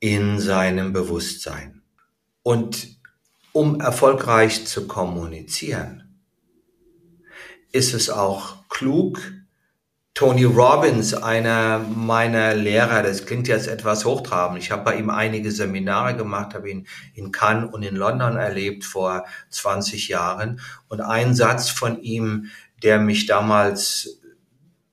in 0.00 0.40
seinem 0.40 0.94
Bewusstsein. 0.94 1.82
Und 2.42 2.98
um 3.52 3.78
erfolgreich 3.78 4.64
zu 4.64 4.86
kommunizieren, 4.86 6.18
ist 7.72 7.92
es 7.92 8.08
auch 8.08 8.66
klug, 8.70 9.20
Tony 10.22 10.44
Robbins, 10.44 11.14
einer 11.14 11.80
meiner 11.80 12.54
Lehrer, 12.54 13.02
das 13.02 13.26
klingt 13.26 13.48
jetzt 13.48 13.66
etwas 13.66 14.04
hochtrabend. 14.04 14.62
Ich 14.62 14.70
habe 14.70 14.84
bei 14.84 14.94
ihm 14.94 15.10
einige 15.10 15.50
Seminare 15.50 16.14
gemacht, 16.14 16.54
habe 16.54 16.70
ihn 16.70 16.86
in 17.14 17.32
Cannes 17.32 17.74
und 17.74 17.82
in 17.82 17.96
London 17.96 18.36
erlebt 18.36 18.84
vor 18.84 19.24
20 19.50 20.06
Jahren. 20.06 20.60
Und 20.86 21.00
ein 21.00 21.34
Satz 21.34 21.70
von 21.70 22.00
ihm, 22.00 22.52
der 22.84 23.00
mich 23.00 23.26
damals 23.26 24.20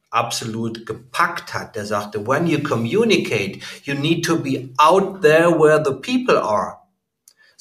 absolut 0.09 0.87
gepackt 0.87 1.53
hat, 1.53 1.75
der 1.75 1.85
sagte, 1.85 2.25
when 2.25 2.47
you 2.47 2.63
communicate, 2.63 3.59
you 3.83 3.93
need 3.93 4.25
to 4.25 4.35
be 4.35 4.69
out 4.79 5.21
there 5.21 5.51
where 5.51 5.79
the 5.85 5.93
people 5.93 6.39
are 6.39 6.78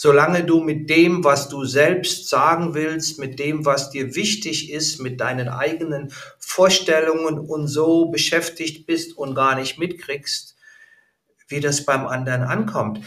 solange 0.00 0.44
du 0.44 0.60
mit 0.60 0.88
dem, 0.90 1.24
was 1.24 1.48
du 1.48 1.64
selbst 1.64 2.28
sagen 2.28 2.72
willst, 2.74 3.18
mit 3.18 3.40
dem, 3.40 3.66
was 3.66 3.90
dir 3.90 4.14
wichtig 4.14 4.70
ist, 4.70 5.00
mit 5.00 5.20
deinen 5.20 5.48
eigenen 5.48 6.12
Vorstellungen 6.38 7.36
und 7.36 7.66
so 7.66 8.06
beschäftigt 8.06 8.86
bist 8.86 9.18
und 9.18 9.34
gar 9.34 9.56
nicht 9.56 9.76
mitkriegst, 9.76 10.54
wie 11.48 11.58
das 11.58 11.84
beim 11.84 12.06
anderen 12.06 12.42
ankommt, 12.42 13.00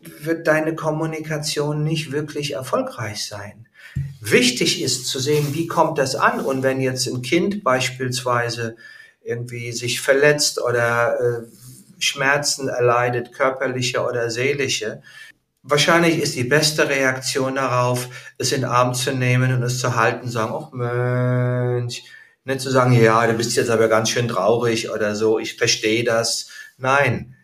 wird 0.00 0.46
deine 0.46 0.74
Kommunikation 0.74 1.84
nicht 1.84 2.12
wirklich 2.12 2.54
erfolgreich 2.54 3.26
sein. 3.26 3.68
Wichtig 4.22 4.80
ist 4.80 5.06
zu 5.06 5.18
sehen, 5.18 5.48
wie 5.52 5.66
kommt 5.66 5.98
das 5.98 6.14
an 6.14 6.40
und 6.40 6.62
wenn 6.62 6.80
jetzt 6.80 7.06
ein 7.08 7.20
Kind 7.20 7.62
beispielsweise 7.62 8.76
irgendwie 9.22 9.72
sich 9.72 10.00
verletzt 10.00 10.62
oder 10.62 11.20
äh, 11.20 11.46
Schmerzen 11.98 12.68
erleidet, 12.68 13.32
körperliche 13.32 14.02
oder 14.02 14.30
seelische, 14.30 15.02
Wahrscheinlich 15.68 16.20
ist 16.22 16.36
die 16.36 16.44
beste 16.44 16.88
Reaktion 16.88 17.56
darauf, 17.56 18.08
es 18.38 18.52
in 18.52 18.60
den 18.60 18.70
Arm 18.70 18.94
zu 18.94 19.12
nehmen 19.12 19.52
und 19.52 19.64
es 19.64 19.80
zu 19.80 19.96
halten, 19.96 20.28
sagen, 20.28 20.54
ach 20.54 20.70
Mensch, 20.70 22.04
nicht 22.44 22.60
zu 22.60 22.70
sagen, 22.70 22.92
ja, 22.92 23.26
du 23.26 23.32
bist 23.32 23.56
jetzt 23.56 23.70
aber 23.70 23.88
ganz 23.88 24.10
schön 24.10 24.28
traurig 24.28 24.90
oder 24.90 25.16
so, 25.16 25.40
ich 25.40 25.56
verstehe 25.56 26.04
das. 26.04 26.50
Nein, 26.78 27.34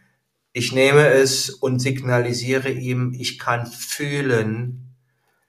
ich 0.53 0.71
nehme 0.71 1.09
es 1.09 1.51
und 1.51 1.81
signalisiere 1.81 2.71
ihm, 2.71 3.13
ich 3.19 3.41
kann 3.41 3.67
fühlen, 3.67 4.95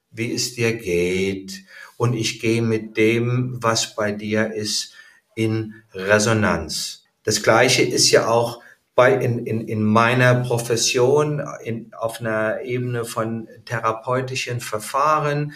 wie 0.09 0.33
es 0.33 0.55
dir 0.55 0.73
geht. 0.73 1.65
Und 1.97 2.15
ich 2.15 2.39
gehe 2.39 2.63
mit 2.63 2.97
dem, 2.97 3.61
was 3.61 3.95
bei 3.95 4.11
dir 4.11 4.51
ist, 4.51 4.95
in 5.35 5.75
Resonanz. 5.93 7.03
Das 7.23 7.43
Gleiche 7.43 7.83
ist 7.83 8.09
ja 8.09 8.27
auch 8.27 8.62
bei, 8.95 9.13
in, 9.13 9.45
in, 9.45 9.67
in 9.67 9.83
meiner 9.83 10.35
Profession 10.35 11.41
in, 11.63 11.93
auf 11.93 12.19
einer 12.19 12.61
Ebene 12.61 13.05
von 13.05 13.47
therapeutischen 13.65 14.59
Verfahren, 14.59 15.53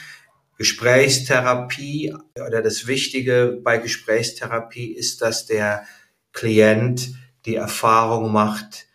Gesprächstherapie 0.57 2.15
oder 2.35 2.63
das 2.63 2.87
Wichtige 2.87 3.59
bei 3.63 3.77
Gesprächstherapie 3.77 4.91
ist, 4.91 5.21
dass 5.21 5.45
der 5.45 5.85
Klient 6.33 7.11
die 7.45 7.55
Erfahrung 7.55 8.31
macht, 8.31 8.87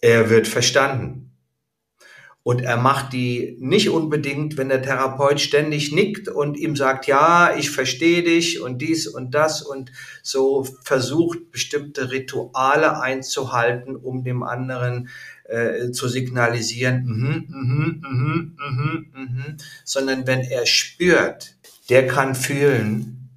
er 0.00 0.30
wird 0.30 0.46
verstanden. 0.46 1.23
Und 2.44 2.60
er 2.60 2.76
macht 2.76 3.14
die 3.14 3.56
nicht 3.58 3.88
unbedingt, 3.88 4.58
wenn 4.58 4.68
der 4.68 4.82
Therapeut 4.82 5.40
ständig 5.40 5.92
nickt 5.92 6.28
und 6.28 6.58
ihm 6.58 6.76
sagt, 6.76 7.06
ja, 7.06 7.56
ich 7.56 7.70
verstehe 7.70 8.22
dich 8.22 8.60
und 8.60 8.82
dies 8.82 9.06
und 9.06 9.34
das 9.34 9.62
und 9.62 9.90
so 10.22 10.62
versucht, 10.82 11.50
bestimmte 11.50 12.10
Rituale 12.10 13.00
einzuhalten, 13.00 13.96
um 13.96 14.24
dem 14.24 14.42
anderen 14.42 15.08
äh, 15.44 15.90
zu 15.92 16.06
signalisieren, 16.06 17.04
mhm, 17.06 17.46
mhm, 17.48 18.02
mhm, 18.10 18.56
mhm, 18.58 19.06
mhm, 19.14 19.56
sondern 19.84 20.26
wenn 20.26 20.42
er 20.42 20.66
spürt, 20.66 21.56
der 21.88 22.06
kann 22.06 22.34
fühlen, 22.34 23.30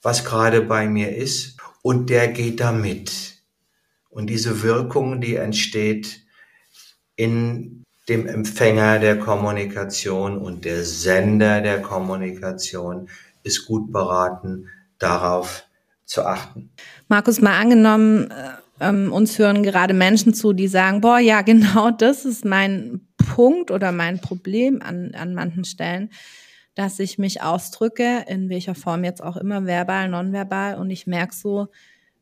was 0.00 0.24
gerade 0.24 0.62
bei 0.62 0.88
mir 0.88 1.14
ist 1.14 1.58
und 1.82 2.08
der 2.08 2.28
geht 2.28 2.60
damit. 2.60 3.42
Und 4.08 4.28
diese 4.28 4.62
Wirkung, 4.62 5.20
die 5.20 5.36
entsteht 5.36 6.22
in 7.14 7.77
dem 8.08 8.26
Empfänger 8.26 8.98
der 8.98 9.18
Kommunikation 9.18 10.38
und 10.38 10.64
der 10.64 10.84
Sender 10.84 11.60
der 11.60 11.82
Kommunikation 11.82 13.08
ist 13.42 13.66
gut 13.66 13.92
beraten, 13.92 14.68
darauf 14.98 15.64
zu 16.04 16.24
achten. 16.24 16.70
Markus, 17.08 17.40
mal 17.40 17.58
angenommen, 17.58 18.30
äh, 18.30 18.34
ähm, 18.80 19.12
uns 19.12 19.38
hören 19.38 19.62
gerade 19.62 19.94
Menschen 19.94 20.34
zu, 20.34 20.52
die 20.52 20.68
sagen, 20.68 21.00
boah, 21.00 21.18
ja, 21.18 21.42
genau 21.52 21.90
das 21.90 22.24
ist 22.24 22.44
mein 22.44 23.06
Punkt 23.16 23.70
oder 23.70 23.92
mein 23.92 24.20
Problem 24.20 24.80
an, 24.82 25.14
an 25.14 25.34
manchen 25.34 25.64
Stellen, 25.64 26.10
dass 26.74 26.98
ich 26.98 27.18
mich 27.18 27.42
ausdrücke, 27.42 28.24
in 28.28 28.48
welcher 28.48 28.74
Form 28.74 29.04
jetzt 29.04 29.22
auch 29.22 29.36
immer, 29.36 29.66
verbal, 29.66 30.08
nonverbal, 30.08 30.76
und 30.76 30.90
ich 30.90 31.06
merke 31.06 31.34
so, 31.34 31.68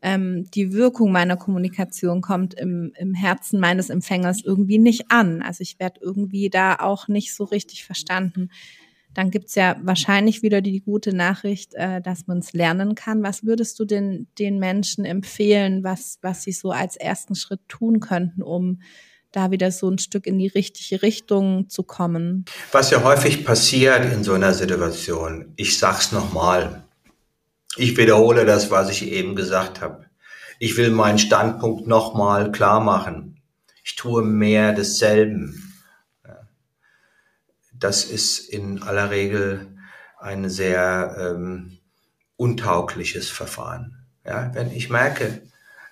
ähm, 0.07 0.49
die 0.55 0.73
Wirkung 0.73 1.11
meiner 1.11 1.37
Kommunikation 1.37 2.21
kommt 2.21 2.55
im, 2.55 2.93
im 2.97 3.13
Herzen 3.13 3.59
meines 3.59 3.91
Empfängers 3.91 4.41
irgendwie 4.45 4.79
nicht 4.79 5.11
an. 5.11 5.43
Also 5.43 5.63
ich 5.63 5.81
werde 5.81 5.99
irgendwie 6.01 6.49
da 6.49 6.77
auch 6.77 7.09
nicht 7.09 7.35
so 7.35 7.43
richtig 7.43 7.85
verstanden. 7.85 8.51
Dann 9.15 9.33
gibt's 9.33 9.57
ja 9.57 9.75
wahrscheinlich 9.83 10.45
wieder 10.45 10.61
die 10.61 10.81
gute 10.81 11.13
Nachricht, 11.13 11.75
äh, 11.75 12.01
dass 12.01 12.29
man 12.29 12.39
es 12.39 12.53
lernen 12.53 12.95
kann. 12.95 13.25
Was 13.25 13.45
würdest 13.45 13.81
du 13.81 13.85
denn 13.85 14.29
den 14.39 14.61
Menschen 14.61 15.05
empfehlen, 15.05 15.83
was, 15.83 16.19
was 16.23 16.45
sie 16.45 16.53
so 16.53 16.71
als 16.71 16.95
ersten 16.95 17.35
Schritt 17.35 17.67
tun 17.67 17.99
könnten, 17.99 18.45
um 18.45 18.83
da 19.33 19.51
wieder 19.51 19.73
so 19.73 19.91
ein 19.91 19.99
Stück 19.99 20.29
in 20.29 20.39
die 20.39 20.47
richtige 20.47 21.03
Richtung 21.03 21.69
zu 21.69 21.83
kommen? 21.83 22.45
Was 22.71 22.93
ja 22.93 23.03
häufig 23.03 23.45
passiert 23.45 24.13
in 24.13 24.23
so 24.23 24.35
einer 24.35 24.55
Situation, 24.55 25.53
ich 25.57 25.77
sag's 25.77 26.13
nochmal, 26.13 26.86
ich 27.77 27.97
wiederhole 27.97 28.45
das, 28.45 28.71
was 28.71 28.91
ich 28.91 29.11
eben 29.11 29.37
gesagt 29.37 29.81
habe. 29.81 30.07
Ich 30.59 30.77
will 30.77 30.91
meinen 30.91 31.19
Standpunkt 31.19 31.87
nochmal 31.87 32.51
klar 32.51 32.81
machen. 32.81 33.43
Ich 33.85 33.95
tue 33.97 34.23
mehr 34.23 34.73
desselben. 34.73 35.63
Das 37.73 38.05
ist 38.05 38.39
in 38.39 38.83
aller 38.83 39.11
Regel 39.11 39.67
ein 40.19 40.49
sehr 40.49 41.17
ähm, 41.19 41.79
untaugliches 42.37 43.29
Verfahren. 43.29 44.07
Ja, 44.25 44.51
wenn 44.55 44.73
ich 44.73 44.91
merke, 44.91 45.43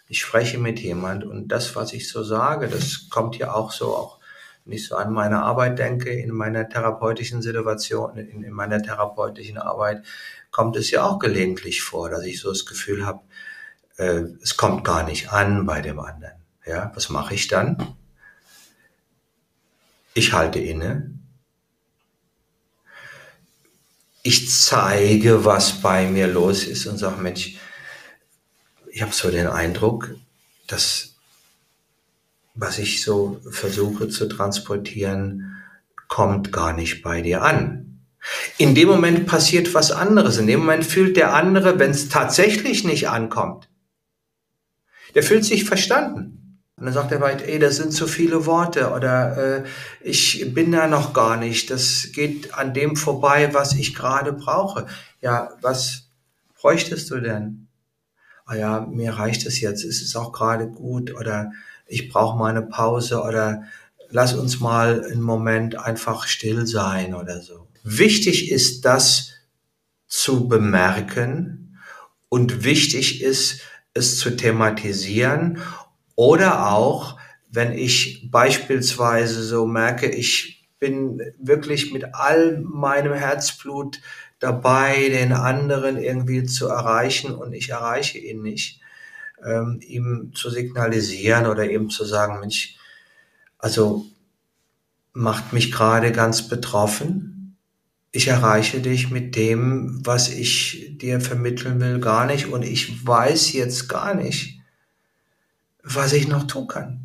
ich 0.09 0.21
spreche 0.21 0.59
mit 0.59 0.81
jemand 0.81 1.25
und 1.25 1.49
das, 1.49 1.77
was 1.77 1.93
ich 1.93 2.09
so 2.09 2.23
sage, 2.23 2.69
das 2.69 3.09
kommt 3.11 3.37
ja 3.37 3.53
auch 3.53 3.71
so, 3.71 3.95
auch 3.95 4.19
wenn 4.65 4.75
ich 4.75 4.87
so 4.87 4.97
an 4.97 5.13
meine 5.13 5.43
Arbeit 5.43 5.79
denke, 5.79 6.11
in 6.11 6.31
meiner 6.31 6.69
therapeutischen 6.69 7.43
Situation, 7.43 8.17
in, 8.17 8.43
in 8.43 8.53
meiner 8.53 8.83
therapeutischen 8.83 9.59
Arbeit, 9.59 10.03
kommt 10.55 10.77
es 10.77 10.93
ja 10.93 11.03
auch 11.03 11.19
gelegentlich 11.19 11.83
vor, 11.83 12.11
dass 12.11 12.23
ich 12.23 12.39
so 12.39 12.49
das 12.49 12.65
Gefühl 12.65 13.05
habe, 13.05 13.25
äh, 13.97 14.23
es 14.41 14.57
kommt 14.57 14.85
gar 14.85 15.03
nicht 15.03 15.31
an 15.33 15.67
bei 15.67 15.83
dem 15.83 15.99
anderen. 15.99 16.37
Ja, 16.65 16.93
was 16.95 17.09
mache 17.09 17.35
ich 17.35 17.49
dann? 17.49 17.97
Ich 20.15 20.33
halte 20.33 20.61
inne. 20.61 21.11
Ich 24.23 24.49
zeige, 24.49 25.45
was 25.45 25.83
bei 25.83 26.07
mir 26.07 26.29
los 26.29 26.63
ist 26.63 26.87
und 26.87 26.99
sage, 26.99 27.21
Mensch, 27.21 27.57
ich 28.87 29.03
habe 29.03 29.13
so 29.13 29.33
den 29.33 29.49
Eindruck, 29.49 30.15
dass 30.69 31.17
was 32.55 32.79
ich 32.79 33.03
so 33.03 33.41
versuche 33.51 34.09
zu 34.09 34.29
transportieren, 34.29 35.57
kommt 36.07 36.53
gar 36.53 36.73
nicht 36.73 37.03
bei 37.03 37.23
dir 37.23 37.43
an. 37.43 37.84
In 38.59 38.75
dem 38.75 38.89
Moment 38.89 39.27
passiert 39.27 39.75
was 39.75 39.91
anderes. 39.91 40.39
In 40.39 40.47
dem 40.47 40.61
Moment 40.61 40.85
fühlt 40.85 41.17
der 41.17 41.35
andere, 41.35 41.79
wenn 41.79 41.91
es 41.91 42.09
tatsächlich 42.09 42.85
nicht 42.85 43.09
ankommt, 43.09 43.69
der 45.15 45.23
fühlt 45.23 45.45
sich 45.45 45.65
verstanden. 45.65 46.61
Und 46.77 46.87
dann 46.87 46.95
sagt 46.95 47.13
er 47.13 47.21
weit, 47.21 47.43
ey, 47.43 47.61
das 47.61 47.77
sind 47.77 47.93
zu 47.93 48.09
viele 48.09 48.47
Worte 48.47 48.91
oder 48.91 49.37
äh, 49.37 49.65
ich 50.01 50.53
bin 50.55 50.73
da 50.73 50.89
noch 50.89 51.13
gar 51.13 51.37
nicht. 51.37 51.71
Das 51.71 52.09
geht 52.13 52.55
an 52.55 52.75
dem 52.75 52.97
vorbei, 52.97 53.55
was 53.55 53.75
ich 53.75 53.95
gerade 53.95 54.33
brauche. 54.33 54.87
Ja, 55.21 55.51
was 55.61 56.09
bräuchtest 56.61 57.11
du 57.11 57.21
denn? 57.21 57.69
Ah 58.45 58.57
ja, 58.57 58.81
mir 58.81 59.13
reicht 59.13 59.47
es 59.47 59.61
jetzt. 59.61 59.85
Es 59.85 60.03
ist 60.03 60.17
auch 60.17 60.33
gerade 60.33 60.67
gut 60.67 61.15
oder 61.15 61.53
ich 61.87 62.09
brauche 62.09 62.37
mal 62.37 62.51
eine 62.51 62.63
Pause 62.63 63.23
oder 63.23 63.63
lass 64.11 64.35
uns 64.35 64.59
mal 64.59 65.05
einen 65.05 65.23
Moment 65.23 65.79
einfach 65.79 66.27
still 66.27 66.67
sein 66.67 67.15
oder 67.15 67.41
so. 67.41 67.69
Wichtig 67.87 68.51
ist 68.51 68.87
das 68.87 69.33
zu 70.07 70.49
bemerken 70.49 71.79
und 72.31 72.65
wichtig 72.65 73.21
ist 73.21 73.61
es 73.93 74.19
zu 74.19 74.35
thematisieren 74.35 75.61
oder 76.15 76.73
auch, 76.73 77.21
wenn 77.51 77.73
ich 77.73 78.31
beispielsweise 78.31 79.43
so 79.43 79.67
merke, 79.67 80.09
ich 80.09 80.67
bin 80.79 81.21
wirklich 81.39 81.93
mit 81.93 82.15
all 82.15 82.59
meinem 82.63 83.13
Herzblut 83.13 84.01
dabei, 84.39 85.11
den 85.11 85.35
anderen 85.35 85.99
irgendwie 85.99 86.45
zu 86.45 86.69
erreichen 86.69 87.35
und 87.35 87.53
ich 87.53 87.69
erreiche 87.69 88.17
ihn 88.17 88.41
nicht, 88.41 88.81
ähm, 89.45 89.79
ihm 89.87 90.33
zu 90.35 90.49
signalisieren 90.49 91.45
oder 91.45 91.71
ihm 91.71 91.91
zu 91.91 92.07
sagen, 92.07 92.41
Mensch, 92.41 92.79
also 93.59 94.07
macht 95.13 95.53
mich 95.53 95.71
gerade 95.71 96.13
ganz 96.13 96.49
betroffen 96.49 97.34
ich 98.15 98.29
erreiche 98.29 98.81
dich 98.81 99.11
mit 99.11 99.35
dem, 99.35 99.99
was 100.07 100.29
ich 100.29 100.97
dir 100.99 101.21
vermitteln 101.21 101.81
will, 101.81 101.99
gar 101.99 102.27
nicht 102.27 102.47
und 102.47 102.63
ich 102.63 103.05
weiß 103.05 103.53
jetzt 103.55 103.89
gar 103.89 104.15
nicht, 104.15 104.61
was 105.83 106.13
ich 106.13 106.29
noch 106.29 106.47
tun 106.47 106.69
kann. 106.69 107.01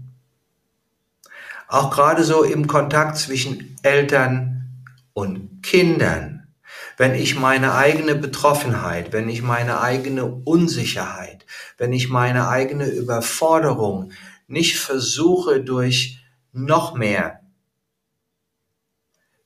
Auch 1.67 1.89
gerade 1.89 2.23
so 2.23 2.43
im 2.43 2.67
Kontakt 2.67 3.17
zwischen 3.17 3.75
Eltern 3.81 4.85
und 5.13 5.63
Kindern, 5.63 6.47
wenn 6.97 7.15
ich 7.15 7.35
meine 7.35 7.73
eigene 7.73 8.13
Betroffenheit, 8.13 9.11
wenn 9.11 9.29
ich 9.29 9.41
meine 9.41 9.81
eigene 9.81 10.25
Unsicherheit, 10.25 11.47
wenn 11.79 11.91
ich 11.91 12.09
meine 12.09 12.49
eigene 12.49 12.85
Überforderung 12.85 14.11
nicht 14.45 14.77
versuche 14.77 15.59
durch 15.59 16.23
noch 16.51 16.93
mehr 16.93 17.41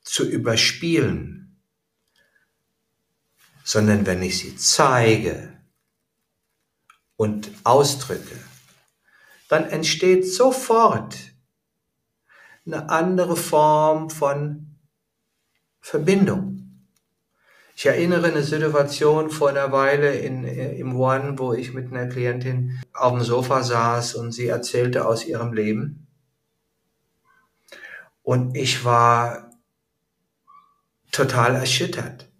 zu 0.02 0.30
überspielen, 0.30 1.43
sondern 3.64 4.06
wenn 4.06 4.22
ich 4.22 4.40
sie 4.40 4.56
zeige 4.56 5.54
und 7.16 7.52
ausdrücke, 7.64 8.38
dann 9.48 9.66
entsteht 9.66 10.28
sofort 10.28 11.16
eine 12.66 12.90
andere 12.90 13.36
Form 13.36 14.10
von 14.10 14.76
Verbindung. 15.80 16.60
Ich 17.76 17.86
erinnere 17.86 18.28
eine 18.28 18.44
Situation 18.44 19.30
vor 19.32 19.50
einer 19.50 19.72
Weile 19.72 20.16
in, 20.16 20.44
im 20.44 20.96
One, 20.96 21.40
wo 21.40 21.54
ich 21.54 21.74
mit 21.74 21.92
einer 21.92 22.08
Klientin 22.08 22.80
auf 22.94 23.14
dem 23.14 23.24
Sofa 23.24 23.64
saß 23.64 24.16
und 24.16 24.32
sie 24.32 24.48
erzählte 24.48 25.06
aus 25.06 25.26
ihrem 25.26 25.54
Leben. 25.54 26.08
Und 28.22 28.56
ich 28.56 28.86
war 28.86 29.50
total 31.12 31.56
erschüttert 31.56 32.33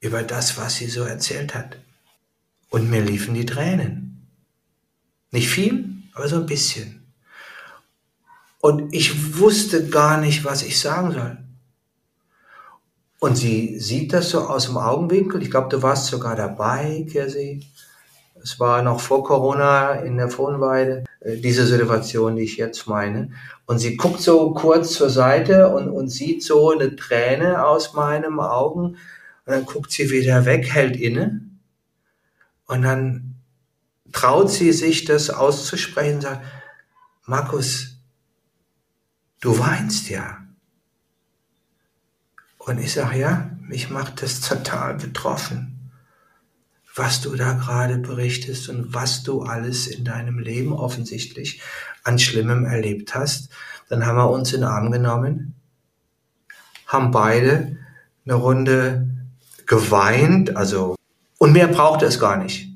über 0.00 0.22
das, 0.22 0.56
was 0.56 0.76
sie 0.76 0.86
so 0.86 1.02
erzählt 1.02 1.54
hat. 1.54 1.76
Und 2.70 2.90
mir 2.90 3.02
liefen 3.02 3.34
die 3.34 3.46
Tränen. 3.46 4.26
Nicht 5.30 5.48
viel, 5.48 5.84
aber 6.14 6.28
so 6.28 6.36
ein 6.36 6.46
bisschen. 6.46 7.12
Und 8.60 8.94
ich 8.94 9.38
wusste 9.38 9.88
gar 9.88 10.18
nicht, 10.20 10.44
was 10.44 10.62
ich 10.62 10.78
sagen 10.78 11.12
soll. 11.12 11.38
Und 13.18 13.36
sie 13.36 13.78
sieht 13.78 14.12
das 14.12 14.30
so 14.30 14.40
aus 14.40 14.66
dem 14.66 14.78
Augenwinkel. 14.78 15.42
Ich 15.42 15.50
glaube, 15.50 15.68
du 15.68 15.82
warst 15.82 16.06
sogar 16.06 16.36
dabei, 16.36 17.06
Kirsi. 17.10 17.66
Es 18.42 18.58
war 18.58 18.82
noch 18.82 19.00
vor 19.00 19.22
Corona 19.24 19.92
in 19.96 20.16
der 20.16 20.36
Wohnweide, 20.38 21.04
äh, 21.20 21.36
diese 21.36 21.66
Situation, 21.66 22.36
die 22.36 22.44
ich 22.44 22.56
jetzt 22.56 22.86
meine. 22.86 23.32
Und 23.66 23.78
sie 23.78 23.96
guckt 23.98 24.20
so 24.20 24.52
kurz 24.52 24.94
zur 24.94 25.10
Seite 25.10 25.68
und, 25.68 25.90
und 25.90 26.08
sieht 26.08 26.42
so 26.42 26.70
eine 26.70 26.96
Träne 26.96 27.66
aus 27.66 27.92
meinem 27.92 28.40
Augen. 28.40 28.96
Und 29.50 29.56
dann 29.56 29.66
guckt 29.66 29.90
sie 29.90 30.10
wieder 30.10 30.44
weg, 30.44 30.72
hält 30.72 30.94
inne. 30.94 31.40
Und 32.66 32.82
dann 32.82 33.34
traut 34.12 34.48
sie 34.48 34.72
sich, 34.72 35.04
das 35.06 35.28
auszusprechen 35.28 36.20
sagt, 36.20 36.46
Markus, 37.26 37.96
du 39.40 39.58
weinst 39.58 40.08
ja. 40.08 40.38
Und 42.58 42.78
ich 42.78 42.92
sage, 42.92 43.18
ja, 43.18 43.50
mich 43.60 43.90
macht 43.90 44.22
das 44.22 44.40
total 44.40 44.94
betroffen 44.94 45.70
was 46.96 47.20
du 47.20 47.36
da 47.36 47.52
gerade 47.52 47.98
berichtest 47.98 48.68
und 48.68 48.92
was 48.92 49.22
du 49.22 49.42
alles 49.42 49.86
in 49.86 50.04
deinem 50.04 50.38
Leben 50.38 50.72
offensichtlich 50.72 51.62
an 52.02 52.18
Schlimmem 52.18 52.64
erlebt 52.64 53.14
hast. 53.14 53.48
Dann 53.88 54.04
haben 54.04 54.16
wir 54.16 54.28
uns 54.28 54.52
in 54.52 54.62
den 54.62 54.68
Arm 54.68 54.90
genommen, 54.90 55.54
haben 56.86 57.12
beide 57.12 57.76
eine 58.24 58.34
Runde 58.34 59.08
geweint, 59.70 60.56
also, 60.56 60.96
und 61.38 61.52
mehr 61.52 61.68
brauchte 61.68 62.04
es 62.04 62.18
gar 62.18 62.36
nicht. 62.36 62.68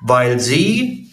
Weil 0.00 0.40
sie 0.40 1.12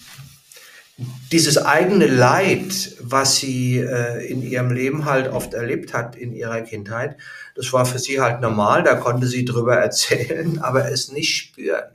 dieses 1.29 1.57
eigene 1.57 2.07
Leid, 2.07 2.95
was 3.01 3.35
sie 3.35 3.79
äh, 3.79 4.25
in 4.25 4.41
ihrem 4.41 4.71
Leben 4.71 5.03
halt 5.03 5.27
oft 5.27 5.53
erlebt 5.53 5.93
hat 5.93 6.15
in 6.15 6.31
ihrer 6.33 6.61
Kindheit, 6.61 7.17
das 7.53 7.73
war 7.73 7.85
für 7.85 7.99
sie 7.99 8.21
halt 8.21 8.39
normal, 8.39 8.83
da 8.83 8.95
konnte 8.95 9.27
sie 9.27 9.43
drüber 9.43 9.75
erzählen, 9.75 10.59
aber 10.63 10.89
es 10.89 11.11
nicht 11.11 11.35
spüren. 11.35 11.91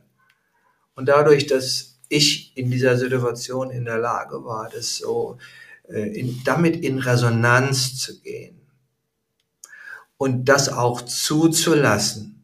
Und 0.95 1.09
dadurch, 1.09 1.47
dass 1.47 1.99
ich 2.11 2.55
in 2.59 2.71
dieser 2.71 2.99
Situation 2.99 3.71
in 3.71 3.87
der 3.87 3.99
Lage 3.99 4.45
war, 4.45 4.69
das 4.69 4.99
so 4.99 5.39
äh, 5.89 6.11
in, 6.11 6.43
damit 6.45 6.77
in 6.77 6.99
Resonanz 6.99 7.97
zu 7.97 8.21
gehen 8.21 8.61
und 10.19 10.45
das 10.45 10.69
auch 10.69 11.01
zuzulassen, 11.01 12.36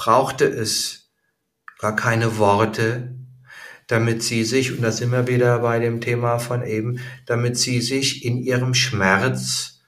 brauchte 0.00 0.46
es 0.46 1.10
gar 1.78 1.94
keine 1.94 2.38
Worte, 2.38 3.14
damit 3.86 4.22
sie 4.22 4.44
sich, 4.44 4.72
und 4.72 4.80
da 4.80 4.92
sind 4.92 5.12
wir 5.12 5.26
wieder 5.26 5.58
bei 5.58 5.78
dem 5.78 6.00
Thema 6.00 6.38
von 6.38 6.64
eben, 6.64 7.00
damit 7.26 7.58
sie 7.58 7.82
sich 7.82 8.24
in 8.24 8.38
ihrem 8.38 8.72
Schmerz 8.72 9.82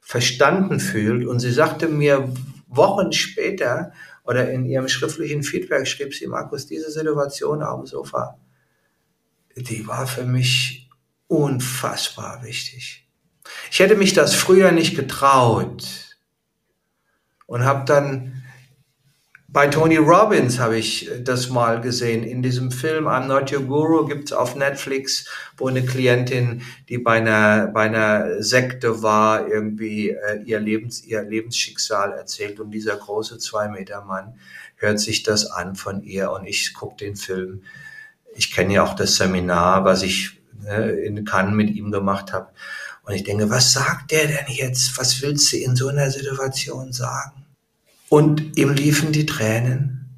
verstanden 0.00 0.80
fühlt. 0.80 1.24
Und 1.24 1.38
sie 1.38 1.52
sagte 1.52 1.86
mir 1.86 2.34
Wochen 2.66 3.12
später 3.12 3.92
oder 4.24 4.50
in 4.50 4.66
ihrem 4.66 4.88
schriftlichen 4.88 5.44
Feedback 5.44 5.86
schrieb 5.86 6.14
sie, 6.14 6.26
Markus, 6.26 6.66
diese 6.66 6.90
Situation 6.90 7.62
auf 7.62 7.82
dem 7.82 7.86
Sofa, 7.86 8.36
die 9.54 9.86
war 9.86 10.08
für 10.08 10.24
mich 10.24 10.90
unfassbar 11.28 12.42
wichtig. 12.42 13.08
Ich 13.70 13.78
hätte 13.78 13.94
mich 13.94 14.14
das 14.14 14.34
früher 14.34 14.72
nicht 14.72 14.96
getraut 14.96 16.18
und 17.46 17.64
habe 17.64 17.84
dann 17.84 18.43
bei 19.54 19.68
Tony 19.68 19.98
Robbins 19.98 20.58
habe 20.58 20.76
ich 20.76 21.08
das 21.22 21.48
mal 21.48 21.80
gesehen. 21.80 22.24
In 22.24 22.42
diesem 22.42 22.72
Film 22.72 23.06
I'm 23.06 23.26
Not 23.26 23.52
Your 23.52 23.62
Guru 23.62 24.04
gibt's 24.04 24.32
auf 24.32 24.56
Netflix, 24.56 25.28
wo 25.56 25.68
eine 25.68 25.84
Klientin, 25.84 26.62
die 26.88 26.98
bei 26.98 27.18
einer, 27.18 27.68
bei 27.68 27.82
einer 27.82 28.42
Sekte 28.42 29.04
war, 29.04 29.46
irgendwie 29.46 30.10
äh, 30.10 30.42
ihr, 30.44 30.58
Lebens, 30.58 31.04
ihr 31.04 31.22
Lebensschicksal 31.22 32.14
erzählt. 32.14 32.58
Und 32.58 32.72
dieser 32.72 32.96
große 32.96 33.38
zwei 33.38 33.68
Meter 33.68 34.04
Mann 34.04 34.34
hört 34.74 34.98
sich 34.98 35.22
das 35.22 35.46
an 35.46 35.76
von 35.76 36.02
ihr 36.02 36.32
und 36.32 36.46
ich 36.46 36.74
guck 36.74 36.98
den 36.98 37.14
Film. 37.14 37.62
Ich 38.34 38.52
kenne 38.52 38.74
ja 38.74 38.82
auch 38.82 38.94
das 38.94 39.14
Seminar, 39.14 39.84
was 39.84 40.02
ich 40.02 40.40
äh, 40.66 41.06
in 41.06 41.24
Cannes 41.24 41.54
mit 41.54 41.70
ihm 41.70 41.92
gemacht 41.92 42.32
habe. 42.32 42.50
Und 43.04 43.14
ich 43.14 43.22
denke, 43.22 43.48
was 43.50 43.72
sagt 43.72 44.10
der 44.10 44.26
denn 44.26 44.48
jetzt? 44.48 44.98
Was 44.98 45.22
willst 45.22 45.52
du 45.52 45.58
in 45.58 45.76
so 45.76 45.86
einer 45.86 46.10
Situation 46.10 46.92
sagen? 46.92 47.43
Und 48.14 48.56
ihm 48.56 48.70
liefen 48.70 49.10
die 49.10 49.26
Tränen. 49.26 50.08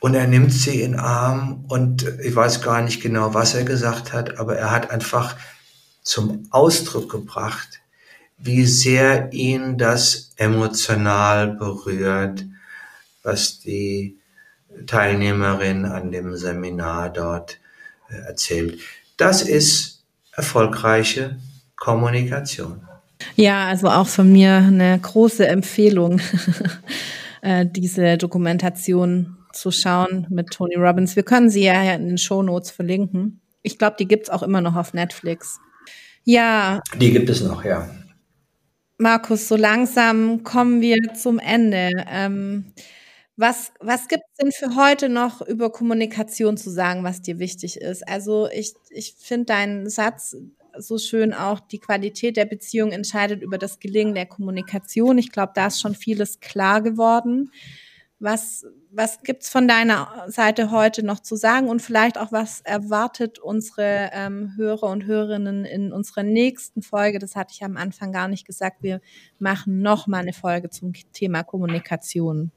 Und 0.00 0.14
er 0.14 0.26
nimmt 0.26 0.52
sie 0.52 0.82
in 0.82 0.96
Arm 0.96 1.64
und 1.66 2.06
ich 2.22 2.36
weiß 2.36 2.60
gar 2.60 2.82
nicht 2.82 3.00
genau, 3.00 3.32
was 3.32 3.54
er 3.54 3.64
gesagt 3.64 4.12
hat, 4.12 4.36
aber 4.38 4.58
er 4.58 4.70
hat 4.70 4.90
einfach 4.90 5.34
zum 6.02 6.46
Ausdruck 6.50 7.10
gebracht, 7.10 7.80
wie 8.36 8.66
sehr 8.66 9.32
ihn 9.32 9.78
das 9.78 10.32
emotional 10.36 11.48
berührt, 11.56 12.44
was 13.22 13.60
die 13.60 14.18
Teilnehmerin 14.86 15.86
an 15.86 16.12
dem 16.12 16.36
Seminar 16.36 17.08
dort 17.08 17.60
äh, 18.10 18.16
erzählt. 18.26 18.78
Das 19.16 19.40
ist 19.40 20.04
erfolgreiche 20.32 21.40
Kommunikation. 21.76 22.89
Ja, 23.36 23.66
also 23.66 23.88
auch 23.88 24.06
von 24.06 24.30
mir 24.32 24.56
eine 24.56 24.98
große 24.98 25.46
Empfehlung, 25.46 26.20
äh, 27.42 27.66
diese 27.66 28.16
Dokumentation 28.18 29.36
zu 29.52 29.70
schauen 29.70 30.26
mit 30.30 30.50
Tony 30.50 30.76
Robbins. 30.76 31.16
Wir 31.16 31.22
können 31.22 31.50
sie 31.50 31.64
ja 31.64 31.94
in 31.94 32.06
den 32.06 32.18
Show 32.18 32.42
Notes 32.42 32.70
verlinken. 32.70 33.40
Ich 33.62 33.78
glaube, 33.78 33.96
die 33.98 34.06
gibt's 34.08 34.30
auch 34.30 34.42
immer 34.42 34.60
noch 34.60 34.76
auf 34.76 34.94
Netflix. 34.94 35.58
Ja. 36.24 36.80
Die 36.98 37.10
gibt 37.10 37.28
es 37.28 37.42
noch, 37.42 37.64
ja. 37.64 37.88
Markus, 38.98 39.48
so 39.48 39.56
langsam 39.56 40.44
kommen 40.44 40.80
wir 40.80 40.98
zum 41.14 41.38
Ende. 41.38 41.90
Ähm, 42.10 42.72
was, 43.36 43.72
was 43.80 44.08
gibt 44.08 44.24
es 44.30 44.36
denn 44.36 44.52
für 44.52 44.76
heute 44.76 45.08
noch 45.08 45.40
über 45.40 45.72
Kommunikation 45.72 46.58
zu 46.58 46.68
sagen, 46.68 47.02
was 47.02 47.22
dir 47.22 47.38
wichtig 47.38 47.80
ist? 47.80 48.06
Also 48.06 48.48
ich, 48.52 48.74
ich 48.90 49.14
finde 49.18 49.46
deinen 49.46 49.88
Satz 49.88 50.36
so 50.80 50.98
schön 50.98 51.32
auch, 51.32 51.60
die 51.60 51.78
Qualität 51.78 52.36
der 52.36 52.44
Beziehung 52.44 52.92
entscheidet 52.92 53.42
über 53.42 53.58
das 53.58 53.78
Gelingen 53.80 54.14
der 54.14 54.26
Kommunikation. 54.26 55.18
Ich 55.18 55.32
glaube, 55.32 55.52
da 55.54 55.66
ist 55.68 55.80
schon 55.80 55.94
vieles 55.94 56.40
klar 56.40 56.82
geworden. 56.82 57.50
Was, 58.18 58.66
was 58.90 59.22
gibt's 59.22 59.48
von 59.48 59.66
deiner 59.66 60.26
Seite 60.28 60.70
heute 60.70 61.02
noch 61.02 61.20
zu 61.20 61.36
sagen 61.36 61.68
und 61.68 61.80
vielleicht 61.80 62.18
auch, 62.18 62.32
was 62.32 62.60
erwartet 62.60 63.38
unsere 63.38 64.10
ähm, 64.12 64.52
Hörer 64.56 64.90
und 64.90 65.06
Hörerinnen 65.06 65.64
in 65.64 65.90
unserer 65.90 66.22
nächsten 66.22 66.82
Folge? 66.82 67.18
Das 67.18 67.34
hatte 67.34 67.54
ich 67.54 67.64
am 67.64 67.78
Anfang 67.78 68.12
gar 68.12 68.28
nicht 68.28 68.46
gesagt. 68.46 68.82
Wir 68.82 69.00
machen 69.38 69.80
noch 69.80 70.06
mal 70.06 70.18
eine 70.18 70.34
Folge 70.34 70.68
zum 70.68 70.92
Thema 71.14 71.44
Kommunikation. 71.44 72.52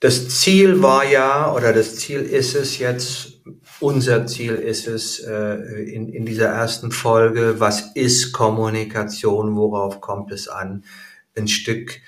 Das 0.00 0.28
Ziel 0.28 0.82
war 0.82 1.04
ja, 1.04 1.52
oder 1.54 1.72
das 1.72 1.96
Ziel 1.96 2.20
ist 2.20 2.54
es 2.54 2.78
jetzt, 2.78 3.40
unser 3.80 4.26
Ziel 4.26 4.54
ist 4.54 4.86
es 4.86 5.20
äh, 5.20 5.54
in, 5.92 6.08
in 6.08 6.26
dieser 6.26 6.48
ersten 6.48 6.92
Folge, 6.92 7.60
was 7.60 7.92
ist 7.94 8.32
Kommunikation, 8.32 9.56
worauf 9.56 10.00
kommt 10.00 10.32
es 10.32 10.48
an, 10.48 10.84
ein 11.36 11.48
Stück, 11.48 12.00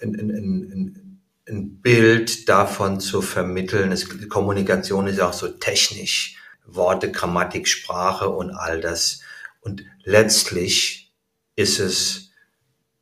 ein, 0.00 0.14
ein, 0.14 0.30
ein, 0.30 1.20
ein 1.48 1.80
Bild 1.80 2.48
davon 2.48 3.00
zu 3.00 3.22
vermitteln. 3.22 3.92
Es, 3.92 4.28
Kommunikation 4.28 5.06
ist 5.06 5.20
auch 5.20 5.32
so 5.32 5.48
technisch, 5.48 6.36
Worte, 6.66 7.10
Grammatik, 7.10 7.68
Sprache 7.68 8.28
und 8.28 8.50
all 8.50 8.80
das. 8.80 9.20
Und 9.60 9.84
letztlich 10.04 11.14
ist 11.54 11.78
es 11.78 12.30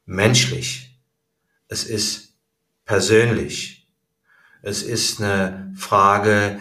menschlich. 0.07 1.01
Es 1.69 1.85
ist 1.85 2.35
persönlich. 2.85 3.89
Es 4.63 4.83
ist 4.83 5.21
eine 5.21 5.73
Frage 5.77 6.61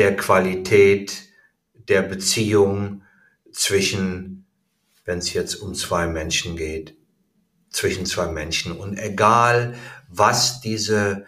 der 0.00 0.16
Qualität 0.16 1.28
der 1.74 2.00
Beziehung 2.00 3.02
zwischen, 3.52 4.46
wenn 5.04 5.18
es 5.18 5.34
jetzt 5.34 5.56
um 5.56 5.74
zwei 5.74 6.06
Menschen 6.06 6.56
geht, 6.56 6.96
zwischen 7.68 8.06
zwei 8.06 8.28
Menschen. 8.28 8.72
Und 8.72 8.98
egal, 8.98 9.74
was 10.08 10.62
diese, 10.62 11.26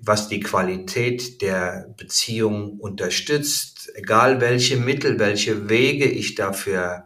was 0.00 0.26
die 0.26 0.40
Qualität 0.40 1.40
der 1.40 1.94
Beziehung 1.96 2.80
unterstützt, 2.80 3.88
egal 3.94 4.40
welche 4.40 4.76
Mittel, 4.76 5.20
welche 5.20 5.68
Wege 5.68 6.06
ich 6.06 6.34
dafür 6.34 7.04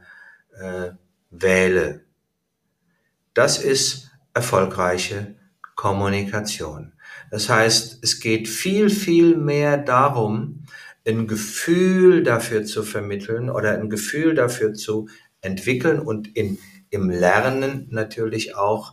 äh, 0.59 0.93
wähle, 1.29 2.07
das 3.35 3.59
ist 3.63 4.11
erfolgreiche 4.33 5.37
Kommunikation. 5.75 6.92
Das 7.33 7.49
heißt, 7.49 8.01
es 8.03 8.21
geht 8.21 8.47
viel, 8.47 8.91
viel 8.91 9.39
mehr 9.39 9.79
darum, 9.79 10.67
ein 11.09 11.27
Gefühl 11.27 12.23
dafür 12.23 12.67
zu 12.67 12.83
vermitteln 12.83 13.49
oder 13.49 13.73
ein 13.73 13.89
Gefühl 13.89 14.35
dafür 14.35 14.75
zu 14.75 15.09
entwickeln 15.41 15.99
und 15.99 16.37
in, 16.37 16.59
im 16.91 17.09
Lernen 17.09 17.87
natürlich 17.89 18.55
auch 18.55 18.93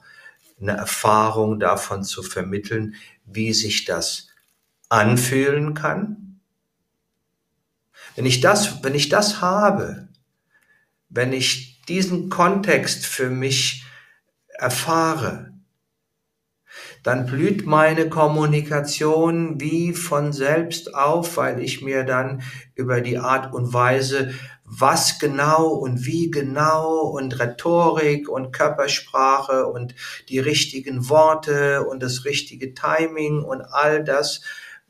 eine 0.61 0.71
Erfahrung 0.71 1.59
davon 1.59 2.05
zu 2.05 2.23
vermitteln, 2.23 2.95
wie 3.25 3.53
sich 3.53 3.83
das 3.83 4.29
anfühlen 4.87 5.73
kann. 5.73 6.39
Wenn 8.15 8.25
ich 8.25 8.39
das, 8.39 8.81
wenn 8.85 8.95
ich 8.95 9.09
das 9.09 9.41
habe, 9.41 10.07
wenn 11.09 11.33
ich 11.33 11.81
diesen 11.89 12.29
Kontext 12.29 13.05
für 13.05 13.29
mich 13.29 13.83
erfahre, 14.47 15.49
dann 17.04 17.26
blüht 17.26 17.66
meine 17.66 18.10
Kommunikation 18.10 19.60
wie 19.60 19.93
von 19.93 20.34
selbst 20.34 20.93
auf, 20.93 21.38
weil 21.38 21.62
ich 21.62 21.82
mir 21.82 22.04
dann 22.04 22.41
über 22.76 23.02
die 23.02 23.18
Art 23.18 23.54
und 23.54 23.74
Weise, 23.74 24.34
was 24.64 25.18
genau 25.18 25.68
und 25.70 26.06
wie 26.06 26.30
genau 26.30 27.00
und 27.00 27.39
Rhetorik 27.39 28.30
und 28.30 28.52
Körpersprache 28.52 29.66
und 29.66 29.95
die 30.30 30.39
richtigen 30.39 31.10
Worte 31.10 31.86
und 31.86 32.04
das 32.04 32.26
richtige 32.26 32.74
Timing 32.74 33.43
und 33.43 33.62
all 33.62 34.04
das, 34.04 34.41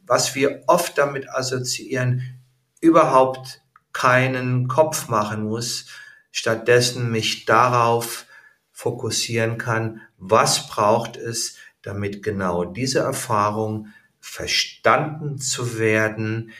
was 0.05 0.36
wir 0.36 0.64
oft 0.68 0.97
damit 0.97 1.30
assoziieren, 1.30 2.41
überhaupt 2.82 3.62
keinen 3.93 4.68
Kopf 4.68 5.07
machen 5.07 5.43
muss, 5.43 5.86
stattdessen 6.32 7.12
mich 7.12 7.45
darauf 7.45 8.26
fokussieren 8.72 9.57
kann, 9.57 10.01
was 10.18 10.68
braucht 10.68 11.18
es, 11.18 11.57
damit 11.82 12.23
genau 12.23 12.65
diese 12.65 12.99
Erfahrung 12.99 13.88
verstanden 14.19 15.38
zu 15.38 15.80
werden 15.80 16.51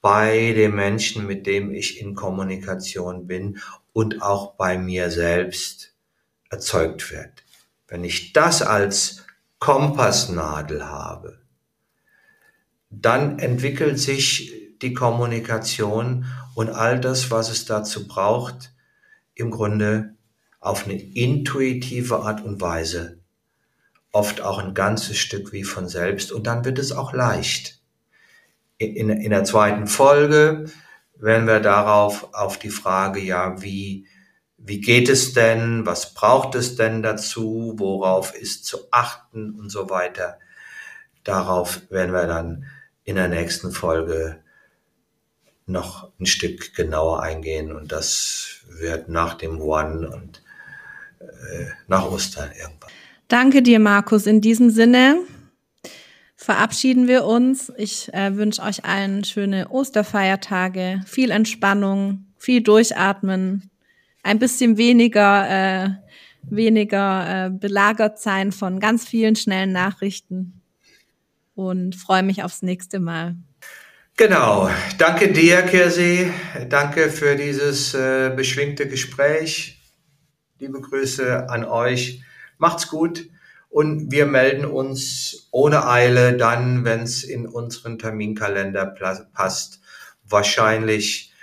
bei 0.00 0.52
dem 0.52 0.76
Menschen, 0.76 1.26
mit 1.26 1.46
dem 1.46 1.72
ich 1.72 2.00
in 2.00 2.14
Kommunikation 2.14 3.26
bin 3.26 3.58
und 3.92 4.20
auch 4.20 4.54
bei 4.54 4.76
mir 4.76 5.10
selbst 5.10 5.94
erzeugt 6.50 7.10
wird. 7.10 7.44
Wenn 7.88 8.04
ich 8.04 8.32
das 8.32 8.60
als 8.60 9.24
Kompassnadel 9.58 10.84
habe, 10.84 11.38
dann 12.90 13.38
entwickelt 13.38 13.98
sich 13.98 14.52
die 14.82 14.92
Kommunikation 14.92 16.26
und 16.54 16.68
all 16.68 17.00
das, 17.00 17.30
was 17.30 17.48
es 17.50 17.64
dazu 17.64 18.06
braucht, 18.06 18.74
im 19.34 19.50
Grunde 19.50 20.14
auf 20.60 20.84
eine 20.84 21.00
intuitive 21.00 22.20
Art 22.20 22.44
und 22.44 22.60
Weise 22.60 23.23
oft 24.14 24.40
auch 24.40 24.58
ein 24.58 24.74
ganzes 24.74 25.18
Stück 25.18 25.52
wie 25.52 25.64
von 25.64 25.88
selbst 25.88 26.30
und 26.30 26.46
dann 26.46 26.64
wird 26.64 26.78
es 26.78 26.92
auch 26.92 27.12
leicht. 27.12 27.80
In, 28.78 29.10
in 29.10 29.30
der 29.30 29.44
zweiten 29.44 29.86
Folge 29.88 30.66
werden 31.16 31.46
wir 31.46 31.60
darauf 31.60 32.32
auf 32.32 32.58
die 32.58 32.70
Frage, 32.70 33.20
ja, 33.20 33.60
wie, 33.60 34.06
wie 34.56 34.80
geht 34.80 35.08
es 35.08 35.32
denn, 35.32 35.84
was 35.84 36.14
braucht 36.14 36.54
es 36.54 36.76
denn 36.76 37.02
dazu, 37.02 37.74
worauf 37.76 38.34
ist 38.34 38.66
zu 38.66 38.88
achten 38.92 39.58
und 39.58 39.70
so 39.70 39.90
weiter. 39.90 40.38
Darauf 41.24 41.80
werden 41.90 42.12
wir 42.12 42.26
dann 42.26 42.66
in 43.02 43.16
der 43.16 43.28
nächsten 43.28 43.72
Folge 43.72 44.38
noch 45.66 46.12
ein 46.20 46.26
Stück 46.26 46.74
genauer 46.74 47.22
eingehen 47.22 47.72
und 47.72 47.90
das 47.90 48.60
wird 48.68 49.08
nach 49.08 49.34
dem 49.34 49.60
One 49.60 50.08
und 50.08 50.42
äh, 51.20 51.66
nach 51.88 52.04
Ostern 52.04 52.52
irgendwann. 52.52 52.83
Danke 53.28 53.62
dir, 53.62 53.78
Markus. 53.78 54.26
In 54.26 54.40
diesem 54.40 54.70
Sinne 54.70 55.18
verabschieden 56.36 57.08
wir 57.08 57.24
uns. 57.24 57.72
Ich 57.76 58.12
äh, 58.12 58.36
wünsche 58.36 58.62
euch 58.62 58.84
allen 58.84 59.24
schöne 59.24 59.68
Osterfeiertage, 59.70 61.00
viel 61.06 61.30
Entspannung, 61.30 62.26
viel 62.36 62.62
Durchatmen, 62.62 63.70
ein 64.22 64.38
bisschen 64.38 64.76
weniger, 64.76 65.48
äh, 65.48 65.88
weniger 66.42 67.46
äh, 67.46 67.50
belagert 67.50 68.20
sein 68.20 68.52
von 68.52 68.80
ganz 68.80 69.06
vielen 69.06 69.36
schnellen 69.36 69.72
Nachrichten 69.72 70.60
und 71.54 71.94
freue 71.96 72.22
mich 72.22 72.42
aufs 72.42 72.62
nächste 72.62 73.00
Mal. 73.00 73.36
Genau. 74.16 74.70
Danke 74.98 75.32
dir, 75.32 75.62
Kirsi. 75.62 76.30
Danke 76.68 77.10
für 77.10 77.36
dieses 77.36 77.94
äh, 77.94 78.32
beschwingte 78.34 78.86
Gespräch. 78.86 79.80
Liebe 80.58 80.80
Grüße 80.80 81.48
an 81.48 81.64
euch. 81.64 82.22
Macht's 82.64 82.88
gut 82.88 83.28
und 83.68 84.10
wir 84.10 84.24
melden 84.24 84.64
uns 84.64 85.48
ohne 85.50 85.86
Eile 85.86 86.34
dann, 86.34 86.86
wenn 86.86 87.02
es 87.02 87.22
in 87.22 87.46
unseren 87.46 87.98
Terminkalender 87.98 88.86
passt. 89.34 89.82
Wahrscheinlich 90.26 91.34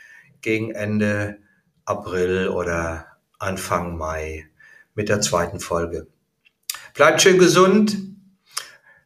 gegen 0.42 0.72
Ende 0.72 1.38
April 1.86 2.48
oder 2.48 3.06
Anfang 3.38 4.00
Mai 4.00 4.50
mit 4.96 5.10
der 5.10 5.22
zweiten 5.22 5.60
Folge. 5.60 6.08
Bleibt 6.96 7.22
schön 7.22 7.38
gesund. 7.38 7.98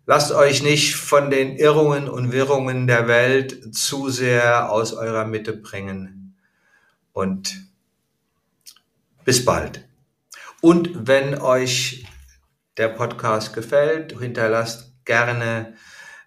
Lasst 0.05 0.31
euch 0.31 0.63
nicht 0.63 0.95
von 0.95 1.29
den 1.29 1.57
Irrungen 1.57 2.07
und 2.07 2.31
Wirrungen 2.31 2.87
der 2.87 3.09
Welt 3.09 3.75
zu 3.75 4.07
sehr 4.07 4.71
aus 4.71 4.93
eurer 4.93 5.25
Mitte 5.25 5.51
bringen. 5.51 6.37
Und 7.11 7.57
bis 9.25 9.43
bald. 9.43 9.85
Und 10.65 11.07
wenn 11.07 11.39
euch 11.39 12.05
der 12.77 12.87
Podcast 12.87 13.53
gefällt, 13.53 14.19
hinterlasst 14.19 14.95
gerne 15.05 15.75